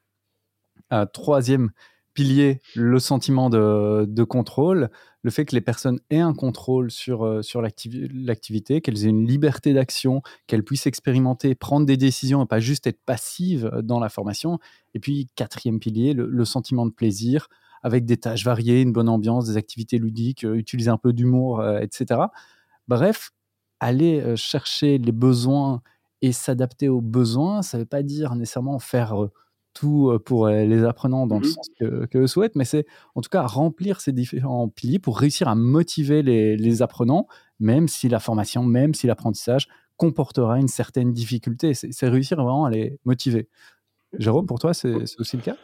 troisième 1.14 1.72
pilier, 2.14 2.62
le 2.76 3.00
sentiment 3.00 3.50
de, 3.50 4.24
contrôle, 4.24 4.90
le 5.28 5.32
fait 5.32 5.44
que 5.44 5.54
les 5.54 5.62
personnes 5.62 6.00
aient 6.10 6.22
un 6.22 6.34
contrôle 6.34 6.90
sur, 6.90 7.26
euh, 7.26 7.42
sur 7.42 7.62
l'activité, 7.62 8.80
qu'elles 8.80 9.06
aient 9.06 9.10
une 9.10 9.28
liberté 9.28 9.74
d'action, 9.74 10.22
qu'elles 10.48 10.64
puissent 10.64 10.88
expérimenter, 10.88 11.54
prendre 11.54 11.86
des 11.86 11.98
décisions 11.98 12.46
et 12.46 12.46
pas 12.46 12.62
juste 12.62 12.88
être 12.88 13.02
passives 13.06 13.70
dans 13.84 14.00
la 14.00 14.08
formation. 14.08 14.58
Et 14.94 15.00
puis, 15.02 15.28
quatrième 15.36 15.82
pilier, 15.82 16.14
le, 16.14 16.46
sentiment 16.46 16.86
de 16.86 16.92
plaisir, 16.92 17.50
avec 17.84 18.06
des 18.06 18.16
tâches 18.16 18.46
variées, 18.46 18.82
une 18.82 18.94
bonne 18.94 19.10
ambiance, 19.10 19.48
des 19.48 19.58
activités 19.58 19.98
ludiques, 19.98 20.46
euh, 20.46 20.56
utiliser 20.56 20.90
un 20.90 20.98
peu 20.98 21.12
d'humour, 21.12 21.60
euh, 21.60 21.80
etc. 21.80 22.22
Bref, 22.88 23.32
aller 23.82 24.38
chercher 24.38 24.98
les 24.98 25.12
besoins 25.12 25.82
et 26.22 26.32
s'adapter 26.32 26.88
aux 26.88 27.02
besoins, 27.02 27.64
ça 27.64 27.76
ne 27.78 27.82
veut 27.82 27.86
pas 27.86 28.02
dire 28.02 28.34
nécessairement 28.36 28.80
faire 28.80 29.28
tout 29.78 30.10
euh, 30.10 30.20
pour 30.20 30.48
euh, 30.48 30.64
les 30.66 30.84
apprenants 30.84 31.28
dans 31.28 31.40
le 31.40 31.48
mmh 31.48 31.52
sens 31.52 31.68
que, 31.80 32.06
que 32.08 32.18
eux 32.18 32.28
souhaitent, 32.28 32.56
mais 32.56 32.66
c'est 32.66 32.86
en 33.16 33.22
tout 33.22 33.30
cas 33.30 33.44
remplir 33.44 34.02
ces 34.02 34.12
différents 34.12 34.68
piliers 34.70 35.00
pour 35.00 35.20
réussir 35.20 35.48
à 35.48 35.56
motiver 35.56 36.24
les, 36.24 36.82
apprenants, 36.82 37.28
même 37.60 37.88
si 37.88 38.10
la 38.10 38.20
formation, 38.20 38.64
même 38.64 38.94
si 38.94 39.08
l'apprentissage 39.08 39.68
comportera 39.96 40.60
une 40.60 40.68
certaine 40.68 41.14
difficulté. 41.14 41.74
C'est 41.74 42.08
réussir 42.08 42.38
vraiment 42.38 42.66
à 42.66 42.70
les 42.70 43.00
motiver. 43.06 43.50
Jérôme, 44.18 44.46
pour 44.46 44.60
toi, 44.60 44.74
c'est 44.74 44.94
aussi 45.20 45.38
le 45.38 45.44
cas? 45.44 45.56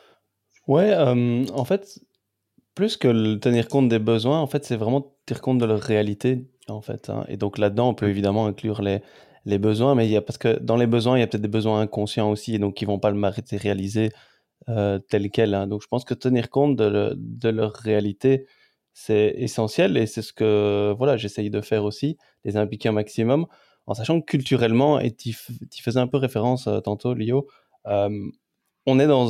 Ouais, 0.67 0.95
en 0.95 1.65
fait, 1.65 1.99
plus 2.73 2.97
que 2.97 3.35
tenir 3.35 3.67
compte 3.67 3.89
des 3.89 3.99
besoins, 3.99 4.39
en 4.39 4.47
fait, 4.47 4.65
c'est 4.65 4.75
vraiment 4.75 5.15
tenir 5.25 5.41
compte 5.41 5.59
de 5.59 5.65
leur 5.65 5.79
réalité, 5.79 6.47
en 6.67 6.81
fait. 6.81 7.09
Hein. 7.09 7.25
Et 7.27 7.37
donc 7.37 7.57
là-dedans, 7.59 7.89
on 7.89 7.93
peut 7.93 8.09
évidemment 8.09 8.47
inclure 8.47 8.81
les, 8.81 9.01
les 9.45 9.57
besoins, 9.57 9.95
mais 9.95 10.07
il 10.07 10.11
y 10.11 10.17
a, 10.17 10.21
parce 10.21 10.37
que 10.37 10.59
dans 10.59 10.77
les 10.77 10.87
besoins, 10.87 11.17
il 11.17 11.21
y 11.21 11.23
a 11.23 11.27
peut-être 11.27 11.41
des 11.41 11.47
besoins 11.47 11.81
inconscients 11.81 12.29
aussi, 12.31 12.55
et 12.55 12.59
donc 12.59 12.75
qui 12.75 12.85
vont 12.85 12.99
pas 12.99 13.11
le 13.11 13.17
matérialiser 13.17 14.11
euh, 14.69 14.99
tel 15.09 15.29
quel. 15.31 15.53
Hein. 15.53 15.67
Donc 15.67 15.81
je 15.81 15.87
pense 15.87 16.05
que 16.05 16.13
tenir 16.13 16.49
compte 16.49 16.77
de, 16.77 17.49
leur 17.49 17.73
réalité, 17.73 18.47
c'est 18.93 19.33
essentiel, 19.37 19.97
et 19.97 20.05
c'est 20.05 20.21
ce 20.21 20.33
que 20.33 20.93
voilà, 20.97 21.17
j'essaye 21.17 21.49
de 21.49 21.61
faire 21.61 21.83
aussi, 21.83 22.17
les 22.45 22.57
impliquer 22.57 22.89
un 22.89 22.93
maximum, 22.93 23.47
en 23.85 23.93
sachant 23.93 24.21
que 24.21 24.25
culturellement, 24.25 24.99
et 24.99 25.11
tu 25.11 25.33
faisais 25.33 25.99
un 25.99 26.07
peu 26.07 26.17
référence 26.17 26.67
euh, 26.67 26.79
tantôt, 26.79 27.13
Lio, 27.13 27.47
euh, 27.87 28.09
on 28.85 28.99
est 28.99 29.07
dans... 29.07 29.29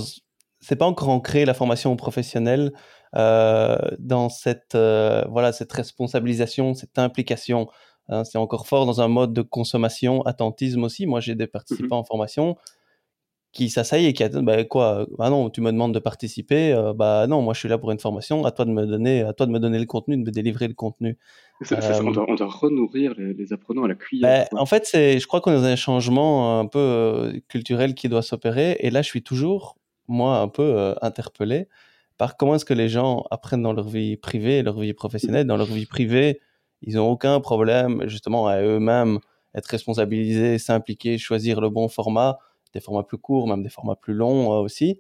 C'est 0.59 0.77
pas 0.77 0.85
encore 0.85 1.09
ancré 1.09 1.43
la 1.43 1.53
formation 1.53 1.93
professionnelle 1.97 2.71
euh, 3.15 3.77
dans 3.99 4.29
cette, 4.29 4.75
voilà, 4.75 5.51
cette 5.51 5.73
responsabilisation, 5.73 6.73
cette 6.73 6.97
implication. 6.97 7.67
Hein, 8.09 8.23
c'est 8.23 8.37
encore 8.37 8.67
fort 8.67 8.85
dans 8.85 9.01
un 9.01 9.07
mode 9.07 9.33
de 9.33 9.41
consommation, 9.41 10.21
attentisme 10.23 10.83
aussi. 10.83 11.05
Moi, 11.05 11.19
j'ai 11.19 11.35
des 11.35 11.47
participants 11.47 11.97
mmh 11.97 11.99
en 11.99 12.03
formation 12.03 12.57
qui 13.53 13.69
s'asseyent 13.69 14.07
et 14.07 14.13
qui 14.13 14.23
attendent, 14.23 14.45
bah, 14.45 14.63
quoi, 14.65 15.05
bah 15.17 15.29
non, 15.29 15.49
tu 15.51 15.61
me 15.61 15.71
demandes 15.71 15.93
de 15.93 15.99
participer, 15.99 16.73
euh, 16.73 16.91
bah 16.91 17.27
non, 17.27 17.43
moi 17.43 17.53
je 17.53 17.59
suis 17.59 17.69
là 17.69 17.77
pour 17.77 17.91
une 17.91 17.99
formation, 17.99 18.43
à 18.45 18.51
toi 18.51 18.65
de 18.65 18.71
me 18.71 18.85
donner, 18.87 19.21
à 19.21 19.31
toi 19.33 19.45
de 19.45 19.51
me 19.51 19.59
donner 19.59 19.77
le 19.77 19.85
contenu, 19.85 20.17
de 20.17 20.23
me 20.23 20.31
délivrer 20.31 20.67
le 20.67 20.73
contenu. 20.73 21.19
on, 21.71 22.11
doit, 22.11 22.25
renourrir 22.47 23.13
les, 23.15 23.53
apprenants 23.53 23.83
à 23.83 23.87
la 23.87 23.93
cuillère. 23.93 24.47
Bah, 24.51 24.59
en 24.59 24.65
fait, 24.65 24.87
c'est, 24.87 25.19
je 25.19 25.27
crois 25.27 25.39
qu'on 25.39 25.51
est 25.51 25.57
dans 25.57 25.65
un 25.65 25.75
changement 25.75 26.59
un 26.59 26.65
peu 26.65 26.79
euh, 26.79 27.39
culturel 27.47 27.93
qui 27.93 28.09
doit 28.09 28.23
s'opérer, 28.23 28.75
et 28.79 28.89
là 28.89 29.03
je 29.03 29.07
suis 29.07 29.21
toujours, 29.21 29.77
moi, 30.07 30.39
un 30.39 30.47
peu 30.47 30.63
euh, 30.63 30.95
interpellé 31.03 31.67
par 32.17 32.37
comment 32.37 32.55
est-ce 32.55 32.65
que 32.65 32.73
les 32.73 32.89
gens 32.89 33.23
apprennent 33.29 33.61
dans 33.63 33.73
leur 33.73 33.87
vie 33.87 34.17
privée, 34.17 34.63
leur 34.63 34.79
vie 34.79 34.93
professionnelle, 34.93 35.45
dans 35.45 35.57
leur 35.57 35.67
vie 35.67 35.85
privée, 35.85 36.39
ils 36.83 36.95
n'ont 36.95 37.09
aucun 37.09 37.39
problème 37.39 38.03
justement 38.07 38.47
à 38.47 38.61
eux-mêmes 38.61 39.19
être 39.55 39.67
responsabilisés, 39.67 40.57
s'impliquer, 40.57 41.17
choisir 41.17 41.61
le 41.61 41.69
bon 41.69 41.87
format, 41.87 42.39
des 42.73 42.79
formats 42.79 43.03
plus 43.03 43.17
courts, 43.17 43.47
même 43.47 43.63
des 43.63 43.69
formats 43.69 43.95
plus 43.95 44.13
longs 44.13 44.53
euh, 44.53 44.61
aussi. 44.61 44.99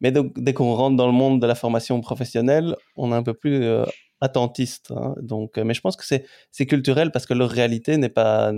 Mais 0.00 0.12
dès 0.12 0.52
qu'on 0.52 0.74
rentre 0.74 0.96
dans 0.96 1.06
le 1.06 1.12
monde 1.12 1.40
de 1.40 1.46
la 1.46 1.54
formation 1.54 2.00
professionnelle, 2.00 2.76
on 2.96 3.12
est 3.12 3.14
un 3.14 3.22
peu 3.22 3.32
plus 3.32 3.64
euh, 3.64 3.84
attentiste. 4.20 4.90
Hein. 4.90 5.14
Donc, 5.22 5.56
euh, 5.56 5.64
mais 5.64 5.72
je 5.72 5.80
pense 5.80 5.96
que 5.96 6.04
c'est 6.04 6.66
culturel 6.66 7.10
parce 7.10 7.24
que 7.26 7.32
leur 7.32 7.48
réalité 7.48 7.96
n'est 7.96 8.08
pas 8.10 8.52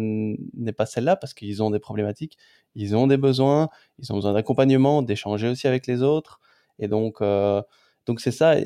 pas 0.77 0.87
celle-là 0.87 1.17
parce 1.17 1.35
qu'ils 1.35 1.63
ont 1.63 1.71
des 1.71 1.79
problématiques, 1.79 2.37
ils 2.75 2.97
ont 2.97 3.07
des 3.07 3.17
besoins, 3.17 3.69
ils 3.99 4.13
ont 4.13 4.17
besoin 4.17 4.33
d'accompagnement, 4.33 5.03
d'échanger 5.03 5.49
aussi 5.49 5.69
avec 5.69 5.87
les 5.87 6.03
autres. 6.03 6.41
Et 6.79 6.89
donc 6.89 7.23
donc 8.07 8.21
c'est 8.21 8.33
ça 8.33 8.57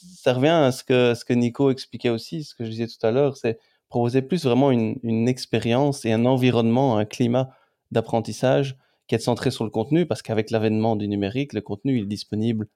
ça 0.00 0.34
revient 0.34 0.48
à 0.48 0.72
ce 0.72 0.84
que, 0.84 1.14
ce 1.14 1.24
que 1.24 1.32
Nico 1.32 1.70
expliquait 1.70 2.10
aussi, 2.10 2.44
ce 2.44 2.54
que 2.54 2.64
je 2.64 2.70
disais 2.70 2.86
tout 2.86 3.06
à 3.06 3.10
l'heure, 3.10 3.36
c'est 3.36 3.58
proposer 3.88 4.22
plus 4.22 4.44
vraiment 4.44 4.70
une, 4.70 4.98
une, 5.02 5.28
expérience 5.28 6.04
et 6.04 6.12
un 6.12 6.26
environnement, 6.26 6.98
un 6.98 7.04
climat 7.04 7.50
d'apprentissage 7.90 8.76
qui 9.06 9.14
est 9.14 9.18
centré 9.18 9.50
sur 9.50 9.64
le 9.64 9.70
contenu, 9.70 10.06
parce 10.06 10.22
qu'avec 10.22 10.50
l'avènement 10.50 10.96
du 10.96 11.08
numérique, 11.08 11.54
le 11.54 11.62
contenu 11.62 11.98
est 12.00 12.04
disponible 12.04 12.68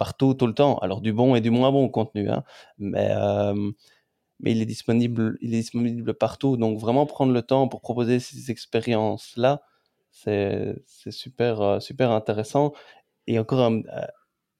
partout, 0.00 0.34
tout 0.34 0.46
le 0.46 0.54
temps. 0.54 0.78
Alors 0.78 1.02
du 1.02 1.12
bon 1.12 1.34
et 1.34 1.40
du 1.42 1.50
moins 1.50 1.70
bon 1.72 1.88
contenu, 1.88 2.30
hein, 2.30 2.44
mais, 2.78 3.08
euh, 3.10 3.70
mais 4.40 4.52
il, 4.52 4.62
est 4.62 4.66
disponible, 4.66 5.36
il 5.42 5.54
est 5.54 5.58
disponible 5.58 6.14
partout. 6.14 6.56
Donc 6.56 6.78
vraiment 6.80 7.06
prendre 7.06 7.32
le 7.32 7.42
temps 7.42 7.68
pour 7.68 7.80
proposer 7.82 8.20
ces 8.20 8.50
expériences-là, 8.50 9.62
c'est 10.10 10.82
super, 11.10 11.60
euh, 11.60 11.80
super 11.80 12.10
intéressant. 12.12 12.72
Et 13.26 13.38
encore 13.38 13.60
un, 13.60 13.82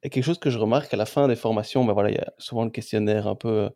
Et 0.02 0.10
quelque 0.10 0.24
chose 0.24 0.38
que 0.38 0.50
je 0.50 0.58
remarque 0.58 0.92
à 0.94 0.96
la 0.96 1.06
fin 1.06 1.28
des 1.28 1.36
formations, 1.36 1.84
ben 1.84 1.92
voilà, 1.92 2.10
il 2.10 2.16
y 2.16 2.18
a 2.20 2.32
souvent 2.38 2.64
le 2.64 2.70
questionnaire 2.70 3.26
un 3.26 3.34
peu 3.34 3.70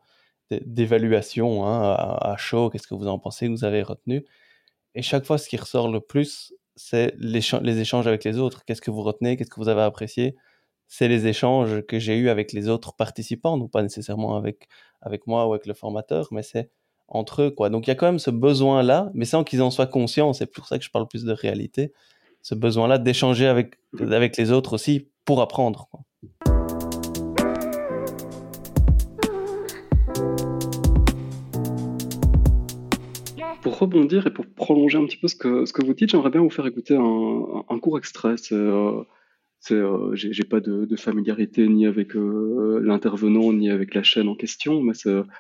d'évaluation 0.51 1.67
hein, 1.67 1.95
à, 2.21 2.37
chaud, 2.37 2.71
qu'est-ce 2.71 2.87
que 2.87 2.95
vous 2.95 3.09
en 3.09 3.19
pensez, 3.19 3.47
que 3.47 3.53
vous 3.53 3.65
avez 3.65 3.83
retenu. 3.83 4.25
Et 4.95 5.03
chaque 5.03 5.25
fois, 5.25 5.39
ce 5.39 5.49
qui 5.49 5.57
ressort 5.57 5.91
le 5.91 6.01
plus, 6.01 6.55
c'est 6.77 7.15
les 7.19 7.79
échanges 7.79 8.07
avec 8.07 8.25
les 8.25 8.39
autres. 8.39 8.65
Qu'est-ce 8.65 8.83
que 8.83 8.91
vous 8.91 9.03
retenez, 9.03 9.37
qu'est-ce 9.37 9.51
que 9.51 9.61
vous 9.61 9.69
avez 9.69 9.83
apprécié? 9.83 10.37
C'est 10.87 11.09
les 11.09 11.27
échanges 11.27 11.83
que 11.83 11.99
j'ai 11.99 12.17
eus 12.17 12.29
avec 12.29 12.53
les 12.53 12.69
autres 12.69 12.95
participants, 12.95 13.59
donc 13.59 13.71
pas 13.71 13.83
nécessairement 13.83 14.37
avec, 14.37 14.69
avec 15.01 15.27
moi 15.27 15.47
ou 15.47 15.53
avec 15.53 15.67
le 15.67 15.75
formateur, 15.75 16.29
mais 16.31 16.43
c'est 16.43 16.71
entre 17.09 17.43
eux. 17.43 17.51
Quoi. 17.51 17.71
Donc 17.71 17.87
il 17.87 17.91
y 17.91 17.93
a 17.93 17.95
quand 17.95 18.07
même 18.07 18.19
ce 18.19 18.31
besoin-là, 18.31 19.11
mais 19.15 19.25
sans 19.25 19.45
qu'ils 19.45 19.63
en 19.63 19.71
soient 19.71 19.87
conscients, 19.87 20.33
c'est 20.33 20.47
pour 20.47 20.67
ça 20.67 20.79
que 20.79 20.85
je 20.85 20.91
parle 20.91 21.09
plus 21.09 21.25
de 21.25 21.33
réalité, 21.33 21.93
ce 22.43 22.55
besoin-là 22.55 22.99
d'échanger 22.99 23.47
avec, 23.47 23.77
avec 23.99 24.37
les 24.37 24.53
autres 24.53 24.75
aussi 24.75 25.09
pour 25.25 25.41
apprendre. 25.41 25.89
Quoi. 25.91 26.01
Pour 33.65 33.79
rebondir 33.79 34.27
et 34.27 34.31
pour 34.31 34.45
prolonger 34.47 34.99
un 34.99 35.07
petit 35.07 35.17
peu 35.17 35.27
ce 35.27 35.37
que, 35.37 35.65
ce 35.65 35.73
que 35.73 35.83
vous 35.83 35.95
dites, 35.95 36.11
j'aimerais 36.11 36.29
bien 36.29 36.43
vous 36.43 36.51
faire 36.51 36.67
écouter 36.67 36.97
un, 36.97 37.79
court 37.79 37.97
extrait. 37.97 38.37
C'est, 38.37 38.55
euh, 38.55 39.03
euh, 39.71 40.15
j'ai, 40.15 40.45
pas 40.45 40.61
de, 40.61 40.97
familiarité 40.97 41.67
ni 41.67 41.87
avec 41.87 42.15
euh, 42.15 42.79
l'intervenant 42.83 43.55
ni 43.55 43.71
avec 43.71 43.95
la 43.95 44.03
chaîne 44.03 44.29
en 44.29 44.35
question, 44.35 44.83
mais 44.83 44.93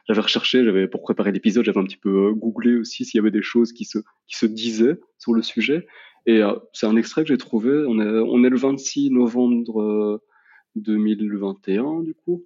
j'avais 0.08 0.20
recherché, 0.22 0.64
j'avais 0.64 0.88
pour 0.88 1.02
préparer 1.02 1.32
l'épisode, 1.32 1.66
j'avais 1.66 1.80
un 1.80 1.84
petit 1.84 1.98
peu 1.98 2.32
googlé 2.32 2.76
aussi 2.76 3.04
s'il 3.04 3.18
y 3.18 3.20
avait 3.20 3.30
des 3.30 3.42
choses 3.42 3.74
qui 3.74 3.84
se, 3.84 3.98
qui 4.26 4.36
se 4.36 4.46
disaient 4.46 4.98
sur 5.18 5.34
le 5.34 5.42
sujet. 5.42 5.86
Et 6.24 6.40
c'est 6.72 6.86
un 6.86 6.96
extrait 6.96 7.24
que 7.24 7.28
j'ai 7.28 7.36
trouvé. 7.36 7.84
On 7.86 8.00
est, 8.00 8.20
on 8.26 8.42
est 8.42 8.48
le 8.48 8.56
26 8.56 9.10
novembre 9.10 10.22
2021 10.76 12.02
du 12.02 12.14
coup. 12.14 12.44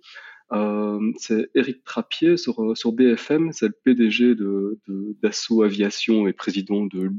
Euh, 0.51 1.13
c'est 1.19 1.51
Eric 1.55 1.85
Trappier 1.85 2.39
sur, 2.39 2.63
euh, 2.63 2.75
sur 2.75 2.93
BFM, 2.93 3.53
c'est 3.53 3.67
le 3.67 3.75
PDG 3.85 4.35
de, 4.35 4.79
d'Assaut 5.23 5.63
Aviation 5.63 6.27
et 6.27 6.33
président 6.33 6.87
de 6.87 7.11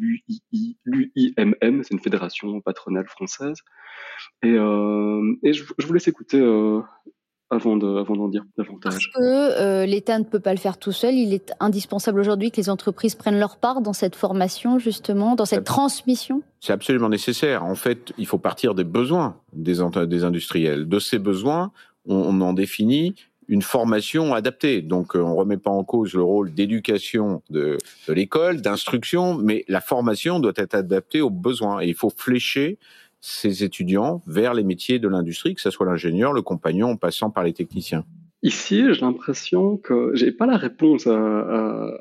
l'UIMM, 0.85 1.83
c'est 1.83 1.93
une 1.93 1.99
fédération 1.99 2.59
patronale 2.61 3.07
française. 3.07 3.57
Et, 4.41 4.53
euh, 4.53 5.35
et 5.43 5.53
je, 5.53 5.63
vous 5.63 5.93
laisse 5.93 6.07
écouter 6.07 6.39
avant, 7.49 7.77
de, 7.77 7.97
avant 7.97 8.15
d'en 8.15 8.27
dire 8.27 8.43
davantage. 8.57 8.93
Parce 8.93 9.07
que 9.07 9.61
euh, 9.61 9.85
l'État 9.85 10.19
ne 10.19 10.23
peut 10.23 10.39
pas 10.39 10.53
le 10.53 10.59
faire 10.59 10.77
tout 10.77 10.91
seul, 10.91 11.15
il 11.15 11.33
est 11.33 11.51
indispensable 11.59 12.19
aujourd'hui 12.19 12.51
que 12.51 12.57
les 12.57 12.69
entreprises 12.69 13.15
prennent 13.15 13.39
leur 13.39 13.57
part 13.57 13.81
dans 13.81 13.93
cette 13.93 14.15
formation, 14.15 14.79
justement, 14.79 15.35
dans 15.35 15.45
cette 15.45 15.63
transmission. 15.63 16.41
C'est 16.59 16.73
absolument 16.73 17.09
nécessaire. 17.09 17.63
En 17.63 17.75
fait, 17.75 18.13
il 18.17 18.27
faut 18.27 18.37
partir 18.37 18.75
des 18.75 18.83
besoins 18.83 19.37
des, 19.53 19.77
des 20.07 20.23
industriels. 20.23 20.87
De 20.87 20.99
ces 20.99 21.19
besoins, 21.19 21.71
on, 22.05 22.39
en 22.41 22.53
définit 22.53 23.15
une 23.47 23.63
formation 23.63 24.35
adaptée. 24.35 24.83
Donc, 24.83 25.15
euh, 25.15 25.19
on 25.19 25.35
remet 25.35 25.57
pas 25.57 25.71
en 25.71 25.83
cause 25.83 26.13
le 26.13 26.21
rôle 26.21 26.53
d'éducation 26.53 27.41
de, 27.49 27.77
de 28.07 28.13
l'école, 28.13 28.61
d'instruction, 28.61 29.33
mais 29.33 29.65
la 29.67 29.81
formation 29.81 30.39
doit 30.39 30.53
être 30.55 30.75
adaptée 30.75 31.21
aux 31.21 31.31
besoins. 31.31 31.81
Et 31.81 31.87
il 31.87 31.95
faut 31.95 32.11
flécher 32.15 32.77
ces 33.21 33.63
étudiants 33.63 34.21
vers 34.27 34.53
les 34.53 34.63
métiers 34.63 34.99
de 34.99 35.07
l'industrie, 35.07 35.55
que 35.55 35.61
ce 35.61 35.71
soit 35.71 35.85
l'ingénieur, 35.85 36.33
le 36.33 36.41
compagnon, 36.41 36.91
en 36.91 36.97
passant 36.97 37.29
par 37.29 37.43
les 37.43 37.53
techniciens. 37.53 38.05
Ici, 38.41 38.83
j'ai 38.93 39.01
l'impression 39.01 39.77
que 39.77 40.11
j'ai 40.13 40.31
pas 40.31 40.45
la 40.45 40.57
réponse 40.57 41.07
à, 41.07 41.93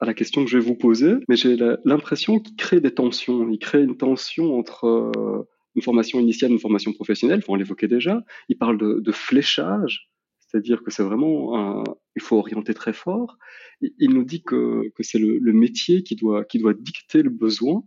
la 0.00 0.14
question 0.14 0.44
que 0.44 0.50
je 0.50 0.58
vais 0.58 0.64
vous 0.64 0.76
poser, 0.76 1.14
mais 1.28 1.36
j'ai 1.36 1.56
l'impression 1.84 2.38
qu'il 2.38 2.56
crée 2.56 2.80
des 2.80 2.92
tensions. 2.92 3.48
Il 3.48 3.58
crée 3.58 3.82
une 3.82 3.96
tension 3.96 4.58
entre 4.58 4.84
euh, 4.86 5.48
une 5.74 5.82
formation 5.82 6.20
initiale, 6.20 6.52
une 6.52 6.58
formation 6.58 6.92
professionnelle, 6.92 7.42
on 7.48 7.54
l'évoquait 7.54 7.88
déjà. 7.88 8.22
Il 8.48 8.58
parle 8.58 8.78
de, 8.78 9.12
fléchage, 9.12 10.10
c'est-à-dire 10.38 10.82
que 10.82 10.90
c'est 10.90 11.02
vraiment 11.02 11.84
il 12.14 12.22
faut 12.22 12.36
orienter 12.36 12.74
très 12.74 12.92
fort. 12.92 13.38
Il 13.80 14.10
nous 14.10 14.24
dit 14.24 14.42
que, 14.42 14.90
que 14.94 15.02
c'est 15.02 15.18
le, 15.18 15.38
le, 15.38 15.52
métier 15.52 16.02
qui 16.02 16.16
doit, 16.16 16.44
qui 16.44 16.58
doit 16.58 16.74
dicter 16.74 17.22
le 17.22 17.30
besoin 17.30 17.82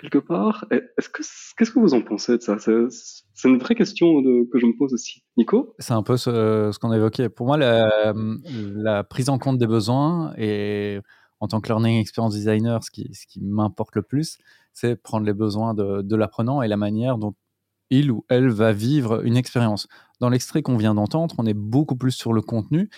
quelque 0.00 0.18
part. 0.18 0.66
Est-ce 0.70 1.08
que 1.08 1.22
qu'est-ce 1.56 1.70
que 1.70 1.78
vous 1.78 1.94
en 1.94 2.02
pensez 2.02 2.36
de 2.36 2.42
ça? 2.42 2.56
C'est 2.58 3.48
une 3.48 3.58
vraie 3.58 3.74
question 3.74 4.22
que 4.22 4.58
je 4.58 4.66
me 4.66 4.76
pose 4.76 4.92
aussi. 4.92 5.22
Nico? 5.36 5.74
C'est 5.78 5.92
un 5.92 6.02
peu 6.02 6.16
ce, 6.16 6.70
ce 6.72 6.78
qu'on 6.78 6.90
a 6.90 6.96
évoqué. 6.96 7.28
Pour 7.28 7.46
moi, 7.46 7.56
la, 7.56 9.04
prise 9.04 9.28
en 9.28 9.38
compte 9.38 9.58
des 9.58 9.66
besoins 9.66 10.32
et 10.36 11.00
en 11.40 11.48
tant 11.48 11.60
que 11.60 11.68
learning 11.68 11.98
experience 11.98 12.34
designer, 12.34 12.82
ce 12.84 12.90
qui, 12.90 13.08
ce 13.14 13.26
qui 13.26 13.40
m'importe 13.40 13.96
le 13.96 14.02
plus, 14.02 14.38
c'est 14.72 14.96
prendre 14.96 15.24
les 15.24 15.32
besoins 15.32 15.74
de, 15.74 16.02
de 16.02 16.16
l'apprenant 16.16 16.62
et 16.62 16.68
la 16.68 16.76
manière 16.76 17.16
dont 17.16 17.34
il 17.88 18.10
ou 18.10 18.24
elle 18.28 18.48
va 18.48 18.72
vivre 18.72 19.24
une 19.24 19.36
expérience. 19.36 19.88
Dans 20.20 20.28
l'extrait 20.28 20.62
qu'on 20.62 20.76
vient 20.76 20.94
d'entendre, 20.94 21.34
on 21.38 21.46
est 21.46 21.54
beaucoup 21.54 21.96
plus 21.96 22.12
sur 22.12 22.32
le 22.32 22.42
contenu 22.42 22.88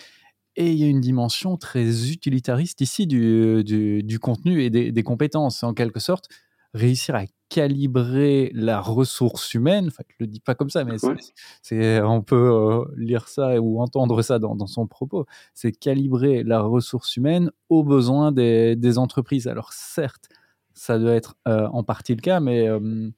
et 0.55 0.71
il 0.71 0.77
y 0.77 0.83
a 0.83 0.87
une 0.87 1.01
dimension 1.01 1.57
très 1.57 2.11
utilitariste 2.11 2.81
ici 2.81 3.07
du, 3.07 3.63
du, 3.63 4.19
contenu 4.19 4.61
et 4.61 4.69
des, 4.69 5.03
compétences. 5.03 5.63
En 5.63 5.73
quelque 5.73 5.99
sorte, 5.99 6.29
réussir 6.73 7.15
à 7.15 7.23
calibrer 7.49 8.51
la 8.55 8.81
ressource 8.81 9.53
humaine, 9.53 9.87
enfin, 9.87 10.03
je 10.07 10.15
le 10.21 10.27
dis 10.27 10.39
pas 10.39 10.55
comme 10.55 10.71
ça, 10.71 10.83
mais 10.83 10.95
c'est, 11.61 12.01
on 12.01 12.23
peut 12.23 12.35
euh, 12.35 12.85
lire 12.97 13.27
ça 13.27 13.61
ou 13.61 13.79
entendre 13.79 14.23
ça 14.23 14.39
dans, 14.39 14.55
dans 14.55 14.65
son 14.65 14.87
propos, 14.87 15.27
c'est 15.53 15.71
calibrer 15.71 16.43
la 16.43 16.61
ressource 16.61 17.15
humaine 17.15 17.51
aux 17.69 17.83
besoins 17.83 18.31
des, 18.31 18.75
des 18.75 18.97
entreprises. 18.97 19.47
Alors 19.47 19.71
certes, 19.71 20.29
ça 20.73 20.97
doit 20.97 21.13
être 21.13 21.35
euh, 21.47 21.67
en 21.67 21.83
partie 21.83 22.15
le 22.15 22.21
cas, 22.21 22.39
mais 22.39 22.67
euh, 22.67 23.09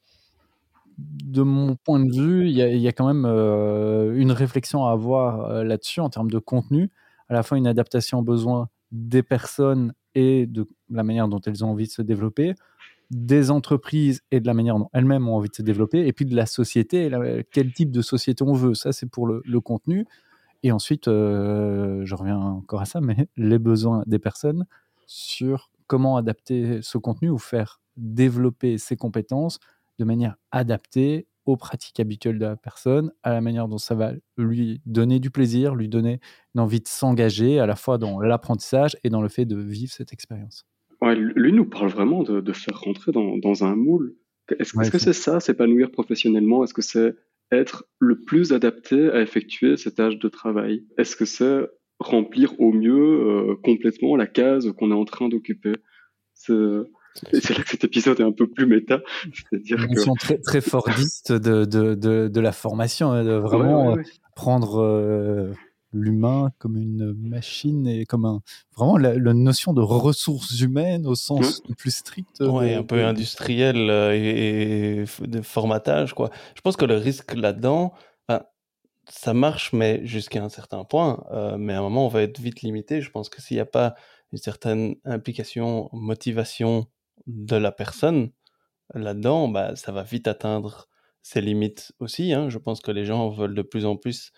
de 0.97 1.41
mon 1.41 1.75
point 1.75 1.99
de 1.99 2.13
vue, 2.13 2.49
il 2.49 2.57
y, 2.57 2.79
y, 2.79 2.87
a 2.87 2.91
quand 2.91 3.07
même 3.07 3.25
euh, 3.25 4.13
une 4.17 4.31
réflexion 4.31 4.85
à 4.85 4.91
avoir 4.91 5.63
là-dessus 5.63 5.99
en 5.99 6.09
termes 6.09 6.31
de 6.31 6.39
contenu, 6.39 6.91
à 7.29 7.33
la 7.33 7.43
fois 7.43 7.57
une 7.57 7.67
adaptation 7.67 8.19
aux 8.19 8.23
besoins 8.23 8.69
des 8.91 9.23
personnes 9.23 9.93
et 10.13 10.45
de 10.45 10.67
la 10.89 11.03
manière 11.03 11.27
dont 11.27 11.41
elles 11.41 11.65
ont 11.65 11.69
envie 11.71 11.87
de 11.87 11.91
se 11.91 12.01
développer, 12.01 12.55
des 13.11 13.51
entreprises 13.51 14.21
et 14.31 14.39
de 14.39 14.47
la 14.47 14.53
manière 14.53 14.77
dont 14.77 14.89
elles-mêmes 14.93 15.27
ont 15.27 15.35
envie 15.35 15.49
de 15.49 15.55
se 15.55 15.61
développer, 15.61 16.05
et 16.07 16.13
puis 16.13 16.25
de 16.25 16.35
la 16.35 16.45
société, 16.45 17.09
quel 17.51 17.73
type 17.73 17.91
de 17.91 18.01
société 18.01 18.43
on 18.43 18.53
veut. 18.53 18.73
Ça, 18.73 18.91
c'est 18.91 19.09
pour 19.09 19.27
le, 19.27 19.41
le, 19.45 19.59
contenu. 19.61 20.05
Et 20.63 20.71
ensuite, 20.71 21.07
euh, 21.07 22.01
je 22.05 22.15
reviens 22.15 22.39
encore 22.39 22.81
à 22.81 22.85
ça, 22.85 23.01
mais 23.01 23.27
les 23.37 23.59
besoins 23.59 24.03
des 24.07 24.19
personnes 24.19 24.65
sur 25.05 25.69
comment 25.87 26.17
adapter 26.17 26.81
ce 26.81 26.97
contenu 26.97 27.29
ou 27.29 27.37
faire 27.37 27.79
développer 27.97 28.77
ses 28.77 28.97
compétences 28.97 29.59
de 29.99 30.05
manière 30.05 30.35
adaptée 30.51 31.27
aux 31.45 31.57
pratiques 31.57 31.99
habituelles 31.99 32.39
de 32.39 32.45
la 32.45 32.55
personne, 32.55 33.11
à 33.23 33.31
la 33.31 33.41
manière 33.41 33.67
dont 33.67 33.77
ça 33.77 33.93
va 33.93 34.13
lui 34.37 34.81
donner 34.85 35.19
du 35.19 35.29
plaisir, 35.29 35.75
lui 35.75 35.87
donner 35.87 36.19
une 36.55 36.61
envie 36.61 36.79
de 36.79 36.87
s'engager 36.87 37.59
à 37.59 37.67
la 37.67 37.75
fois 37.75 37.97
dans 37.97 38.19
l'apprentissage 38.19 38.97
et 39.03 39.09
dans 39.09 39.21
le 39.21 39.29
fait 39.29 39.45
de 39.45 39.55
vivre 39.55 39.93
cette 39.93 40.11
expérience. 40.11 40.65
Ouais, 41.05 41.15
lui 41.15 41.53
nous 41.53 41.65
parle 41.65 41.89
vraiment 41.89 42.23
de, 42.23 42.41
de 42.41 42.51
faire 42.51 42.79
rentrer 42.79 43.11
dans, 43.11 43.37
dans, 43.37 43.63
un 43.63 43.75
moule. 43.75 44.15
Est-ce 44.57 44.75
ouais, 44.75 44.83
est 44.83 44.87
-ce 44.87 44.91
que 44.91 44.97
c'est 44.97 45.13
ça, 45.13 45.39
s'épanouir 45.39 45.91
professionnellement? 45.91 46.63
Est-ce 46.63 46.73
que 46.73 46.81
c'est 46.81 47.15
être 47.51 47.85
le 47.99 48.21
plus 48.21 48.53
adapté 48.53 49.11
à 49.11 49.21
effectuer 49.21 49.77
ces 49.77 49.93
tâches 49.93 50.17
de 50.17 50.29
travail? 50.29 50.83
Est-ce 50.97 51.15
que 51.15 51.25
c'est 51.25 51.69
remplir 51.99 52.59
au 52.59 52.71
mieux 52.71 52.93
euh, 52.93 53.55
complètement 53.63 54.15
la 54.15 54.25
case 54.25 54.71
qu'on 54.77 54.89
est 54.89 54.95
en 54.95 55.05
train 55.05 55.29
d'occuper? 55.29 55.75
C'est 56.33 56.53
là 56.53 57.63
que 57.63 57.69
cet 57.69 57.83
épisode 57.83 58.19
est 58.19 58.23
un 58.23 58.31
peu 58.31 58.47
plus 58.47 58.65
méta. 58.65 59.01
C'est-à-dire 59.33 59.87
que... 59.87 60.19
très, 60.19 60.39
très 60.39 60.61
fordistes 60.61 61.31
de, 61.31 61.65
de, 61.65 61.93
de, 61.93 62.27
de, 62.27 62.39
la 62.41 62.51
formation, 62.51 63.11
hein, 63.11 63.23
de 63.23 63.33
vraiment 63.33 63.91
ouais, 63.91 63.97
ouais. 63.97 64.03
prendre 64.35 64.81
euh, 64.81 65.53
l'humain 65.99 66.51
comme 66.59 66.77
une 66.77 67.13
machine 67.13 67.87
et 67.87 68.05
comme 68.05 68.25
un 68.25 68.41
vraiment 68.75 68.97
la, 68.97 69.15
la 69.15 69.33
notion 69.33 69.73
de 69.73 69.81
ressources 69.81 70.59
humaines 70.59 71.07
au 71.07 71.15
sens 71.15 71.61
mmh. 71.67 71.73
plus 71.75 71.95
strict. 71.95 72.39
Ouais, 72.41 72.75
un 72.75 72.83
peu 72.83 73.03
industriel 73.03 73.89
euh, 73.89 74.13
et, 74.13 75.03
et, 75.03 75.27
de 75.27 75.41
formatage 75.41 76.13
quoi. 76.13 76.29
Je 76.55 76.61
pense 76.61 76.77
que 76.77 76.85
le 76.85 76.95
risque 76.95 77.33
là-dedans, 77.33 77.93
ben, 78.27 78.43
ça 79.09 79.33
marche 79.33 79.73
mais 79.73 80.05
jusqu'à 80.05 80.43
un 80.43 80.49
certain 80.49 80.83
point. 80.83 81.23
Euh, 81.31 81.57
mais 81.57 81.73
à 81.73 81.79
un 81.79 81.81
moment, 81.81 82.05
on 82.05 82.09
va 82.09 82.21
être 82.21 82.39
vite 82.39 82.61
limité. 82.61 83.01
Je 83.01 83.11
pense 83.11 83.29
que 83.29 83.41
s'il 83.41 83.57
n'y 83.57 83.61
a 83.61 83.65
pas 83.65 83.95
une 84.31 84.37
certaine 84.37 84.95
implication, 85.05 85.89
motivation 85.93 86.87
de 87.27 87.55
la 87.55 87.71
personne 87.71 88.31
là-dedans, 88.93 89.47
bah, 89.47 89.75
ça 89.75 89.91
va 89.91 90.03
vite 90.03 90.27
atteindre 90.27 90.87
ses 91.21 91.41
limites 91.41 91.93
aussi. 91.99 92.33
Hein. 92.33 92.49
Je 92.49 92.57
pense 92.57 92.81
que 92.81 92.91
les 92.91 93.05
gens 93.05 93.29
veulent 93.29 93.55
de 93.55 93.61
plus 93.61 93.85
en 93.85 93.95
plus 93.95 94.31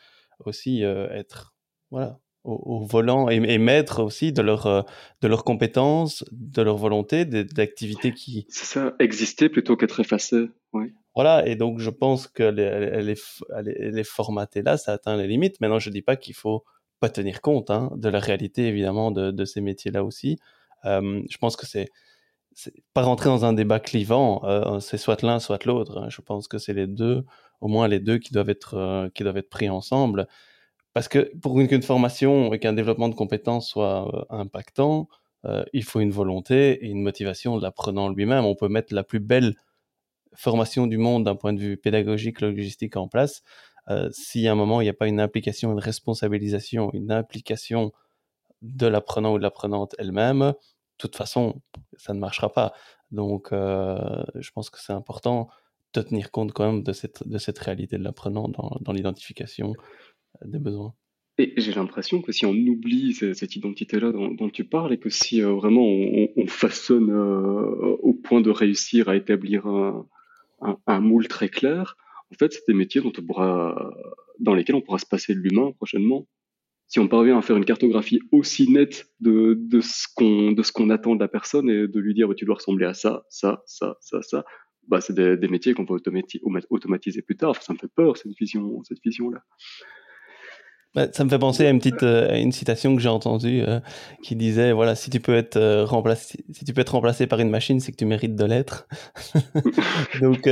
aussi 0.45 0.83
euh, 0.83 1.09
être 1.09 1.55
voilà, 1.91 2.19
au, 2.43 2.53
au 2.53 2.85
volant 2.85 3.29
et, 3.29 3.35
et, 3.35 3.57
maître 3.57 4.01
aussi 4.01 4.31
de, 4.31 4.41
leur, 4.41 4.65
euh, 4.67 4.81
de 5.21 5.27
leurs 5.27 5.43
compétences, 5.43 6.23
de 6.31 6.61
leur 6.61 6.77
volonté, 6.77 7.25
d'activités 7.25 8.13
qui... 8.13 8.45
C'est 8.49 8.65
ça, 8.65 8.93
exister 8.99 9.49
plutôt 9.49 9.75
qu'être 9.77 9.99
effacé. 9.99 10.49
Oui. 10.73 10.93
Voilà, 11.15 11.47
et 11.47 11.55
donc 11.55 11.79
je 11.79 11.89
pense 11.89 12.27
qu'elle 12.27 12.59
elle 12.59 13.09
est, 13.09 13.19
elle 13.55 13.69
est, 13.69 13.99
est 13.99 14.03
formatée 14.03 14.61
là, 14.61 14.77
ça 14.77 14.93
atteint 14.93 15.17
les 15.17 15.27
limites. 15.27 15.59
Maintenant, 15.61 15.79
je 15.79 15.89
ne 15.89 15.93
dis 15.93 16.03
pas 16.03 16.15
qu'il 16.15 16.35
faut 16.35 16.63
pas 16.99 17.09
tenir 17.09 17.41
compte 17.41 17.69
hein, 17.69 17.91
de 17.95 18.09
la 18.09 18.19
réalité, 18.19 18.67
évidemment, 18.67 19.11
de, 19.11 19.31
de 19.31 19.45
ces 19.45 19.61
métiers-là 19.61 20.03
aussi. 20.03 20.37
Euh, 20.85 21.21
je 21.29 21.37
pense 21.37 21.55
que 21.55 21.65
c'est 21.65 21.89
pas 22.93 23.03
rentrer 23.03 23.29
dans 23.29 23.45
un 23.45 23.53
débat 23.53 23.79
clivant, 23.79 24.43
euh, 24.45 24.79
c'est 24.79 24.97
soit 24.97 25.21
l'un, 25.21 25.39
soit 25.39 25.63
l'autre. 25.65 25.99
Hein. 25.99 26.09
Je 26.09 26.21
pense 26.21 26.47
que 26.47 26.57
c'est 26.57 26.73
les 26.73 26.87
deux, 26.87 27.23
au 27.61 27.67
moins 27.67 27.87
les 27.87 27.99
deux 27.99 28.17
qui 28.19 28.33
doivent 28.33 28.49
être, 28.49 28.75
euh, 28.75 29.09
qui 29.13 29.23
doivent 29.23 29.37
être 29.37 29.49
pris 29.49 29.69
ensemble. 29.69 30.27
Parce 30.93 31.07
que 31.07 31.31
pour 31.41 31.55
qu'une 31.55 31.83
formation 31.83 32.53
et 32.53 32.59
qu'un 32.59 32.73
développement 32.73 33.09
de 33.09 33.15
compétences 33.15 33.69
soit 33.69 34.13
euh, 34.15 34.25
impactant, 34.29 35.07
il 35.71 35.85
faut 35.85 36.01
une 36.01 36.11
volonté 36.11 36.73
et 36.83 36.89
une 36.89 37.01
motivation 37.01 37.55
de 37.55 37.61
l'apprenant 37.61 38.09
lui-même. 38.09 38.43
On 38.43 38.55
peut 38.55 38.67
mettre 38.67 38.93
la 38.93 39.05
plus 39.05 39.21
belle 39.21 39.55
formation 40.35 40.87
du 40.87 40.97
monde 40.97 41.23
d'un 41.23 41.37
point 41.37 41.53
de 41.53 41.59
vue 41.59 41.77
pédagogique, 41.77 42.41
logistique 42.41 42.97
en 42.97 43.07
place. 43.07 43.43
si 44.11 44.45
à 44.45 44.51
un 44.51 44.55
moment 44.55 44.81
il 44.81 44.85
n'y 44.85 44.89
a 44.89 44.93
pas 44.93 45.07
une 45.07 45.21
implication, 45.21 45.71
une 45.71 45.79
responsabilisation, 45.79 46.91
une 46.91 47.13
implication 47.13 47.93
de 48.61 48.87
l'apprenant 48.87 49.33
ou 49.33 49.37
de 49.37 49.43
l'apprenante 49.43 49.95
elle-même, 49.99 50.53
de 50.97 50.97
toute 50.97 51.15
façon, 51.15 51.61
ça 51.95 52.13
ne 52.13 52.19
marchera 52.19 52.51
pas. 52.51 52.73
Donc, 53.11 53.53
euh, 53.53 54.23
je 54.35 54.51
pense 54.51 54.69
que 54.69 54.79
c'est 54.81 54.93
important 54.93 55.47
de 55.93 56.01
tenir 56.01 56.31
compte 56.31 56.53
quand 56.53 56.71
même 56.71 56.83
de 56.83 56.93
cette, 56.93 57.27
de 57.27 57.37
cette 57.37 57.59
réalité 57.59 57.97
de 57.97 58.03
l'apprenant 58.03 58.47
dans, 58.47 58.77
dans 58.81 58.93
l'identification 58.93 59.73
euh, 60.41 60.47
des 60.47 60.59
besoins. 60.59 60.93
Et 61.39 61.53
j'ai 61.57 61.71
l'impression 61.71 62.21
que 62.21 62.31
si 62.31 62.47
on 62.47 62.53
oublie 62.53 63.13
cette 63.13 63.55
identité-là 63.55 64.11
dont, 64.11 64.49
tu 64.49 64.63
parles 64.63 64.93
et 64.93 64.97
que 64.97 65.09
si 65.09 65.43
euh, 65.43 65.53
vraiment 65.53 65.85
on, 65.85 66.47
façonne 66.47 67.11
au 67.11 68.13
point 68.13 68.41
de 68.41 68.49
réussir 68.49 69.07
à 69.07 69.15
établir 69.15 69.67
un, 69.67 70.07
un, 70.87 70.99
moule 70.99 71.27
très 71.27 71.49
clair, 71.49 71.95
en 72.31 72.35
fait, 72.39 72.53
c'est 72.53 72.67
des 72.67 72.73
métiers 72.73 73.01
dans 73.01 74.53
lesquels 74.55 74.75
on 74.75 74.81
pourra 74.81 74.97
se 74.97 75.05
passer 75.05 75.35
de 75.35 75.39
l'humain 75.39 75.71
prochainement 75.73 76.25
si 76.87 76.99
on 76.99 77.07
parvient 77.07 77.37
à 77.37 77.41
faire 77.41 77.57
une 77.57 77.65
cartographie 77.65 78.21
aussi 78.31 78.69
nette 78.71 79.09
de, 79.19 79.55
de 79.59 79.81
ce 79.81 80.07
qu'on 80.15 80.55
qu'on 80.73 80.89
attend 80.89 81.15
de 81.15 81.19
la 81.19 81.27
personne 81.27 81.69
et 81.69 81.87
de 81.87 81.99
lui 81.99 82.13
dire 82.13 82.27
bah, 82.27 82.35
tu 82.35 82.45
dois 82.45 82.55
ressembler 82.55 82.85
à 82.85 82.93
ça, 82.93 83.25
ça, 83.29 83.61
ça, 83.65 83.97
ça, 83.99 84.21
ça, 84.21 84.45
bah 84.87 85.01
c'est 85.01 85.13
des, 85.13 85.37
des, 85.37 85.47
métiers 85.47 85.73
qu'on 85.73 85.85
peut 85.85 85.99
automatiser 86.69 87.21
plus 87.21 87.35
tard. 87.35 87.51
Enfin, 87.51 87.61
ça 87.61 87.73
me 87.73 87.77
fait 87.77 87.91
peur 87.93 88.17
cette 88.17 88.35
vision 88.37 88.83
cette 88.83 89.01
vision 89.03 89.29
là. 89.29 89.43
Ça 91.13 91.23
me 91.23 91.29
fait 91.29 91.37
penser 91.37 91.65
à 91.65 91.69
une 91.69 91.77
petite 91.77 92.01
euh, 92.01 92.33
une 92.35 92.51
citation 92.51 92.95
que 92.95 93.01
j'ai 93.01 93.09
entendue 93.09 93.61
euh, 93.61 93.79
qui 94.23 94.35
disait 94.35 94.71
voilà 94.71 94.95
si 94.95 95.11
tu 95.11 95.19
peux 95.19 95.35
être 95.35 95.57
euh, 95.57 95.85
remplacé 95.85 96.43
si 96.51 96.65
tu 96.65 96.73
peux 96.73 96.81
être 96.81 96.93
remplacé 96.93 97.27
par 97.27 97.39
une 97.39 97.49
machine 97.49 97.79
c'est 97.79 97.91
que 97.91 97.97
tu 97.97 98.05
mérites 98.05 98.35
de 98.35 98.45
l'être 98.45 98.87
donc 100.21 100.49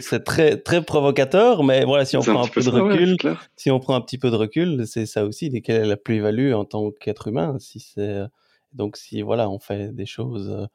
c'est 0.00 0.24
très 0.24 0.58
très 0.58 0.82
provocateur 0.82 1.64
mais 1.64 1.84
voilà 1.84 2.04
si 2.04 2.16
on 2.18 2.20
prend 2.20 2.44
un, 2.44 2.48
peu, 2.48 2.60
de 2.60 2.68
recul 2.68 3.16
si 3.56 3.70
on 3.70 3.80
prend 3.80 3.94
un 3.94 4.00
petit 4.02 4.18
peu 4.18 4.30
de 4.30 4.36
recul 4.36 4.86
c'est 4.86 5.06
ça 5.06 5.24
aussi 5.24 5.50
quelle 5.62 5.82
est 5.82 5.86
la 5.86 5.96
plus-value 5.96 6.52
en 6.52 6.66
tant 6.66 6.90
qu'être 6.90 7.28
humain 7.28 7.56
si 7.58 7.80
c'est 7.80 8.20
donc 8.74 8.98
si 8.98 9.22
voilà 9.22 9.48
on 9.48 9.58
fait 9.58 9.94
des 9.94 10.06
choses 10.06 10.68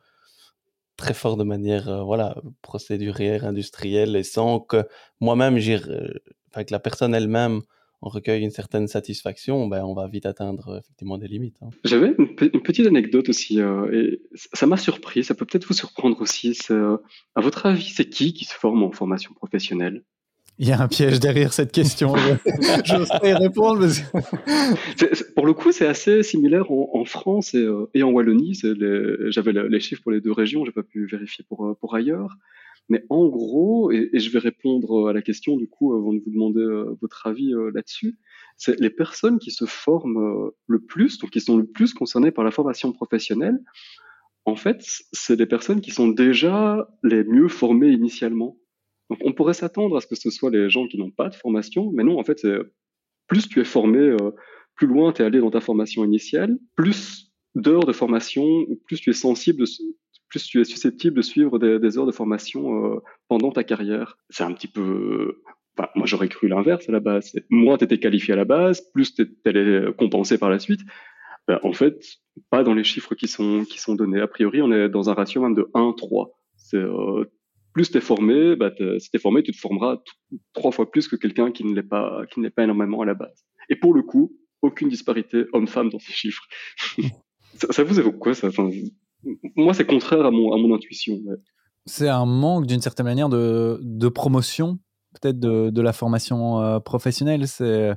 très 0.97 1.13
fort 1.13 1.37
de 1.37 1.43
manière 1.43 2.05
voilà 2.05 2.35
procédurière 2.61 3.45
industrielle 3.45 4.15
et 4.15 4.23
sans 4.23 4.59
que 4.59 4.87
moi-même 5.19 5.57
enfin 5.57 6.63
que 6.63 6.71
la 6.71 6.79
personne 6.79 7.15
elle-même 7.15 7.61
on 8.03 8.09
recueille 8.09 8.43
une 8.43 8.51
certaine 8.51 8.87
satisfaction, 8.87 9.67
ben, 9.67 9.83
on 9.85 9.93
va 9.93 10.07
vite 10.07 10.25
atteindre 10.25 10.67
euh, 10.69 10.79
effectivement 10.79 11.17
des 11.17 11.29
limites. 11.29 11.57
Hein. 11.61 11.69
J'avais 11.85 12.13
une, 12.17 12.35
petite 12.61 12.85
anecdote 12.85 13.29
aussi, 13.29 13.61
euh, 13.61 13.89
et 13.93 14.21
ça 14.33 14.67
m'a 14.67 14.75
surpris, 14.75 15.23
ça 15.23 15.35
peut 15.35 15.45
peut-être 15.45 15.65
vous 15.65 15.73
surprendre 15.73 16.19
aussi. 16.19 16.57
Euh, 16.69 16.97
à 17.35 17.41
votre 17.41 17.65
avis, 17.65 17.89
c'est 17.89 18.09
qui 18.09 18.33
qui 18.33 18.43
se 18.43 18.53
forme 18.53 18.83
en 18.83 18.91
formation 18.91 19.33
professionnelle? 19.33 20.03
Il 20.59 20.67
y 20.67 20.71
a 20.71 20.81
un 20.81 20.87
piège 20.87 21.19
derrière 21.19 21.53
cette 21.53 21.71
question. 21.71 22.15
J'oserais 22.85 23.31
y 23.31 23.33
répondre. 23.33 23.87
pour 25.35 25.45
le 25.45 25.53
coup, 25.53 25.71
c'est 25.71 25.87
assez 25.87 26.23
similaire 26.23 26.71
en, 26.71 27.05
France 27.05 27.55
et, 27.55 28.03
en 28.03 28.11
Wallonie. 28.11 28.59
J'avais 29.29 29.53
les, 29.53 29.79
chiffres 29.79 30.03
pour 30.03 30.11
les 30.11 30.21
deux 30.21 30.31
régions, 30.31 30.65
j'ai 30.65 30.71
pas 30.71 30.83
pu 30.83 31.05
vérifier 31.05 31.45
pour, 31.47 31.75
pour 31.79 31.95
ailleurs. 31.95 32.37
Mais 32.89 33.05
en 33.09 33.27
gros, 33.27 33.91
et, 33.91 34.09
je 34.13 34.29
vais 34.29 34.39
répondre 34.39 35.07
à 35.09 35.13
la 35.13 35.21
question 35.21 35.55
du 35.55 35.67
coup 35.67 35.93
avant 35.93 36.13
de 36.13 36.19
vous 36.19 36.31
demander 36.31 36.61
euh, 36.61 36.97
votre 37.01 37.27
avis 37.27 37.53
euh, 37.53 37.71
là-dessus, 37.73 38.17
c'est 38.57 38.79
les 38.79 38.89
personnes 38.89 39.39
qui 39.39 39.51
se 39.51 39.65
forment 39.65 40.17
euh, 40.17 40.49
le 40.67 40.79
plus, 40.79 41.17
donc 41.17 41.31
qui 41.31 41.41
sont 41.41 41.57
le 41.57 41.65
plus 41.65 41.93
concernées 41.93 42.31
par 42.31 42.43
la 42.43 42.51
formation 42.51 42.91
professionnelle. 42.91 43.59
En 44.45 44.55
fait, 44.55 44.83
c'est 45.13 45.37
des 45.37 45.45
personnes 45.45 45.79
qui 45.79 45.91
sont 45.91 46.09
déjà 46.09 46.89
les 47.03 47.23
mieux 47.23 47.47
formées 47.47 47.91
initialement. 47.91 48.57
Donc, 49.13 49.21
on 49.23 49.33
pourrait 49.33 49.53
s'attendre 49.53 49.95
à 49.95 50.01
ce 50.01 50.07
que 50.07 50.15
ce 50.15 50.31
soit 50.31 50.49
les 50.49 50.71
gens 50.71 50.87
qui 50.87 50.97
n'ont 50.97 51.11
pas 51.11 51.29
de 51.29 51.35
formation, 51.35 51.91
mais 51.93 52.03
non, 52.03 52.17
en 52.17 52.23
fait, 52.23 52.47
plus 53.27 53.47
tu 53.47 53.61
es 53.61 53.63
formé, 53.63 54.17
plus 54.75 54.87
loin 54.87 55.13
tu 55.13 55.21
es 55.21 55.25
allé 55.25 55.39
dans 55.39 55.51
ta 55.51 55.61
formation 55.61 56.03
initiale, 56.03 56.57
plus 56.75 57.31
d'heures 57.53 57.85
de 57.85 57.93
formation, 57.93 58.65
plus 58.87 58.99
tu 58.99 59.11
es 59.11 59.13
sensible 59.13 59.65
plus 60.33 60.47
tu 60.47 60.59
es 60.59 60.63
susceptible 60.63 61.17
de 61.17 61.21
suivre 61.21 61.59
des, 61.59 61.97
heures 61.99 62.07
de 62.07 62.11
formation 62.11 62.95
euh, 62.95 62.99
pendant 63.27 63.51
ta 63.51 63.63
carrière. 63.63 64.17
C'est 64.31 64.43
un 64.43 64.51
petit 64.51 64.67
peu... 64.67 65.43
Moi, 65.95 66.07
j'aurais 66.07 66.27
cru 66.27 66.47
l'inverse 66.47 66.89
à 66.89 66.91
la 66.91 66.99
base. 66.99 67.35
Moins 67.51 67.77
tu 67.77 67.83
étais 67.83 67.99
qualifié 67.99 68.33
à 68.33 68.37
la 68.37 68.45
base, 68.45 68.81
plus 68.93 69.13
tu 69.13 69.27
allais 69.45 69.93
compenser 69.95 70.39
par 70.39 70.49
la 70.49 70.57
suite. 70.57 70.81
Ben, 71.47 71.59
en 71.61 71.73
fait, 71.73 72.03
pas 72.49 72.63
dans 72.63 72.73
les 72.73 72.83
chiffres 72.83 73.13
qui 73.13 73.27
sont, 73.27 73.63
qui 73.63 73.79
sont 73.79 73.93
donnés. 73.93 74.21
A 74.21 74.27
priori, 74.27 74.63
on 74.63 74.71
est 74.71 74.89
dans 74.89 75.11
un 75.11 75.13
ratio 75.13 75.43
même 75.43 75.53
de 75.53 75.69
1-3. 75.75 76.31
Euh, 76.73 77.25
plus 77.73 77.91
tu 77.91 77.97
es 77.97 78.01
formé, 78.01 78.55
bah, 78.55 78.71
si 78.99 79.09
tu 79.09 79.19
formé, 79.19 79.43
tu 79.43 79.51
te 79.51 79.57
formeras 79.57 79.97
trois 80.53 80.71
fois 80.71 80.89
plus 80.89 81.07
que 81.07 81.15
quelqu'un 81.15 81.51
qui 81.51 81.65
ne 81.65 81.73
l'est 81.73 81.83
pas, 81.83 82.21
qui 82.31 82.39
n'est 82.39 82.49
pas 82.49 82.63
énormément 82.63 83.01
à 83.01 83.05
la 83.05 83.15
base. 83.15 83.45
Et 83.69 83.75
pour 83.75 83.93
le 83.93 84.03
coup, 84.03 84.37
aucune 84.61 84.89
disparité 84.89 85.45
homme-femme 85.53 85.89
dans 85.89 85.99
ces 85.99 86.13
chiffres. 86.13 86.43
ça, 87.55 87.83
vous 87.83 87.99
évoque 87.99 88.19
quoi 88.19 88.33
ça? 88.33 88.49
Moi, 89.55 89.73
c'est 89.73 89.85
contraire 89.85 90.25
à 90.25 90.31
mon, 90.31 90.73
intuition. 90.73 91.19
C'est 91.85 92.09
un 92.09 92.25
manque, 92.25 92.67
d'une 92.67 92.81
certaine 92.81 93.05
manière, 93.05 93.29
de, 93.29 94.09
promotion, 94.09 94.79
peut-être, 95.19 95.39
de, 95.39 95.81
la 95.81 95.93
formation 95.93 96.61
euh, 96.61 96.79
professionnelle. 96.79 97.47
C'est 97.47 97.91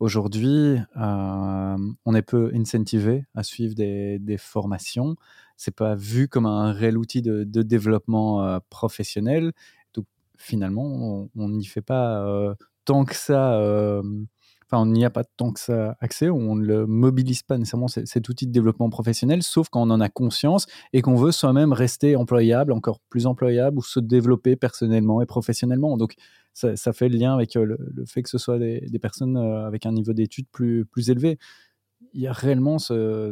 aujourd'hui, 0.00 0.76
euh, 0.96 1.76
on 2.04 2.14
est 2.14 2.22
peu 2.22 2.52
incentivé 2.54 3.24
à 3.34 3.42
suivre 3.42 3.74
des 3.74 4.36
formations. 4.38 5.16
C'est 5.58 5.76
pas 5.76 5.94
vu 5.94 6.28
comme 6.28 6.46
un 6.46 6.72
réel 6.72 6.96
outil 6.96 7.20
de, 7.20 7.44
développement 7.44 8.42
euh, 8.42 8.58
professionnel. 8.70 9.52
Donc, 9.92 10.06
finalement, 10.38 11.28
on 11.36 11.48
n'y 11.50 11.66
fait 11.66 11.82
pas 11.82 12.56
tant 12.86 13.04
que 13.04 13.14
ça 13.14 13.60
enfin, 14.70 14.82
on 14.82 14.86
n'y 14.86 15.04
a 15.04 15.10
pas 15.10 15.24
tant 15.24 15.52
que 15.52 15.60
ça 15.60 15.96
accès, 16.00 16.28
on 16.28 16.54
ne 16.54 16.64
le 16.64 16.86
mobilise 16.86 17.42
pas 17.42 17.56
nécessairement 17.56 17.88
cet 17.88 18.28
outil 18.28 18.46
de 18.46 18.52
développement 18.52 18.90
professionnel, 18.90 19.42
sauf 19.42 19.68
quand 19.70 19.80
on 19.80 19.90
en 19.90 20.00
a 20.00 20.08
conscience 20.08 20.66
et 20.92 21.00
qu'on 21.00 21.16
veut 21.16 21.32
soi-même 21.32 21.72
rester 21.72 22.16
employable, 22.16 22.72
encore 22.72 23.00
plus 23.08 23.26
employable, 23.26 23.78
ou 23.78 23.82
se 23.82 24.00
développer 24.00 24.56
personnellement 24.56 25.22
et 25.22 25.26
professionnellement. 25.26 25.96
Donc, 25.96 26.14
ça, 26.52 26.92
fait 26.92 27.08
le 27.08 27.16
lien 27.16 27.34
avec 27.34 27.56
euh, 27.56 27.64
le, 27.64 28.04
fait 28.04 28.22
que 28.22 28.28
ce 28.28 28.36
soit 28.36 28.58
des, 28.58 28.98
personnes 29.00 29.36
euh, 29.36 29.66
avec 29.66 29.86
un 29.86 29.92
niveau 29.92 30.12
d'études 30.12 30.48
plus 30.50 30.86
élevé. 31.08 31.38
Il 32.14 32.22
y 32.22 32.26
a 32.26 32.32
réellement 32.32 32.78
ce, 32.78 33.30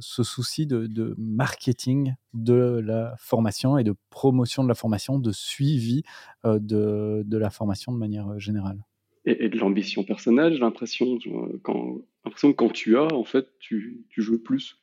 souci 0.00 0.66
de, 0.66 1.14
marketing 1.18 2.14
de 2.32 2.80
la 2.84 3.14
formation 3.18 3.78
et 3.78 3.84
de 3.84 3.94
promotion 4.10 4.62
de 4.62 4.68
la 4.68 4.74
formation, 4.74 5.18
de 5.18 5.32
suivi 5.32 6.02
euh, 6.44 6.58
de 6.60 7.36
la 7.36 7.50
formation 7.50 7.92
de 7.92 7.98
manière 7.98 8.38
générale 8.38 8.84
et, 9.24 9.48
de 9.48 9.58
l'ambition 9.58 10.04
personnelle. 10.04 10.54
J'ai 10.54 10.60
l'impression, 10.60 11.18
quand, 11.62 12.02
que 12.24 12.52
quand 12.52 12.70
tu 12.70 12.96
as, 12.96 13.12
en 13.12 13.24
fait, 13.24 13.46
tu, 13.58 14.04
tu 14.10 14.22
joues 14.22 14.42
plus. 14.42 14.78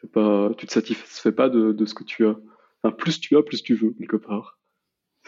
Tu 0.00 0.08
te 0.08 0.72
satisfais 0.72 1.32
pas 1.32 1.48
de, 1.48 1.84
ce 1.84 1.94
que 1.94 2.04
tu 2.04 2.26
as. 2.26 2.36
Plus 2.98 3.20
tu 3.20 3.36
as, 3.36 3.42
plus 3.42 3.62
tu 3.62 3.74
veux, 3.74 3.92
quelque 3.92 4.16
part. 4.16 4.58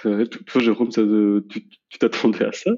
Toi, 0.03 0.61
Jérôme, 0.61 0.90
tu 0.90 1.99
t'attendais 1.99 2.44
à 2.44 2.53
ça? 2.53 2.72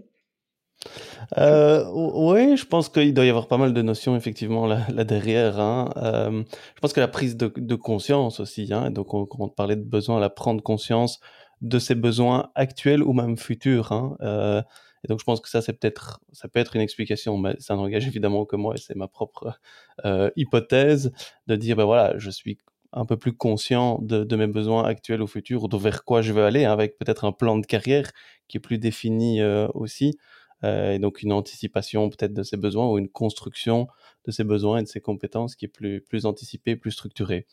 Euh, 1.36 1.84
oui, 1.92 2.56
je 2.56 2.64
pense 2.64 2.88
qu'il 2.88 3.12
doit 3.12 3.24
y 3.24 3.28
avoir 3.28 3.48
pas 3.48 3.58
mal 3.58 3.74
de 3.74 3.82
notions 3.82 4.16
effectivement 4.16 4.66
là, 4.66 4.86
derrière. 5.04 5.58
Hein. 5.60 5.90
Euh, 5.96 6.42
je 6.74 6.80
pense 6.80 6.92
que 6.92 7.00
la 7.00 7.08
prise 7.08 7.36
de, 7.36 7.74
conscience 7.74 8.40
aussi. 8.40 8.72
Hein, 8.72 8.90
donc, 8.90 9.12
on, 9.14 9.48
parlait 9.48 9.76
de 9.76 9.84
besoin, 9.84 10.20
la 10.20 10.30
prendre 10.30 10.62
conscience 10.62 11.20
de 11.60 11.78
ses 11.78 11.94
besoins 11.94 12.50
actuels 12.54 13.02
ou 13.02 13.12
même 13.12 13.36
futurs. 13.36 13.92
Hein. 13.92 14.16
Euh, 14.20 14.62
et 15.04 15.08
donc 15.08 15.20
je 15.20 15.24
pense 15.24 15.40
que 15.40 15.48
ça, 15.48 15.62
c'est 15.62 15.74
peut-être, 15.74 16.20
ça 16.32 16.48
peut 16.48 16.58
être 16.58 16.74
une 16.74 16.82
explication, 16.82 17.36
mais 17.36 17.54
ça 17.60 17.76
n'engage 17.76 18.06
évidemment 18.06 18.44
que 18.44 18.56
moi 18.56 18.74
et 18.74 18.78
c'est 18.78 18.96
ma 18.96 19.06
propre 19.06 19.58
euh, 20.04 20.30
hypothèse 20.34 21.12
de 21.46 21.54
dire, 21.54 21.76
ben 21.76 21.84
voilà, 21.84 22.18
je 22.18 22.30
suis 22.30 22.58
un 22.92 23.04
peu 23.04 23.16
plus 23.16 23.32
conscient 23.32 24.00
de, 24.02 24.24
de, 24.24 24.36
mes 24.36 24.46
besoins 24.46 24.84
actuels 24.84 25.22
ou 25.22 25.26
futurs, 25.26 25.68
de 25.68 25.76
vers 25.76 26.04
quoi 26.04 26.22
je 26.22 26.32
veux 26.32 26.44
aller, 26.44 26.64
avec 26.64 26.98
peut-être 26.98 27.24
un 27.24 27.32
plan 27.32 27.58
de 27.58 27.66
carrière 27.66 28.10
qui 28.48 28.56
est 28.56 28.60
plus 28.60 28.78
défini 28.78 29.42
aussi, 29.74 30.16
et 30.62 30.98
donc 30.98 31.22
une 31.22 31.32
anticipation 31.32 32.10
peut-être 32.10 32.34
de 32.34 32.42
ses 32.42 32.56
besoins 32.56 32.90
ou 32.90 32.98
une 32.98 33.08
construction 33.08 33.86
de 34.24 34.32
ses 34.32 34.44
besoins 34.44 34.78
et 34.78 34.82
de 34.82 34.88
ses 34.88 35.00
compétences 35.00 35.54
qui 35.54 35.66
est 35.66 35.68
plus, 35.68 36.00
plus 36.00 36.26
anticipée, 36.26 36.74
plus 36.76 36.90
structurée. 36.90 37.46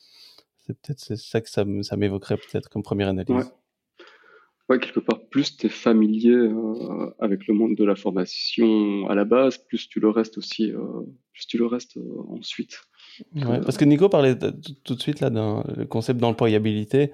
C'est 0.57 0.73
peut-être 0.79 1.15
ça 1.15 1.41
que 1.41 1.49
ça, 1.49 1.63
ça 1.83 1.95
m'évoquerait 1.95 2.37
peut-être 2.37 2.69
comme 2.69 2.81
première 2.81 3.09
analyse. 3.09 3.51
Ouais, 4.67 4.79
quelque 4.79 4.99
part, 4.99 5.19
plus 5.29 5.57
tu 5.57 5.67
es 5.67 5.69
familier 5.69 6.31
euh, 6.31 7.13
avec 7.19 7.45
le 7.47 7.53
monde 7.53 7.75
de 7.75 7.83
la 7.83 7.95
formation 7.95 9.07
à 9.07 9.13
la 9.13 9.23
base, 9.23 9.59
plus 9.59 9.87
tu 9.87 9.99
le 9.99 10.09
restes 10.09 10.39
aussi, 10.39 10.71
euh, 10.71 10.79
plus 11.33 11.45
tu 11.45 11.59
le 11.59 11.67
restes 11.67 11.97
euh, 11.97 12.01
ensuite. 12.29 12.81
Ouais, 13.35 13.61
parce 13.61 13.77
que 13.77 13.85
Nico 13.85 14.09
parlait 14.09 14.35
tout 14.83 14.95
de 14.95 15.01
suite 15.01 15.19
là 15.19 15.29
d'un 15.29 15.63
concept 15.87 16.19
d'employabilité. 16.19 17.11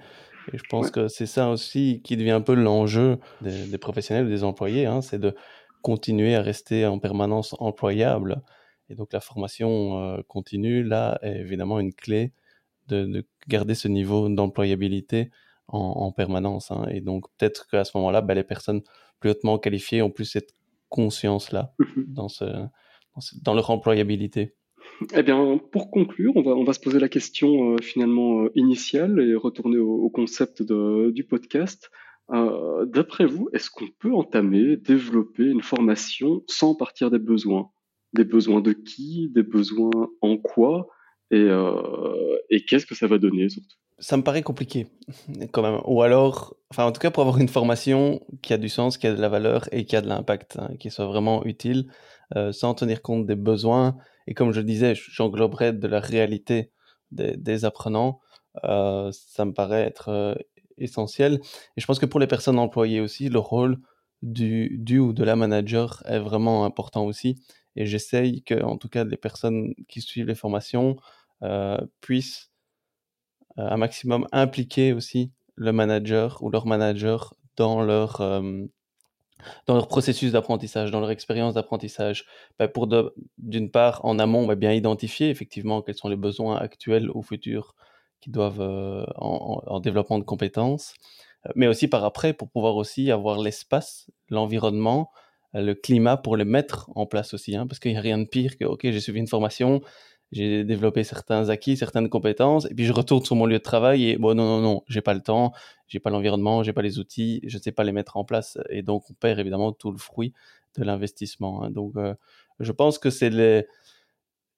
Et 0.53 0.57
je 0.57 0.63
pense 0.69 0.89
que 0.89 1.07
c'est 1.07 1.27
ça 1.27 1.51
aussi 1.51 2.01
qui 2.03 2.17
devient 2.17 2.31
un 2.31 2.41
peu 2.41 2.55
l'enjeu 2.55 3.17
des, 3.41 3.67
des 3.67 3.77
professionnels, 3.77 4.27
des 4.27 4.43
employés, 4.43 4.85
hein, 4.85 5.01
c'est 5.01 5.19
de 5.19 5.35
continuer 5.81 6.35
à 6.35 6.41
rester 6.41 6.85
en 6.85 6.99
permanence 6.99 7.55
employable. 7.59 8.41
Et 8.89 8.95
donc 8.95 9.13
la 9.13 9.21
formation 9.21 10.21
continue, 10.27 10.83
là, 10.83 11.17
est 11.21 11.39
évidemment 11.39 11.79
une 11.79 11.93
clé 11.93 12.33
de, 12.87 13.05
de 13.05 13.25
garder 13.47 13.73
ce 13.73 13.87
niveau 13.87 14.27
d'employabilité 14.29 15.31
en, 15.71 16.11
permanence. 16.11 16.71
Hein. 16.71 16.85
Et 16.91 17.01
donc, 17.01 17.25
peut-être 17.37 17.67
qu'à 17.67 17.83
ce 17.83 17.95
moment-là, 17.97 18.21
bah, 18.21 18.33
les 18.33 18.43
personnes 18.43 18.81
plus 19.19 19.29
hautement 19.29 19.57
qualifiées 19.57 20.01
ont 20.01 20.09
plus 20.09 20.25
cette 20.25 20.53
conscience-là 20.89 21.73
mhm. 21.79 22.05
dans, 22.07 22.27
ce, 22.27 22.45
dans, 23.41 23.53
leur 23.53 23.69
employabilité. 23.69 24.53
Eh 25.15 25.23
bien, 25.23 25.59
pour 25.71 25.89
conclure, 25.89 26.33
on 26.35 26.41
va, 26.41 26.51
on 26.51 26.63
va 26.63 26.73
se 26.73 26.79
poser 26.79 26.99
la 26.99 27.09
question 27.09 27.73
euh, 27.73 27.77
finalement 27.81 28.43
euh, 28.43 28.51
initiale 28.55 29.19
et 29.19 29.35
retourner 29.35 29.77
au, 29.77 30.09
concept 30.09 30.61
de, 30.61 31.11
du 31.11 31.23
podcast. 31.23 31.89
Euh, 32.29 32.85
d'après 32.85 33.25
vous, 33.25 33.49
est-ce 33.53 33.69
qu'on 33.69 33.89
peut 33.99 34.13
entamer, 34.13 34.77
développer 34.77 35.45
une 35.45 35.61
formation 35.61 36.43
sans 36.47 36.75
partir 36.75 37.11
des 37.11 37.19
besoins? 37.19 37.71
Des 38.13 38.25
besoins 38.25 38.61
de 38.61 38.73
qui? 38.73 39.29
Des 39.33 39.43
besoins 39.43 40.09
en 40.21 40.37
quoi? 40.37 40.87
Et, 41.33 41.47
et 42.49 42.65
qu'est-ce 42.65 42.85
que 42.85 42.93
ça 42.93 43.07
va 43.07 43.17
donner 43.17 43.47
surtout? 43.47 43.77
Ça 44.01 44.17
me 44.17 44.23
paraît 44.23 44.41
compliqué, 44.41 44.87
quand 45.51 45.61
même. 45.61 45.79
Ou 45.85 46.01
alors, 46.01 46.55
enfin, 46.71 46.85
en 46.85 46.91
tout 46.91 46.99
cas, 46.99 47.11
pour 47.11 47.21
avoir 47.21 47.37
une 47.37 47.47
formation 47.47 48.25
qui 48.41 48.51
a 48.51 48.57
du 48.57 48.67
sens, 48.67 48.97
qui 48.97 49.05
a 49.05 49.13
de 49.13 49.21
la 49.21 49.29
valeur 49.29 49.69
et 49.71 49.85
qui 49.85 49.95
a 49.95 50.01
de 50.01 50.07
l'impact, 50.07 50.57
hein, 50.57 50.71
qui 50.79 50.89
soit 50.89 51.05
vraiment 51.05 51.45
utile, 51.45 51.85
euh, 52.35 52.51
sans 52.51 52.73
tenir 52.73 53.03
compte 53.03 53.27
des 53.27 53.35
besoins. 53.35 53.97
Et 54.25 54.33
comme 54.33 54.53
je 54.53 54.59
le 54.59 54.65
disais, 54.65 54.95
j'engloberais 54.95 55.73
de 55.73 55.87
la 55.87 55.99
réalité 55.99 56.71
des, 57.11 57.63
apprenants. 57.63 58.21
Euh, 58.63 59.11
ça 59.11 59.45
me 59.45 59.53
paraît 59.53 59.83
être 59.83 60.09
euh, 60.09 60.35
essentiel. 60.81 61.39
Et 61.77 61.81
je 61.81 61.85
pense 61.85 61.99
que 61.99 62.05
pour 62.05 62.19
les 62.19 62.27
personnes 62.27 62.59
employées 62.59 63.01
aussi, 63.01 63.29
le 63.29 63.39
rôle 63.39 63.77
du, 64.21 64.77
du 64.79 64.99
ou 64.99 65.13
de 65.13 65.23
la 65.23 65.35
manager 65.35 66.03
est 66.05 66.19
vraiment 66.19 66.65
important 66.65 67.05
aussi. 67.05 67.41
Et 67.75 67.85
j'essaye 67.85 68.43
que, 68.43 68.61
en 68.63 68.77
tout 68.77 68.89
cas, 68.89 69.03
les 69.03 69.17
personnes 69.17 69.73
qui 69.87 70.01
suivent 70.01 70.27
les 70.27 70.35
formations 70.35 70.97
puissent 72.01 72.51
euh, 73.57 73.67
un 73.69 73.77
maximum 73.77 74.27
impliquer 74.31 74.93
aussi 74.93 75.31
le 75.55 75.73
manager 75.73 76.41
ou 76.41 76.49
leur 76.49 76.65
manager 76.65 77.33
dans 77.57 77.81
leur, 77.81 78.21
euh, 78.21 78.41
dans 79.67 79.75
leur 79.75 79.87
processus 79.87 80.31
d'apprentissage, 80.31 80.91
dans 80.91 80.99
leur 80.99 81.11
expérience 81.11 81.55
d'apprentissage. 81.55 82.25
Ben, 82.59 82.67
pour 82.67 82.87
d'une 83.37 83.71
part, 83.71 84.05
en 84.05 84.19
amont, 84.19 84.47
bien 84.55 84.71
identifier 84.71 85.29
effectivement 85.29 85.81
quels 85.81 85.95
sont 85.95 86.09
les 86.09 86.15
besoins 86.15 86.57
actuels 86.57 87.09
ou 87.13 87.21
futurs 87.21 87.75
qui 88.21 88.29
doivent 88.29 88.61
en, 89.15 89.79
développement 89.79 90.19
de 90.19 90.23
compétences, 90.23 90.93
mais 91.55 91.67
aussi 91.67 91.87
par 91.87 92.05
après 92.05 92.33
pour 92.33 92.49
pouvoir 92.49 92.75
aussi 92.75 93.11
avoir 93.11 93.39
l'espace, 93.39 94.09
l'environnement, 94.29 95.11
le 95.53 95.73
climat 95.73 96.17
pour 96.17 96.37
les 96.37 96.45
mettre 96.45 96.89
en 96.95 97.05
place 97.05 97.33
aussi, 97.33 97.55
hein, 97.55 97.67
parce 97.67 97.79
qu'il 97.79 97.91
n'y 97.91 97.97
a 97.97 98.01
rien 98.01 98.17
de 98.17 98.25
pire 98.25 98.57
que, 98.57 98.65
ok, 98.65 98.81
j'ai 98.83 98.99
suivi 98.99 99.19
une 99.19 99.27
formation, 99.27 99.81
j'ai 100.31 100.63
développé 100.63 101.03
certains 101.03 101.49
acquis, 101.49 101.75
certaines 101.75 102.07
compétences, 102.07 102.65
et 102.65 102.73
puis 102.73 102.85
je 102.85 102.93
retourne 102.93 103.25
sur 103.25 103.35
mon 103.35 103.45
lieu 103.45 103.57
de 103.57 103.63
travail 103.63 104.09
et 104.09 104.17
bon 104.17 104.35
non 104.35 104.45
non 104.45 104.61
non, 104.61 104.83
j'ai 104.87 105.01
pas 105.01 105.13
le 105.13 105.21
temps, 105.21 105.51
j'ai 105.87 105.99
pas 105.99 106.09
l'environnement, 106.09 106.63
j'ai 106.63 106.73
pas 106.73 106.81
les 106.81 106.99
outils, 106.99 107.41
je 107.43 107.57
sais 107.57 107.73
pas 107.73 107.83
les 107.83 107.91
mettre 107.91 108.15
en 108.15 108.23
place, 108.23 108.57
et 108.69 108.81
donc 108.81 109.09
on 109.09 109.13
perd 109.13 109.39
évidemment 109.39 109.73
tout 109.73 109.91
le 109.91 109.97
fruit 109.97 110.33
de 110.77 110.83
l'investissement. 110.83 111.63
Hein. 111.63 111.71
Donc 111.71 111.95
je 112.59 112.71
pense 112.71 112.97
que 112.97 113.09
c'est 113.09 113.29
les 113.29 113.65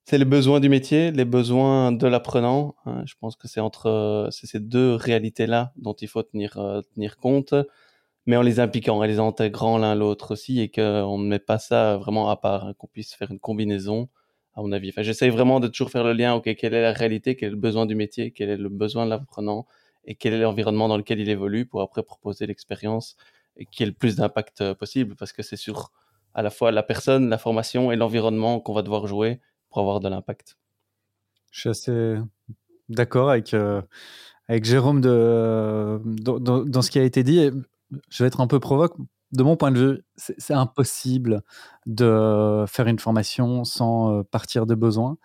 c'est 0.04 0.18
les 0.18 0.24
besoins 0.26 0.60
du 0.60 0.68
métier, 0.68 1.10
les 1.12 1.24
besoins 1.24 1.90
de 1.92 2.06
l'apprenant. 2.06 2.76
Hein. 2.84 3.02
Je 3.06 3.14
pense 3.18 3.36
que 3.36 3.48
c'est 3.48 3.60
entre 3.60 4.28
ces 4.30 4.60
deux 4.60 4.94
réalités 4.94 5.46
là 5.46 5.72
dont 5.76 5.94
il 5.94 6.08
faut 6.08 6.22
tenir 6.22 6.58
euh, 6.58 6.82
tenir 6.94 7.16
compte, 7.16 7.54
mais 8.26 8.36
en 8.36 8.42
les 8.42 8.60
impliquant, 8.60 8.98
en 8.98 9.02
les 9.02 9.18
intégrant 9.18 9.78
l'un 9.78 9.94
l'autre 9.94 10.32
aussi, 10.32 10.60
et 10.60 10.70
qu'on 10.70 11.18
ne 11.18 11.26
met 11.26 11.38
pas 11.38 11.58
ça 11.58 11.96
vraiment 11.96 12.28
à 12.28 12.36
part, 12.36 12.66
hein, 12.66 12.74
qu'on 12.78 12.86
puisse 12.86 13.14
faire 13.14 13.30
une 13.30 13.40
combinaison 13.40 14.08
à 14.54 14.62
mon 14.62 14.72
avis. 14.72 14.90
Enfin, 14.90 15.02
j'essaye 15.02 15.30
vraiment 15.30 15.60
de 15.60 15.68
toujours 15.68 15.90
faire 15.90 16.04
le 16.04 16.12
lien, 16.12 16.34
ok, 16.34 16.54
quelle 16.56 16.74
est 16.74 16.82
la 16.82 16.92
réalité, 16.92 17.36
quel 17.36 17.48
est 17.48 17.50
le 17.52 17.56
besoin 17.56 17.86
du 17.86 17.94
métier, 17.94 18.30
quel 18.32 18.50
est 18.50 18.56
le 18.56 18.68
besoin 18.68 19.06
de 19.06 19.10
l'apprenant 19.10 19.66
et 20.04 20.14
quel 20.16 20.34
est 20.34 20.40
l'environnement 20.40 20.88
dans 20.88 20.98
lequel 20.98 21.18
il 21.20 21.30
évolue 21.30 21.66
pour 21.66 21.80
après 21.80 22.02
proposer 22.02 22.46
l'expérience 22.46 23.16
qui 23.70 23.82
ait 23.82 23.86
le 23.86 23.92
plus 23.92 24.16
d'impact 24.16 24.60
euh, 24.60 24.74
possible 24.74 25.16
parce 25.16 25.32
que 25.32 25.42
c'est 25.42 25.56
sur 25.56 25.92
à 26.34 26.42
la 26.42 26.50
fois 26.50 26.72
la 26.72 26.82
personne, 26.82 27.28
la 27.30 27.38
formation 27.38 27.92
et 27.92 27.96
l'environnement 27.96 28.60
qu'on 28.60 28.74
va 28.74 28.82
devoir 28.82 29.06
jouer 29.06 29.40
pour 29.74 29.82
avoir 29.82 29.98
de 29.98 30.08
l'impact. 30.08 30.56
Je 31.50 31.60
suis 31.60 31.68
assez 31.68 32.16
d'accord 32.88 33.28
avec, 33.28 33.54
euh, 33.54 33.82
avec 34.46 34.64
Jérôme 34.64 35.00
de, 35.00 36.00
dans, 36.22 36.82
ce 36.82 36.90
qui 36.92 37.00
a 37.00 37.02
été 37.02 37.24
dit. 37.24 37.50
Je 38.08 38.22
vais 38.22 38.28
être 38.28 38.40
un 38.40 38.46
peu 38.46 38.60
provoque 38.60 38.94
de 39.32 39.42
mon 39.42 39.56
point 39.56 39.72
de 39.72 39.78
vue, 39.80 40.02
c'est 40.16 40.54
impossible 40.54 41.42
de 41.86 42.64
faire 42.68 42.86
une 42.86 43.00
formation 43.00 43.64
sans 43.64 44.12
euh, 44.12 44.22
partir 44.22 44.64
de 44.64 44.76
besoins. 44.76 45.16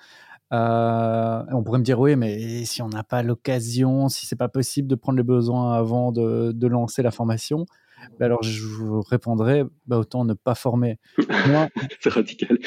Euh, 0.51 1.43
on 1.51 1.61
pourrait 1.61 1.77
me 1.77 1.83
dire 1.83 1.99
oui, 1.99 2.15
mais 2.15 2.65
si 2.65 2.81
on 2.81 2.89
n'a 2.89 3.03
pas 3.03 3.21
l'occasion, 3.21 4.09
si 4.09 4.25
c'est 4.25 4.35
pas 4.35 4.49
possible 4.49 4.87
de 4.87 4.95
prendre 4.95 5.17
les 5.17 5.23
besoins 5.23 5.75
avant 5.75 6.11
de, 6.11 6.67
lancer 6.67 7.03
la 7.03 7.11
formation, 7.11 7.67
ben 8.19 8.25
alors 8.25 8.43
je 8.43 8.63
vous 8.63 9.01
répondrai 9.01 9.63
bah, 9.87 9.97
autant 9.97 10.25
ne 10.25 10.33
pas 10.33 10.55
former. 10.55 10.97
c'est 12.01 12.09
radical. 12.09 12.57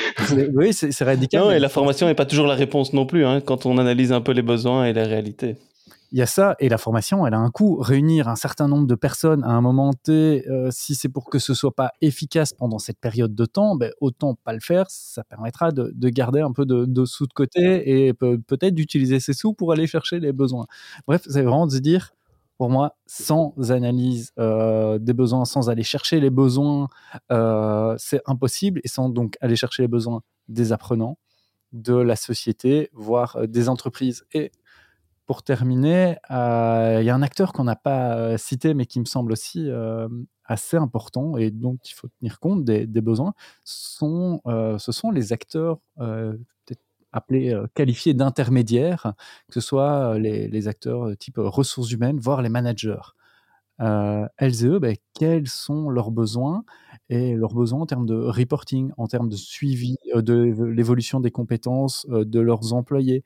Oui, 0.55 0.73
c'est 0.73 1.05
radical. 1.05 1.41
Non, 1.41 1.51
et 1.51 1.59
la 1.59 1.69
formation 1.69 2.07
n'est 2.07 2.15
pas 2.15 2.27
toujours 2.27 2.47
la 2.47 2.55
réponse 2.55 2.93
non 2.93 3.07
plus, 3.07 3.25
hein, 3.25 3.41
quand 3.41 3.67
on 3.67 3.79
analyse 3.79 4.13
un 4.13 4.21
peu 4.21 4.33
les 4.33 4.43
besoins 4.43 4.87
et 4.87 4.93
la 4.93 5.05
réalité 5.05 5.57
il 6.13 6.19
y 6.19 6.23
a 6.23 6.27
ça, 6.27 6.57
et 6.61 6.69
la 6.69 6.77
formation, 6.77 7.27
elle 7.27 7.33
a 7.33 7.39
un 7.39 7.51
coût. 7.51 7.77
Réunir 7.77 8.29
un 8.29 8.37
certain 8.37 8.69
nombre 8.69 8.87
de 8.87 8.95
personnes 8.95 9.43
à 9.45 9.49
un 9.49 9.63
moment 9.63 9.95
T, 9.95 10.47
euh, 10.47 10.69
si 10.71 10.95
c'est 10.95 11.09
pour 11.09 11.31
que 11.31 11.39
ce 11.39 11.55
soit 11.55 11.75
pas 11.75 11.93
efficace 12.03 12.53
pendant 12.53 12.79
cette 12.79 12.99
période 13.01 13.35
de 13.35 13.47
temps, 13.47 13.77
ben, 13.77 13.91
autant 14.01 14.35
pas 14.35 14.53
le 14.53 14.61
faire. 14.61 14.85
Ça 14.91 15.25
permettra 15.25 15.73
de, 15.73 16.09
garder 16.11 16.41
un 16.41 16.53
peu 16.53 16.67
de, 16.67 17.05
sous 17.07 17.27
de 17.27 17.33
côté 17.33 18.07
et 18.07 18.13
peut-être 18.13 18.75
d'utiliser 18.75 19.21
ces 19.21 19.33
sous 19.33 19.55
pour 19.55 19.73
aller 19.73 19.87
chercher 19.87 20.21
les 20.21 20.33
besoins. 20.33 20.67
Bref, 21.07 21.23
c'est 21.25 21.43
vraiment 21.43 21.67
de 21.67 21.73
se 21.73 21.79
dire, 21.79 22.13
pour 22.63 22.71
moi, 22.71 22.97
sans 23.07 23.73
analyse 23.73 24.31
euh, 24.39 25.01
des 25.01 25.15
besoins, 25.15 25.45
sans 25.45 25.69
aller 25.69 25.83
chercher 25.83 26.21
les 26.21 26.31
besoins, 26.31 26.89
euh, 27.33 27.97
c'est 27.99 28.21
impossible, 28.25 28.81
et 28.85 28.87
sans 28.87 29.09
donc 29.09 29.37
aller 29.41 29.57
chercher 29.57 29.83
les 29.83 29.89
besoins 29.89 30.23
des 30.47 30.71
apprenants, 30.71 31.19
de 31.73 31.97
la 31.97 32.15
société, 32.15 32.89
voire 32.93 33.49
des 33.49 33.69
entreprises 33.69 34.25
et 34.33 34.53
pour 35.27 35.43
terminer, 35.43 36.19
euh, 36.31 36.99
il 37.01 37.05
y 37.05 37.11
a 37.11 37.15
un 37.17 37.23
acteur 37.23 37.53
qu'on 37.53 37.65
n'a 37.65 37.75
pas 37.75 38.17
euh, 38.17 38.39
cité, 38.39 38.75
mais 38.75 38.87
qui 38.87 39.01
me 39.01 39.07
semble 39.07 39.33
aussi 39.33 39.69
euh, 39.69 40.09
assez 40.45 40.77
important 40.77 41.37
et 41.37 41.51
dont 41.51 41.79
il 41.85 41.95
faut 41.95 42.07
tenir 42.21 42.39
compte 42.39 42.65
des, 42.65 42.87
besoins. 43.01 43.35
Sont, 43.65 44.41
ce 44.47 44.93
sont 44.93 45.11
les 45.11 45.33
acteurs 45.33 45.81
appelés 47.13 47.57
qualifiés 47.75 48.15
d'intermédiaires, 48.15 49.15
que 49.49 49.55
ce 49.55 49.61
soit 49.61 50.19
les, 50.19 50.69
acteurs 50.69 51.17
type 51.19 51.37
ressources 51.39 51.91
humaines, 51.93 52.19
voire 52.19 52.43
les 52.43 52.49
managers. 52.49 53.15
elles 53.79 54.65
et 54.65 54.67
eux, 54.67 54.79
ben, 54.79 54.97
quels 55.15 55.49
sont 55.49 55.91
leurs 55.91 56.11
besoins 56.11 56.65
et 57.09 57.35
leurs 57.35 57.55
besoins 57.55 57.81
en 57.81 57.87
termes 57.87 58.07
de 58.07 58.15
reporting, 58.15 58.93
en 58.97 59.07
termes 59.09 59.29
de 59.29 59.37
suivi 59.37 59.97
de 60.15 60.35
l'évolution 60.65 61.21
des 61.21 61.31
compétences 61.31 62.07
de 62.09 62.41
leurs 62.41 62.73
employés, 62.73 63.25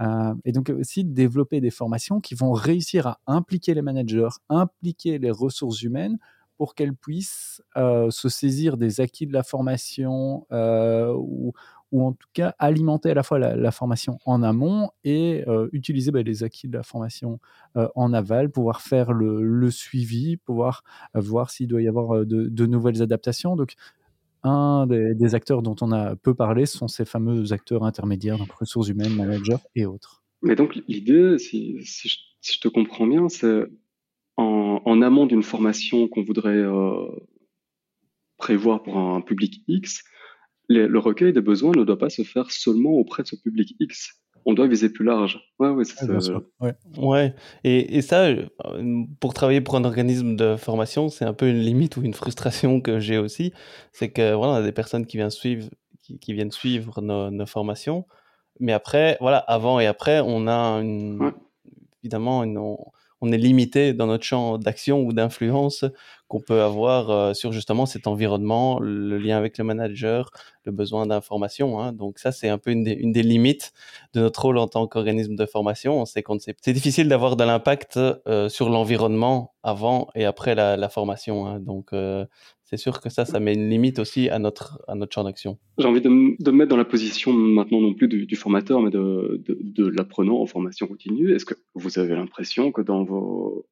euh, 0.00 0.34
et 0.44 0.52
donc 0.52 0.70
aussi 0.70 1.04
développer 1.04 1.60
des 1.60 1.70
formations 1.70 2.20
qui 2.20 2.34
vont 2.34 2.52
réussir 2.52 3.06
à 3.06 3.20
impliquer 3.26 3.74
les 3.74 3.82
managers, 3.82 4.28
impliquer 4.48 5.18
les 5.18 5.30
ressources 5.30 5.82
humaines 5.82 6.18
pour 6.56 6.74
qu'elles 6.74 6.94
puissent 6.94 7.62
se 7.74 8.28
saisir 8.28 8.76
des 8.76 9.00
acquis 9.00 9.26
de 9.26 9.32
la 9.32 9.42
formation 9.42 10.46
ou, 10.50 11.52
ou, 11.92 12.06
en 12.06 12.12
tout 12.12 12.28
cas 12.32 12.54
alimenter 12.58 13.10
à 13.10 13.14
la 13.14 13.22
fois 13.22 13.38
la, 13.38 13.70
formation 13.70 14.18
en 14.24 14.42
amont 14.42 14.90
et 15.04 15.44
utiliser 15.72 16.10
bah, 16.10 16.22
les 16.22 16.42
acquis 16.44 16.68
de 16.68 16.76
la 16.76 16.82
formation 16.82 17.40
en 17.74 18.12
aval, 18.12 18.50
pouvoir 18.50 18.80
faire 18.80 19.12
le, 19.12 19.42
le 19.42 19.70
suivi, 19.70 20.36
pouvoir 20.36 20.82
voir 21.14 21.50
s'il 21.50 21.68
doit 21.68 21.82
y 21.82 21.88
avoir 21.88 22.24
de, 22.24 22.48
de, 22.48 22.66
nouvelles 22.66 23.02
adaptations. 23.02 23.56
Donc 23.56 23.74
un 24.44 24.86
des, 24.86 25.34
acteurs 25.34 25.62
dont 25.62 25.76
on 25.80 25.90
a 25.90 26.16
peu 26.16 26.34
parlé 26.34 26.66
sont 26.66 26.86
ces 26.86 27.04
fameux 27.04 27.52
acteurs 27.52 27.84
intermédiaires, 27.84 28.38
donc 28.38 28.52
ressources 28.52 28.88
humaines, 28.88 29.14
managers 29.14 29.56
et 29.74 29.86
autres. 29.86 30.22
Mais 30.42 30.54
donc 30.54 30.78
l'idée, 30.86 31.38
si, 31.38 31.78
je, 31.80 32.60
te 32.60 32.68
comprends 32.68 33.06
bien, 33.06 33.28
c'est 33.28 33.64
en, 34.36 35.02
amont 35.02 35.26
d'une 35.26 35.42
formation 35.42 36.08
qu'on 36.08 36.22
voudrait 36.22 36.56
euh, 36.56 37.06
prévoir 38.38 38.82
pour 38.82 38.98
un 38.98 39.20
public 39.20 39.62
X, 39.68 40.02
le 40.68 40.98
recueil 40.98 41.32
des 41.32 41.40
besoins 41.40 41.72
ne 41.76 41.84
doit 41.84 41.98
pas 41.98 42.10
se 42.10 42.22
faire 42.22 42.50
seulement 42.50 42.90
auprès 42.90 43.22
de 43.22 43.28
ce 43.28 43.36
public 43.36 43.76
X. 43.80 44.20
on 44.46 44.54
doit 44.54 44.66
viser 44.66 44.90
plus 44.90 45.04
large. 45.04 45.40
Ouais, 45.58 45.70
ouais, 45.70 45.84
c'est 45.84 46.08
bien 46.08 46.20
sûr. 46.20 46.42
Ouais. 46.60 46.74
Ouais, 46.96 47.34
et, 47.64 47.96
et 47.96 48.02
ça, 48.02 48.24
euh, 48.24 48.46
pour 49.20 49.34
travailler 49.34 49.60
pour 49.60 49.76
un 49.76 49.84
organisme 49.84 50.36
de 50.36 50.56
formation, 50.56 51.08
c'est 51.08 51.24
un 51.24 51.34
peu 51.34 51.48
une 51.48 51.60
limite 51.60 51.96
ou 51.96 52.02
une 52.02 52.14
frustration 52.14 52.80
que 52.80 52.98
j'ai 52.98 53.18
aussi. 53.18 53.52
C'est 53.92 54.10
que 54.10 54.34
voilà, 54.34 54.54
on 54.54 54.56
a 54.56 54.62
des 54.62 54.72
personnes 54.72 55.06
qui 55.06 55.16
viennent 55.16 55.30
suivre, 55.30 55.68
qui, 56.02 56.18
qui 56.18 56.32
viennent 56.32 56.52
suivre 56.52 57.00
nos, 57.00 57.30
nos, 57.30 57.46
formations, 57.46 58.06
mais 58.60 58.72
après, 58.72 59.16
voilà, 59.20 59.38
avant 59.38 59.80
et 59.80 59.86
après, 59.86 60.20
on 60.20 60.46
a 60.46 60.80
une, 60.80 61.20
Ouais. 61.20 61.32
évidemment 62.02 62.44
une, 62.44 62.58
on, 62.58 62.78
on 63.20 63.32
est 63.32 63.38
limité 63.38 63.94
dans 63.94 64.06
notre 64.06 64.24
champ 64.24 64.58
d'action 64.58 65.02
ou 65.02 65.12
d'influence 65.12 65.84
qu'on 66.34 66.40
peut 66.40 66.62
avoir 66.62 67.10
euh, 67.10 67.32
sur 67.32 67.52
justement 67.52 67.86
cet 67.86 68.08
environnement, 68.08 68.80
le 68.80 69.18
lien 69.18 69.38
avec 69.38 69.56
le 69.56 69.62
manager, 69.62 70.30
le 70.64 70.72
besoin 70.72 71.06
d'information. 71.06 71.78
Hein. 71.78 71.92
Donc 71.92 72.18
ça, 72.18 72.32
c'est 72.32 72.48
un 72.48 72.58
peu 72.58 72.72
une 72.72 72.82
des, 72.82 73.22
limites 73.22 73.72
de 74.14 74.20
notre 74.20 74.42
rôle 74.42 74.58
en 74.58 74.66
tant 74.66 74.88
qu'organisme 74.88 75.36
de 75.36 75.46
formation. 75.46 76.04
C'est 76.06 76.72
difficile 76.72 77.06
d'avoir 77.06 77.36
de 77.36 77.44
l'impact 77.44 77.98
euh, 77.98 78.48
sur 78.48 78.68
l'environnement 78.68 79.54
avant 79.62 80.08
et 80.16 80.24
après 80.24 80.56
la, 80.56 80.88
formation. 80.88 81.46
Hein. 81.46 81.60
Donc 81.60 81.92
euh, 81.92 82.26
c'est 82.64 82.78
sûr 82.78 83.00
que 83.00 83.10
ça, 83.10 83.24
ça 83.24 83.38
met 83.38 83.54
une 83.54 83.70
limite 83.70 84.00
aussi 84.00 84.28
à 84.28 84.40
notre, 84.40 84.82
à 84.88 84.96
notre 84.96 85.14
champ 85.14 85.22
d'action. 85.22 85.56
J'ai 85.78 85.86
envie 85.86 86.00
de, 86.00 86.08
me 86.08 86.50
mettre 86.50 86.70
dans 86.70 86.76
la 86.76 86.84
position 86.84 87.32
maintenant 87.32 87.80
non 87.80 87.94
plus 87.94 88.08
du, 88.08 88.34
formateur, 88.34 88.80
mais 88.80 88.90
de, 88.90 89.40
de 89.46 89.86
l'apprenant 89.86 90.40
en 90.40 90.46
formation 90.46 90.88
continue. 90.88 91.32
Est-ce 91.32 91.44
que 91.44 91.54
vous 91.76 92.00
avez 92.00 92.16
l'impression 92.16 92.72
que 92.72 92.82
dans 92.82 93.04
vos... 93.04 93.66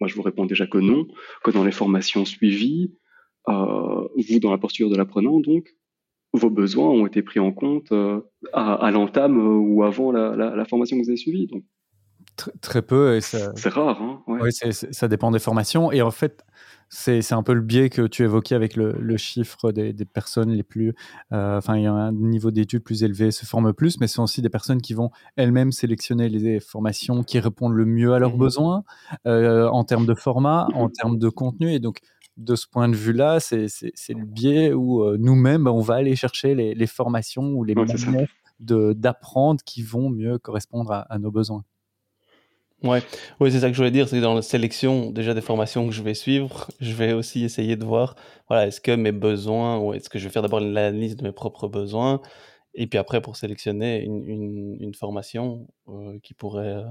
Moi, 0.00 0.08
je 0.08 0.14
vous 0.14 0.22
réponds 0.22 0.46
déjà 0.46 0.66
que 0.66 0.78
non, 0.78 1.06
que 1.44 1.50
dans 1.50 1.64
les 1.64 1.72
formations 1.72 2.24
suivies, 2.24 2.94
euh, 3.48 4.08
vous, 4.16 4.38
dans 4.40 4.50
la 4.50 4.58
posture 4.58 4.90
de 4.90 4.96
l'apprenant, 4.96 5.40
donc, 5.40 5.68
vos 6.32 6.50
besoins 6.50 6.88
ont 6.88 7.06
été 7.06 7.22
pris 7.22 7.40
en 7.40 7.52
compte 7.52 7.92
euh, 7.92 8.20
à, 8.52 8.90
l'entame 8.92 9.36
ou 9.38 9.82
avant 9.82 10.12
la, 10.12 10.64
formation 10.64 10.96
que 10.96 11.02
vous 11.02 11.10
avez 11.10 11.16
suivie. 11.16 11.48
Très, 12.36 12.52
très 12.60 12.82
peu. 12.82 13.16
et 13.16 13.20
C'est 13.20 13.48
rare. 13.66 14.00
Hein 14.00 14.22
ouais. 14.26 14.50
Ça 14.50 15.08
dépend 15.08 15.30
des 15.30 15.38
formations. 15.38 15.92
Et 15.92 16.02
en 16.02 16.10
fait, 16.10 16.44
c'est 16.92 17.32
un 17.32 17.44
peu 17.44 17.54
le 17.54 17.60
biais 17.60 17.88
que 17.88 18.02
tu 18.08 18.24
évoquais 18.24 18.56
avec 18.56 18.74
le, 18.74 18.92
le 18.98 19.16
chiffre 19.16 19.70
des, 19.70 19.92
des, 19.92 20.04
personnes 20.04 20.50
les 20.50 20.64
plus. 20.64 20.92
Euh, 21.32 21.58
enfin, 21.58 21.76
il 21.76 21.84
y 21.84 21.86
a 21.86 21.92
un 21.92 22.12
niveau 22.12 22.50
d'études 22.50 22.82
plus 22.82 23.04
élevé, 23.04 23.30
se 23.30 23.46
forment 23.46 23.72
plus, 23.72 24.00
mais 24.00 24.08
ce 24.08 24.14
sont 24.14 24.24
aussi 24.24 24.42
des 24.42 24.48
personnes 24.48 24.82
qui 24.82 24.92
vont 24.92 25.10
elles-mêmes 25.36 25.70
sélectionner 25.70 26.28
les 26.28 26.58
formations 26.58 27.22
qui 27.22 27.38
répondent 27.38 27.74
le 27.74 27.86
mieux 27.86 28.12
à 28.12 28.18
leurs 28.18 28.34
mmh. 28.34 28.40
besoins 28.40 28.84
euh, 29.26 29.68
en 29.68 29.84
termes 29.84 30.04
de 30.04 30.14
format, 30.14 30.66
en 30.74 30.88
termes 30.88 31.18
de 31.18 31.28
contenu. 31.28 31.72
Et 31.72 31.78
donc, 31.78 32.00
de 32.36 32.56
ce 32.56 32.66
point 32.66 32.88
de 32.88 32.96
vue-là, 32.96 33.38
c'est 33.38 33.68
le 34.08 34.24
biais 34.24 34.72
où 34.72 35.04
euh, 35.04 35.16
nous-mêmes, 35.18 35.68
on 35.68 35.80
va 35.80 35.94
aller 35.94 36.16
chercher 36.16 36.56
les, 36.56 36.74
les 36.74 36.86
formations 36.88 37.52
ou 37.52 37.62
les 37.62 37.74
ouais, 37.74 38.26
d'apprendre 38.58 39.60
qui 39.64 39.82
vont 39.82 40.10
mieux 40.10 40.38
correspondre 40.38 40.90
à, 40.90 41.00
à 41.02 41.18
nos 41.18 41.30
besoins. 41.30 41.62
Ouais, 42.82 43.02
oui, 43.40 43.52
c'est 43.52 43.60
ça 43.60 43.68
que 43.68 43.74
je 43.74 43.78
voulais 43.78 43.90
dire, 43.90 44.08
c'est 44.08 44.20
dans 44.20 44.34
la 44.34 44.42
sélection 44.42 45.10
déjà 45.10 45.34
des 45.34 45.42
formations 45.42 45.86
que 45.86 45.92
je 45.92 46.02
vais 46.02 46.14
suivre, 46.14 46.68
je 46.80 46.94
vais 46.94 47.12
aussi 47.12 47.44
essayer 47.44 47.76
de 47.76 47.84
voir, 47.84 48.16
voilà, 48.48 48.66
est-ce 48.66 48.80
que 48.80 48.92
mes 48.92 49.12
besoins, 49.12 49.78
ou 49.78 49.92
est-ce 49.92 50.08
que 50.08 50.18
je 50.18 50.24
vais 50.24 50.30
faire 50.30 50.42
d'abord 50.42 50.60
l'analyse 50.60 51.16
de 51.16 51.22
mes 51.22 51.32
propres 51.32 51.68
besoins, 51.68 52.22
et 52.74 52.86
puis 52.86 52.98
après 52.98 53.20
pour 53.20 53.36
sélectionner 53.36 54.02
une, 54.02 54.76
une, 54.80 54.94
formation 54.94 55.68
euh, 55.88 56.18
qui 56.22 56.32
pourrait 56.32 56.76
euh, 56.76 56.84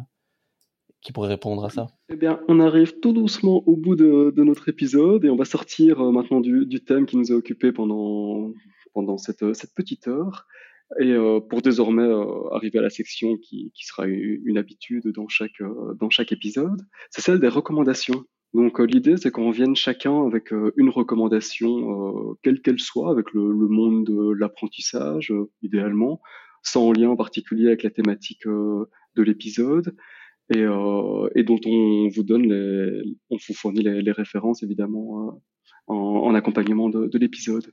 qui 1.02 1.12
pourrait 1.14 1.30
répondre 1.30 1.64
à 1.64 1.70
ça. 1.70 1.88
Eh 2.10 2.18
bien, 2.18 2.42
on 2.50 2.60
arrive 2.60 3.00
tout 3.00 3.14
doucement 3.14 3.64
au 3.66 3.78
bout 3.78 3.96
de, 3.96 4.34
de 4.36 4.44
notre 4.44 4.68
épisode 4.68 5.24
et 5.24 5.30
on 5.30 5.38
va 5.38 5.46
sortir 5.46 6.02
euh, 6.02 6.12
maintenant 6.12 6.42
du, 6.42 6.66
du, 6.66 6.84
thème 6.84 7.06
qui 7.06 7.16
nous 7.16 7.32
a 7.32 7.36
occupé 7.36 7.72
pendant 7.72 8.54
pendant 8.94 9.18
cette, 9.18 9.54
cette 9.54 9.74
petite 9.74 10.08
heure. 10.08 10.46
Et 10.98 11.12
euh, 11.12 11.40
pour 11.40 11.62
désormais 11.62 12.04
euh, 12.04 12.50
arriver 12.52 12.80
à 12.80 12.82
la 12.82 12.90
section 12.90 13.38
qui, 13.38 13.72
qui 13.76 13.86
sera 13.86 14.08
une, 14.08 14.58
habitude 14.58 15.08
dans 15.10 15.28
chaque, 15.28 15.62
euh, 15.62 15.94
dans 16.00 16.10
chaque 16.10 16.32
épisode, 16.32 16.82
c'est 17.12 17.22
celle 17.22 17.40
des 17.40 17.48
recommandations. 17.48 18.24
Donc 18.56 18.80
l'idée, 18.80 19.16
c'est 19.18 19.30
qu'on 19.30 19.52
vienne 19.52 19.76
chacun 19.76 20.26
avec 20.26 20.52
une 20.76 20.90
recommandation, 20.90 22.36
quelle 22.42 22.64
qu'elle 22.64 22.80
soit, 22.80 23.12
avec 23.12 23.32
le, 23.32 23.52
le 23.52 23.68
monde 23.68 24.08
de 24.08 24.32
l'apprentissage, 24.32 25.32
idéalement, 25.62 26.20
sans 26.64 26.92
lien 26.92 27.16
particulier 27.16 27.68
avec 27.68 27.84
la 27.84 27.92
thématique 27.92 28.48
de 28.48 28.88
l'épisode, 29.22 29.96
et, 30.52 30.62
et, 30.62 31.44
dont 31.44 31.60
on 31.64 32.08
vous 32.08 32.24
donne 32.24 32.48
les, 32.48 33.04
on 33.30 33.36
vous 33.36 33.54
fournit 33.54 33.84
les, 33.84 34.02
les 34.02 34.12
références 34.12 34.64
évidemment 34.64 35.40
en, 35.86 35.96
en, 35.96 36.34
accompagnement 36.34 36.90
de, 36.90 37.06
de 37.06 37.18
l'épisode. 37.20 37.72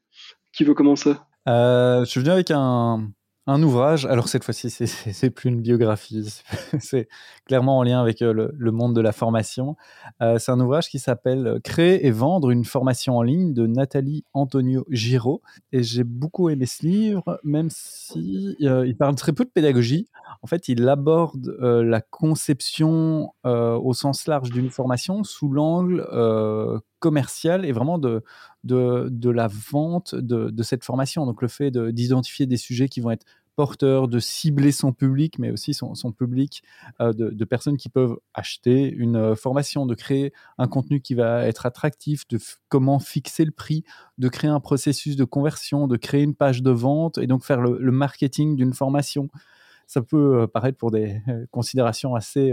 Qui 0.53 0.65
veut 0.65 0.75
commencer? 0.75 1.15
Euh, 1.49 2.05
je 2.05 2.11
suis 2.11 2.21
venu 2.21 2.33
avec 2.33 2.51
un, 2.51 3.13
ouvrage. 3.49 4.07
Alors 4.07 4.29
cette 4.29 4.43
fois-ci, 4.43 4.71
c'est 4.71 5.31
plus 5.31 5.51
une 5.51 5.61
biographie, 5.61 6.43
c'est 6.81 7.09
clairement 7.45 7.79
en 7.79 7.85
lien 7.85 8.01
avec 8.01 8.21
euh, 8.21 8.51
le, 8.53 8.73
monde 8.73 8.95
de 8.95 9.01
la 9.01 9.13
formation. 9.13 9.77
Euh, 10.21 10.39
c'est 10.39 10.51
un 10.51 10.59
ouvrage 10.59 10.89
qui 10.89 10.99
s'appelle 10.99 11.61
Créer 11.63 12.07
et 12.07 12.11
vendre 12.11 12.51
une 12.51 12.65
formation 12.65 13.19
en 13.19 13.23
ligne 13.23 13.55
de 13.55 13.67
Nathalie 13.69 14.25
Antonio 14.35 14.85
Giraud. 14.91 15.43
Et 15.71 15.85
j'ai 15.85 16.03
beaucoup 16.03 16.49
aimé 16.49 16.67
ce 16.67 16.85
livre, 16.85 17.39
même 17.45 17.69
si 17.71 18.57
il 18.59 18.97
parle 18.99 19.15
très 19.15 19.33
peu 19.33 19.45
de 19.45 19.51
pédagogie. 19.51 20.09
En 20.43 20.49
fait, 20.49 20.69
il 20.69 20.89
aborde 20.89 21.57
la 21.61 22.01
conception 22.01 23.33
au 23.45 23.95
sens 23.95 24.27
large 24.27 24.51
d'une 24.51 24.71
formation 24.71 25.23
sous 25.23 25.53
l'angle 25.53 26.05
commercial 27.07 27.65
et 27.65 27.71
vraiment 27.71 27.99
de, 27.99 28.25
de, 28.65 29.31
la 29.31 29.47
vente 29.47 30.17
de, 30.17 30.63
cette 30.65 30.83
formation. 30.83 31.25
Donc 31.25 31.41
le 31.41 31.47
fait 31.47 31.71
d'identifier 31.71 32.47
des 32.47 32.57
sujets 32.57 32.89
qui 32.89 33.01
vont 33.01 33.13
être 33.13 33.25
porteurs, 33.55 34.09
de 34.09 34.19
cibler 34.19 34.73
son 34.73 34.93
public, 34.93 35.39
mais 35.39 35.53
aussi 35.53 35.73
son, 35.73 35.95
public 36.11 36.65
euh, 37.01 37.13
de, 37.13 37.45
personnes 37.45 37.77
qui 37.77 37.89
peuvent 37.89 38.19
acheter 38.35 38.91
une 38.91 39.15
euh, 39.15 39.35
formation, 39.37 39.87
de 39.87 39.95
créer 39.95 40.33
un 40.59 40.67
contenu 40.67 41.01
qui 41.01 41.15
va 41.15 41.47
être 41.47 41.65
attractif, 41.65 42.27
de 42.27 42.41
comment 42.69 42.99
fixer 42.99 43.45
le 43.45 43.53
prix, 43.53 43.85
de 44.19 44.29
créer 44.29 44.51
un 44.51 44.59
processus 44.59 45.15
de 45.15 45.25
conversion, 45.25 45.87
de 45.87 45.97
créer 45.97 46.25
une 46.25 46.35
page 46.35 46.61
de 46.61 46.73
vente 46.73 47.19
et 47.19 47.29
donc 47.29 47.45
faire 47.45 47.61
le, 47.61 47.93
marketing 47.93 48.57
d'une 48.57 48.75
formation. 48.75 49.29
Ça 49.87 50.03
peut 50.03 50.41
euh, 50.43 50.47
paraître 50.49 50.77
pour 50.77 50.91
des 50.91 51.23
considérations 51.53 52.17
assez 52.17 52.53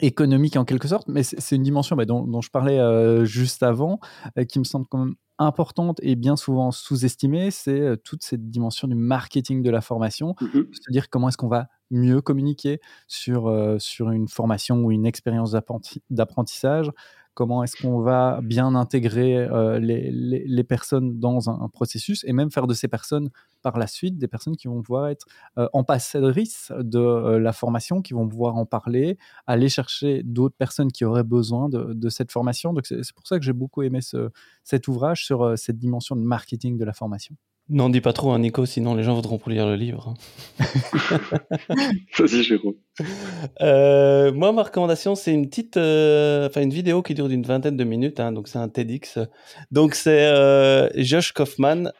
économique 0.00 0.56
en 0.56 0.64
quelque 0.64 0.88
sorte, 0.88 1.08
mais 1.08 1.22
c'est 1.22 1.56
une 1.56 1.62
dimension 1.62 1.96
bah, 1.96 2.04
dont, 2.04 2.26
dont, 2.26 2.40
je 2.40 2.50
parlais 2.50 2.78
euh, 2.78 3.24
juste 3.24 3.62
avant, 3.62 4.00
euh, 4.38 4.44
qui 4.44 4.58
me 4.58 4.64
semble 4.64 4.86
quand 4.88 4.98
même 4.98 5.14
importante 5.38 5.98
et 6.02 6.14
bien 6.14 6.36
souvent 6.36 6.70
sous-estimée, 6.70 7.50
c'est 7.50 7.80
euh, 7.80 7.96
toute 7.96 8.22
cette 8.22 8.48
dimension 8.50 8.88
du 8.88 8.94
marketing 8.94 9.62
de 9.62 9.70
la 9.70 9.80
formation, 9.80 10.34
mm 10.40 10.46
-hmm. 10.46 10.66
c'est-à-dire 10.72 11.10
comment 11.10 11.28
est-ce 11.28 11.36
qu'on 11.36 11.48
va 11.48 11.66
mieux 11.90 12.22
communiquer 12.22 12.80
sur, 13.06 13.52
sur 13.78 14.10
une 14.10 14.26
formation 14.26 14.76
ou 14.82 14.92
une 14.92 15.04
expérience 15.04 15.54
d'apprentissage, 16.08 16.90
comment 17.34 17.62
est-ce 17.62 17.80
qu'on 17.80 18.00
va 18.00 18.40
bien 18.42 18.74
intégrer 18.74 19.36
euh, 19.36 19.78
les, 19.78 20.64
personnes 20.64 21.18
dans 21.18 21.50
un, 21.50 21.68
processus 21.68 22.24
et 22.24 22.32
même 22.32 22.50
faire 22.50 22.66
de 22.66 22.74
ces 22.74 22.88
personnes 22.88 23.30
par 23.62 23.78
la 23.78 23.86
suite 23.86 24.18
des 24.18 24.28
personnes 24.28 24.56
qui 24.56 24.68
vont 24.68 24.82
pouvoir 24.82 25.08
être 25.08 25.26
euh, 25.58 25.68
ambassadrices 25.72 26.72
de 26.78 26.98
euh, 26.98 27.38
la 27.38 27.52
formation, 27.52 28.02
qui 28.02 28.12
vont 28.12 28.28
pouvoir 28.28 28.56
en 28.56 28.66
parler, 28.66 29.18
aller 29.46 29.68
chercher 29.68 30.22
d'autres 30.22 30.56
personnes 30.56 30.92
qui 30.92 31.04
auraient 31.04 31.24
besoin 31.24 31.68
de, 31.68 31.92
de 31.92 32.08
cette 32.08 32.30
formation. 32.30 32.72
Donc 32.72 32.86
c'est 32.86 33.12
pour 33.14 33.26
ça 33.26 33.38
que 33.38 33.44
j'ai 33.44 33.52
beaucoup 33.52 33.82
aimé 33.82 34.00
ce, 34.00 34.30
cet 34.64 34.88
ouvrage 34.88 35.24
sur 35.24 35.42
euh, 35.42 35.56
cette 35.56 35.78
dimension 35.78 36.16
de 36.16 36.22
marketing 36.22 36.78
de 36.78 36.84
la 36.84 36.92
formation. 36.92 37.36
N'en 37.68 37.88
dis 37.88 38.00
pas 38.00 38.12
trop, 38.12 38.32
hein, 38.32 38.40
Nico, 38.40 38.66
sinon 38.66 38.94
les 38.94 39.04
gens 39.04 39.14
voudront 39.14 39.38
plus 39.38 39.54
lire 39.54 39.66
le 39.66 39.76
livre. 39.76 40.14
Vas-y, 42.18 42.42
Jérôme. 42.42 42.74
Euh, 43.60 44.32
moi, 44.32 44.52
ma 44.52 44.64
recommandation, 44.64 45.14
c'est 45.14 45.32
une 45.32 45.48
petite, 45.48 45.76
euh, 45.76 46.48
enfin 46.48 46.62
une 46.62 46.72
vidéo 46.72 47.02
qui 47.02 47.14
dure 47.14 47.28
d'une 47.28 47.44
vingtaine 47.44 47.76
de 47.76 47.84
minutes, 47.84 48.18
hein, 48.18 48.32
donc 48.32 48.48
c'est 48.48 48.58
un 48.58 48.68
TEDx. 48.68 49.20
Donc 49.70 49.94
c'est 49.94 50.26
euh, 50.26 50.88
Josh 50.96 51.32
Kaufman 51.32 51.92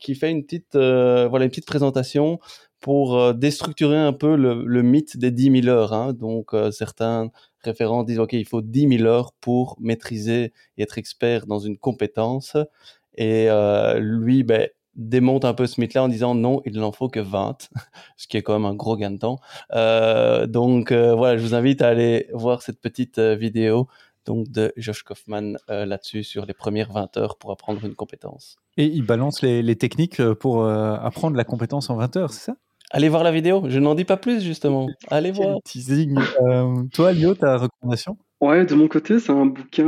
qui 0.00 0.14
fait 0.14 0.30
une 0.30 0.42
petite, 0.42 0.74
voilà, 0.74 1.44
une 1.44 1.50
petite 1.50 1.66
présentation 1.66 2.40
pour 2.80 3.34
déstructurer 3.34 3.98
un 3.98 4.14
peu 4.14 4.36
le, 4.36 4.64
le 4.64 4.82
mythe 4.82 5.18
des 5.18 5.30
10 5.30 5.62
000 5.62 5.68
heures. 5.68 5.92
Hein. 5.92 6.14
Donc 6.14 6.52
certains 6.72 7.30
référents 7.62 8.04
disent 8.04 8.20
ok, 8.20 8.32
il 8.32 8.46
faut 8.46 8.62
10 8.62 8.98
000 8.98 9.04
heures 9.04 9.32
pour 9.40 9.76
maîtriser 9.80 10.54
et 10.78 10.82
être 10.82 10.96
expert 10.96 11.46
dans 11.46 11.58
une 11.58 11.76
compétence. 11.76 12.56
Et 13.16 13.48
lui, 13.98 14.44
ben, 14.44 14.68
démonte 14.98 15.44
un 15.46 15.54
peu 15.54 15.66
ce 15.66 15.80
mythe-là 15.80 16.02
en 16.02 16.08
disant 16.08 16.34
non, 16.34 16.60
il 16.66 16.78
n'en 16.78 16.92
faut 16.92 17.08
que 17.08 17.20
20, 17.20 17.70
ce 18.18 18.26
qui 18.26 18.36
est 18.36 18.42
quand 18.42 18.52
même 18.52 18.66
un 18.66 18.74
gros 18.74 18.96
gain 18.96 19.12
de 19.12 19.18
temps. 19.18 19.38
Euh, 19.72 20.46
donc 20.46 20.92
euh, 20.92 21.14
voilà, 21.14 21.38
je 21.38 21.42
vous 21.42 21.54
invite 21.54 21.80
à 21.80 21.88
aller 21.88 22.28
voir 22.34 22.60
cette 22.60 22.80
petite 22.80 23.18
euh, 23.18 23.34
vidéo 23.34 23.88
donc 24.26 24.50
de 24.50 24.74
Josh 24.76 25.04
Kaufman 25.04 25.56
euh, 25.70 25.86
là-dessus 25.86 26.22
sur 26.22 26.44
les 26.44 26.52
premières 26.52 26.92
20 26.92 27.16
heures 27.16 27.38
pour 27.38 27.50
apprendre 27.50 27.82
une 27.84 27.94
compétence. 27.94 28.56
Et 28.76 28.84
il 28.84 29.02
balance 29.02 29.40
les, 29.40 29.62
les 29.62 29.76
techniques 29.76 30.22
pour 30.34 30.64
euh, 30.64 30.96
apprendre 30.96 31.36
la 31.36 31.44
compétence 31.44 31.88
en 31.88 31.96
20 31.96 32.16
heures, 32.18 32.32
c'est 32.32 32.46
ça? 32.46 32.56
Allez 32.90 33.08
voir 33.08 33.22
la 33.22 33.32
vidéo, 33.32 33.64
je 33.68 33.78
n'en 33.78 33.94
dis 33.94 34.04
pas 34.04 34.16
plus 34.16 34.42
justement. 34.42 34.88
Allez 35.08 35.32
Quel 35.32 35.44
voir. 35.44 35.58
Teasing. 35.64 36.18
Euh, 36.42 36.82
toi, 36.92 37.12
Lio, 37.12 37.34
ta 37.34 37.56
recommandation? 37.58 38.16
Ouais, 38.40 38.64
de 38.64 38.74
mon 38.74 38.88
côté, 38.88 39.18
c'est 39.18 39.32
un 39.32 39.46
bouquin 39.46 39.84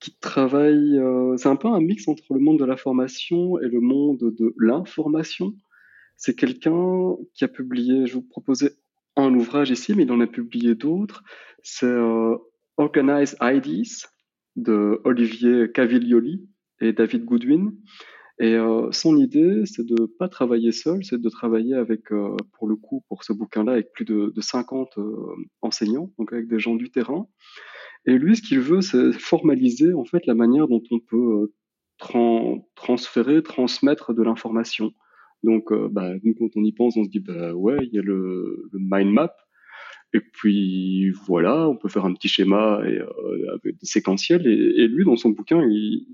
qui 0.00 0.16
travaille, 0.18 0.98
euh, 0.98 1.36
c'est 1.36 1.48
un 1.48 1.56
peu 1.56 1.68
un 1.68 1.80
mix 1.80 2.08
entre 2.08 2.32
le 2.34 2.40
monde 2.40 2.58
de 2.58 2.64
la 2.64 2.76
formation 2.76 3.58
et 3.58 3.68
le 3.68 3.80
monde 3.80 4.18
de 4.18 4.54
l'information. 4.58 5.54
C'est 6.16 6.34
quelqu'un 6.34 7.16
qui 7.34 7.44
a 7.44 7.48
publié, 7.48 8.06
je 8.06 8.14
vous 8.14 8.22
proposais 8.22 8.72
un 9.16 9.34
ouvrage 9.34 9.70
ici, 9.70 9.94
mais 9.94 10.04
il 10.04 10.12
en 10.12 10.20
a 10.20 10.26
publié 10.26 10.74
d'autres. 10.74 11.22
C'est 11.62 11.86
euh, 11.86 12.36
Organized 12.78 13.36
IDs 13.42 14.06
de 14.56 15.00
Olivier 15.04 15.70
Caviglioli 15.72 16.48
et 16.80 16.92
David 16.92 17.24
Goodwin. 17.24 17.72
Et 18.38 18.54
euh, 18.54 18.90
son 18.92 19.18
idée, 19.18 19.62
c'est 19.66 19.84
de 19.84 20.06
pas 20.06 20.28
travailler 20.28 20.72
seul, 20.72 21.04
c'est 21.04 21.20
de 21.20 21.28
travailler 21.28 21.74
avec, 21.74 22.10
euh, 22.10 22.36
pour 22.54 22.68
le 22.68 22.76
coup, 22.76 23.04
pour 23.08 23.22
ce 23.22 23.34
bouquin-là, 23.34 23.72
avec 23.72 23.92
plus 23.92 24.06
de 24.06 24.32
50 24.38 24.98
enseignants, 25.60 26.10
donc 26.18 26.32
avec 26.32 26.48
des 26.48 26.58
gens 26.58 26.74
du 26.74 26.90
terrain. 26.90 27.26
Et 28.06 28.18
lui, 28.18 28.36
ce 28.36 28.42
qu'il 28.42 28.60
veut, 28.60 28.80
c'est 28.80 29.12
formaliser 29.12 29.92
en 29.92 30.04
fait 30.04 30.26
la 30.26 30.34
manière 30.34 30.68
dont 30.68 30.82
on 30.90 31.00
peut 31.00 31.52
transférer, 32.74 33.42
transmettre 33.42 34.14
de 34.14 34.22
l'information. 34.22 34.92
Donc, 35.42 35.72
euh, 35.72 35.88
bah, 35.90 36.12
quand 36.38 36.48
on 36.56 36.64
y 36.64 36.72
pense, 36.72 36.96
on 36.96 37.04
se 37.04 37.10
dit, 37.10 37.20
bah 37.20 37.54
ouais, 37.54 37.78
il 37.82 37.94
y 37.94 37.98
a 37.98 38.02
le, 38.02 38.68
mind 38.72 39.12
map. 39.12 39.34
Et 40.12 40.20
puis 40.20 41.10
voilà, 41.26 41.68
on 41.68 41.76
peut 41.76 41.88
faire 41.88 42.04
un 42.04 42.14
petit 42.14 42.28
schéma 42.28 42.80
et, 42.84 42.98
euh, 42.98 43.72
séquentiels. 43.82 44.46
Et, 44.46 44.82
et, 44.82 44.88
lui, 44.88 45.04
dans 45.04 45.16
son 45.16 45.30
bouquin, 45.30 45.62
il, 45.62 46.06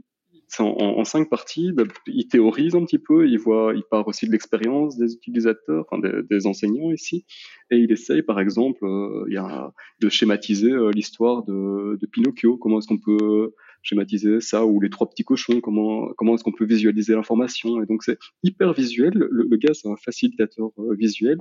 en, 0.59 1.05
cinq 1.05 1.29
parties. 1.29 1.73
Bah, 1.73 1.85
il 2.07 2.29
théorise 2.29 2.75
un 2.75 2.85
petit 2.85 2.99
peu, 2.99 3.29
il 3.29 3.39
voit, 3.39 3.73
il 3.75 3.83
part 3.91 4.07
aussi 4.09 4.27
de 4.27 4.33
l'expérience 4.33 4.97
des 4.97 5.15
utilisateurs, 5.15 5.85
enfin 5.91 6.01
des, 6.01 6.47
enseignants 6.47 6.93
ici, 6.93 7.25
et 7.71 7.77
il 7.79 7.91
essaye, 7.93 8.23
par 8.23 8.41
exemple, 8.41 8.85
euh, 8.85 9.69
de 10.01 10.09
schématiser 10.09 10.71
euh, 10.71 10.91
l'histoire 10.91 11.45
de, 11.45 11.99
de, 12.01 12.07
Pinocchio. 12.07 12.57
Comment 12.57 12.79
est-ce 12.79 12.89
qu'on 12.89 12.99
peut 12.99 13.55
schématiser 13.83 14.41
ça 14.41 14.65
ou 14.67 14.81
les 14.81 14.91
trois 14.91 15.09
petits 15.09 15.25
cochons? 15.25 15.61
Comment 15.61 16.09
comment 16.17 16.35
est-ce 16.35 16.45
qu'on 16.45 16.53
peut 16.53 16.65
visualiser 16.67 17.15
l'information? 17.15 17.83
Et 17.83 17.87
donc 17.87 18.03
c'est 18.03 18.19
hyper 18.43 18.73
visuel. 18.73 19.13
Le, 19.15 19.47
le 19.49 19.57
gars, 19.57 19.75
c'est 19.75 19.89
un 19.89 19.97
facilitateur 19.97 20.71
euh, 20.79 20.95
visuel. 20.95 21.39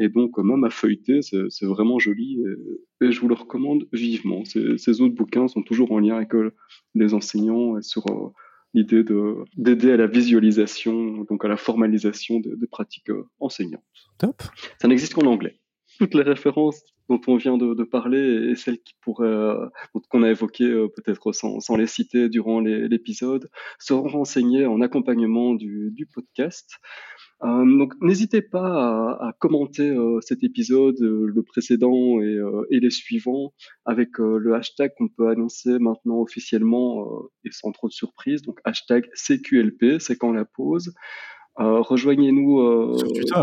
Et 0.00 0.08
donc, 0.08 0.38
même 0.38 0.64
à 0.64 0.70
feuilleter, 0.70 1.20
c'est 1.22 1.66
vraiment 1.66 1.98
joli 1.98 2.40
et, 3.00 3.10
je 3.10 3.20
vous 3.20 3.28
le 3.28 3.34
recommande 3.34 3.88
vivement. 3.92 4.44
Ces, 4.44 5.00
autres 5.00 5.14
bouquins 5.14 5.48
sont 5.48 5.62
toujours 5.62 5.92
en 5.92 5.98
lien 5.98 6.16
avec 6.16 6.34
euh, 6.34 6.54
les 6.94 7.14
enseignants 7.14 7.78
et 7.78 7.82
sur 7.82 8.04
euh, 8.10 8.28
l'idée 8.74 9.04
d'aider 9.56 9.92
à 9.92 9.96
la 9.96 10.06
visualisation, 10.06 11.24
donc 11.24 11.44
à 11.44 11.48
la 11.48 11.56
formalisation 11.56 12.40
des, 12.40 12.66
pratiques 12.66 13.10
euh, 13.10 13.24
enseignantes. 13.40 13.82
Top. 14.18 14.42
Ça 14.80 14.88
n'existe 14.88 15.14
qu'en 15.14 15.26
anglais. 15.26 15.58
Toutes 15.98 16.14
les 16.14 16.22
références 16.22 16.82
dont 17.08 17.20
on 17.26 17.36
vient 17.36 17.56
de, 17.56 17.84
parler 17.84 18.50
et 18.50 18.54
celles 18.54 18.78
qui 18.78 18.94
pourraient, 19.00 19.56
qu'on 20.10 20.22
a 20.22 20.30
évoquées 20.30 20.70
peut-être 20.94 21.32
sans, 21.32 21.60
sans, 21.60 21.76
les 21.76 21.86
citer 21.86 22.28
durant 22.28 22.60
l'épisode, 22.60 23.48
seront 23.78 24.08
renseignées 24.08 24.66
en 24.66 24.80
accompagnement 24.80 25.54
du, 25.54 25.90
du 25.92 26.06
podcast. 26.06 26.78
Euh, 27.44 27.78
donc 27.78 27.94
n'hésitez 28.00 28.42
pas 28.42 29.16
à, 29.20 29.28
à 29.28 29.32
commenter 29.38 29.88
euh, 29.90 30.20
cet 30.20 30.42
épisode, 30.42 31.00
euh, 31.00 31.30
le 31.32 31.42
précédent 31.44 32.20
et, 32.20 32.36
et, 32.70 32.80
les 32.80 32.90
suivants 32.90 33.52
avec 33.84 34.18
le 34.18 34.54
hashtag 34.54 34.92
qu'on 34.98 35.08
peut 35.08 35.28
annoncer 35.28 35.78
maintenant 35.78 36.20
officiellement 36.20 37.06
et 37.44 37.50
sans 37.52 37.70
trop 37.72 37.88
de 37.88 37.92
surprise. 37.92 38.42
Donc 38.42 38.60
hashtag 38.64 39.08
CQLP, 39.14 40.00
c'est 40.00 40.16
quand 40.16 40.32
la 40.32 40.44
pause. 40.44 40.94
Rejoignez-nous 41.56 42.98
sur 42.98 43.08
Twitter. 43.12 43.42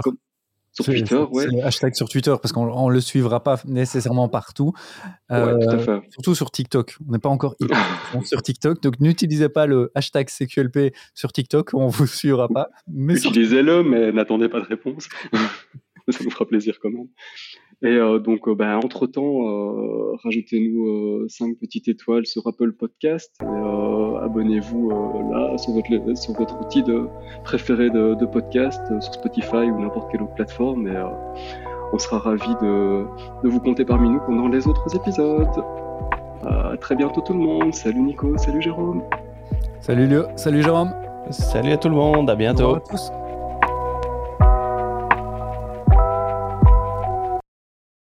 Sur 0.76 0.86
Twitter, 0.86 1.16
ouais. 1.32 1.62
Hashtag 1.62 1.96
sur 1.96 2.10
Twitter 2.10 2.36
parce 2.42 2.52
qu'on 2.52 2.90
ne 2.90 2.94
le 2.94 3.00
suivra 3.00 3.42
pas 3.42 3.62
nécessairement 3.66 4.28
partout. 4.28 4.74
Euh, 5.32 5.58
tout 5.58 5.70
à 5.70 5.78
fait. 5.78 6.02
Surtout 6.10 6.36
sur 6.36 6.52
TikTok. 6.52 6.98
On 7.08 7.14
n'est 7.14 7.20
pas 7.20 7.30
encore 7.30 7.56
sur 8.26 8.44
TikTok. 8.44 8.82
Donc 8.82 9.00
n'utilisez 9.00 9.48
pas 9.48 9.68
le 9.68 9.92
hashtag 9.96 10.28
CQLP 10.28 10.94
sur 11.14 11.32
TikTok. 11.32 11.74
On 11.74 11.86
ne 11.86 11.92
vous 11.92 12.08
suivra 12.08 12.50
pas. 12.50 12.70
Utilisez-le, 12.94 13.84
mais 13.84 14.12
n'attendez 14.12 14.50
pas 14.50 14.60
de 14.60 14.66
réponse. 14.66 15.08
Ça 16.10 16.24
nous 16.24 16.30
fera 16.30 16.46
plaisir 16.46 16.78
quand 16.82 16.92
même. 16.92 17.08
Et 17.86 17.98
euh, 17.98 18.18
donc, 18.18 18.48
euh, 18.48 18.56
bah, 18.56 18.80
entre-temps, 18.84 19.48
euh, 19.48 20.16
rajoutez-nous 20.24 21.30
5 21.30 21.56
petites 21.60 21.88
étoiles 21.88 22.26
sur 22.26 22.48
Apple 22.48 22.72
Podcast. 22.72 23.32
Abonnez-vous 23.42 24.90
là 25.32 25.56
sur 25.60 25.74
votre, 25.74 26.18
sur 26.18 26.34
votre 26.34 26.60
outil 26.60 26.82
de, 26.82 27.06
préféré 27.44 27.92
de, 27.92 28.16
de 28.16 28.26
podcast, 28.26 28.82
sur 29.02 29.14
Spotify 29.14 29.70
ou 29.70 29.80
n'importe 29.80 30.12
quelle 30.12 30.24
autre 30.24 30.34
plateforme. 30.34 30.88
Et 30.88 30.98
on 31.94 32.00
sera 32.00 32.18
ravis 32.18 32.56
de, 32.60 33.06
de 33.44 33.50
vous 33.50 33.60
compter 33.60 33.86
parmi 33.86 34.10
nous 34.10 34.20
pendant 34.26 34.48
les 34.48 34.68
autres 34.68 34.96
épisodes. 34.96 35.64
À 36.44 36.76
très 36.78 36.96
bientôt 36.96 37.22
tout 37.22 37.34
le 37.34 37.40
monde. 37.40 37.74
Salut 37.76 38.02
Nico, 38.02 38.36
salut 38.38 38.64
Jérôme. 38.64 39.04
Salut 39.80 40.08
Léo, 40.08 40.24
salut 40.36 40.64
Jérôme. 40.64 40.92
Salut 41.30 41.72
à 41.74 41.78
tout 41.78 41.90
le 41.90 41.96
monde, 41.96 42.32
à 42.32 42.36
bientôt. 42.36 42.76
à 42.76 42.80
tous. 42.80 43.12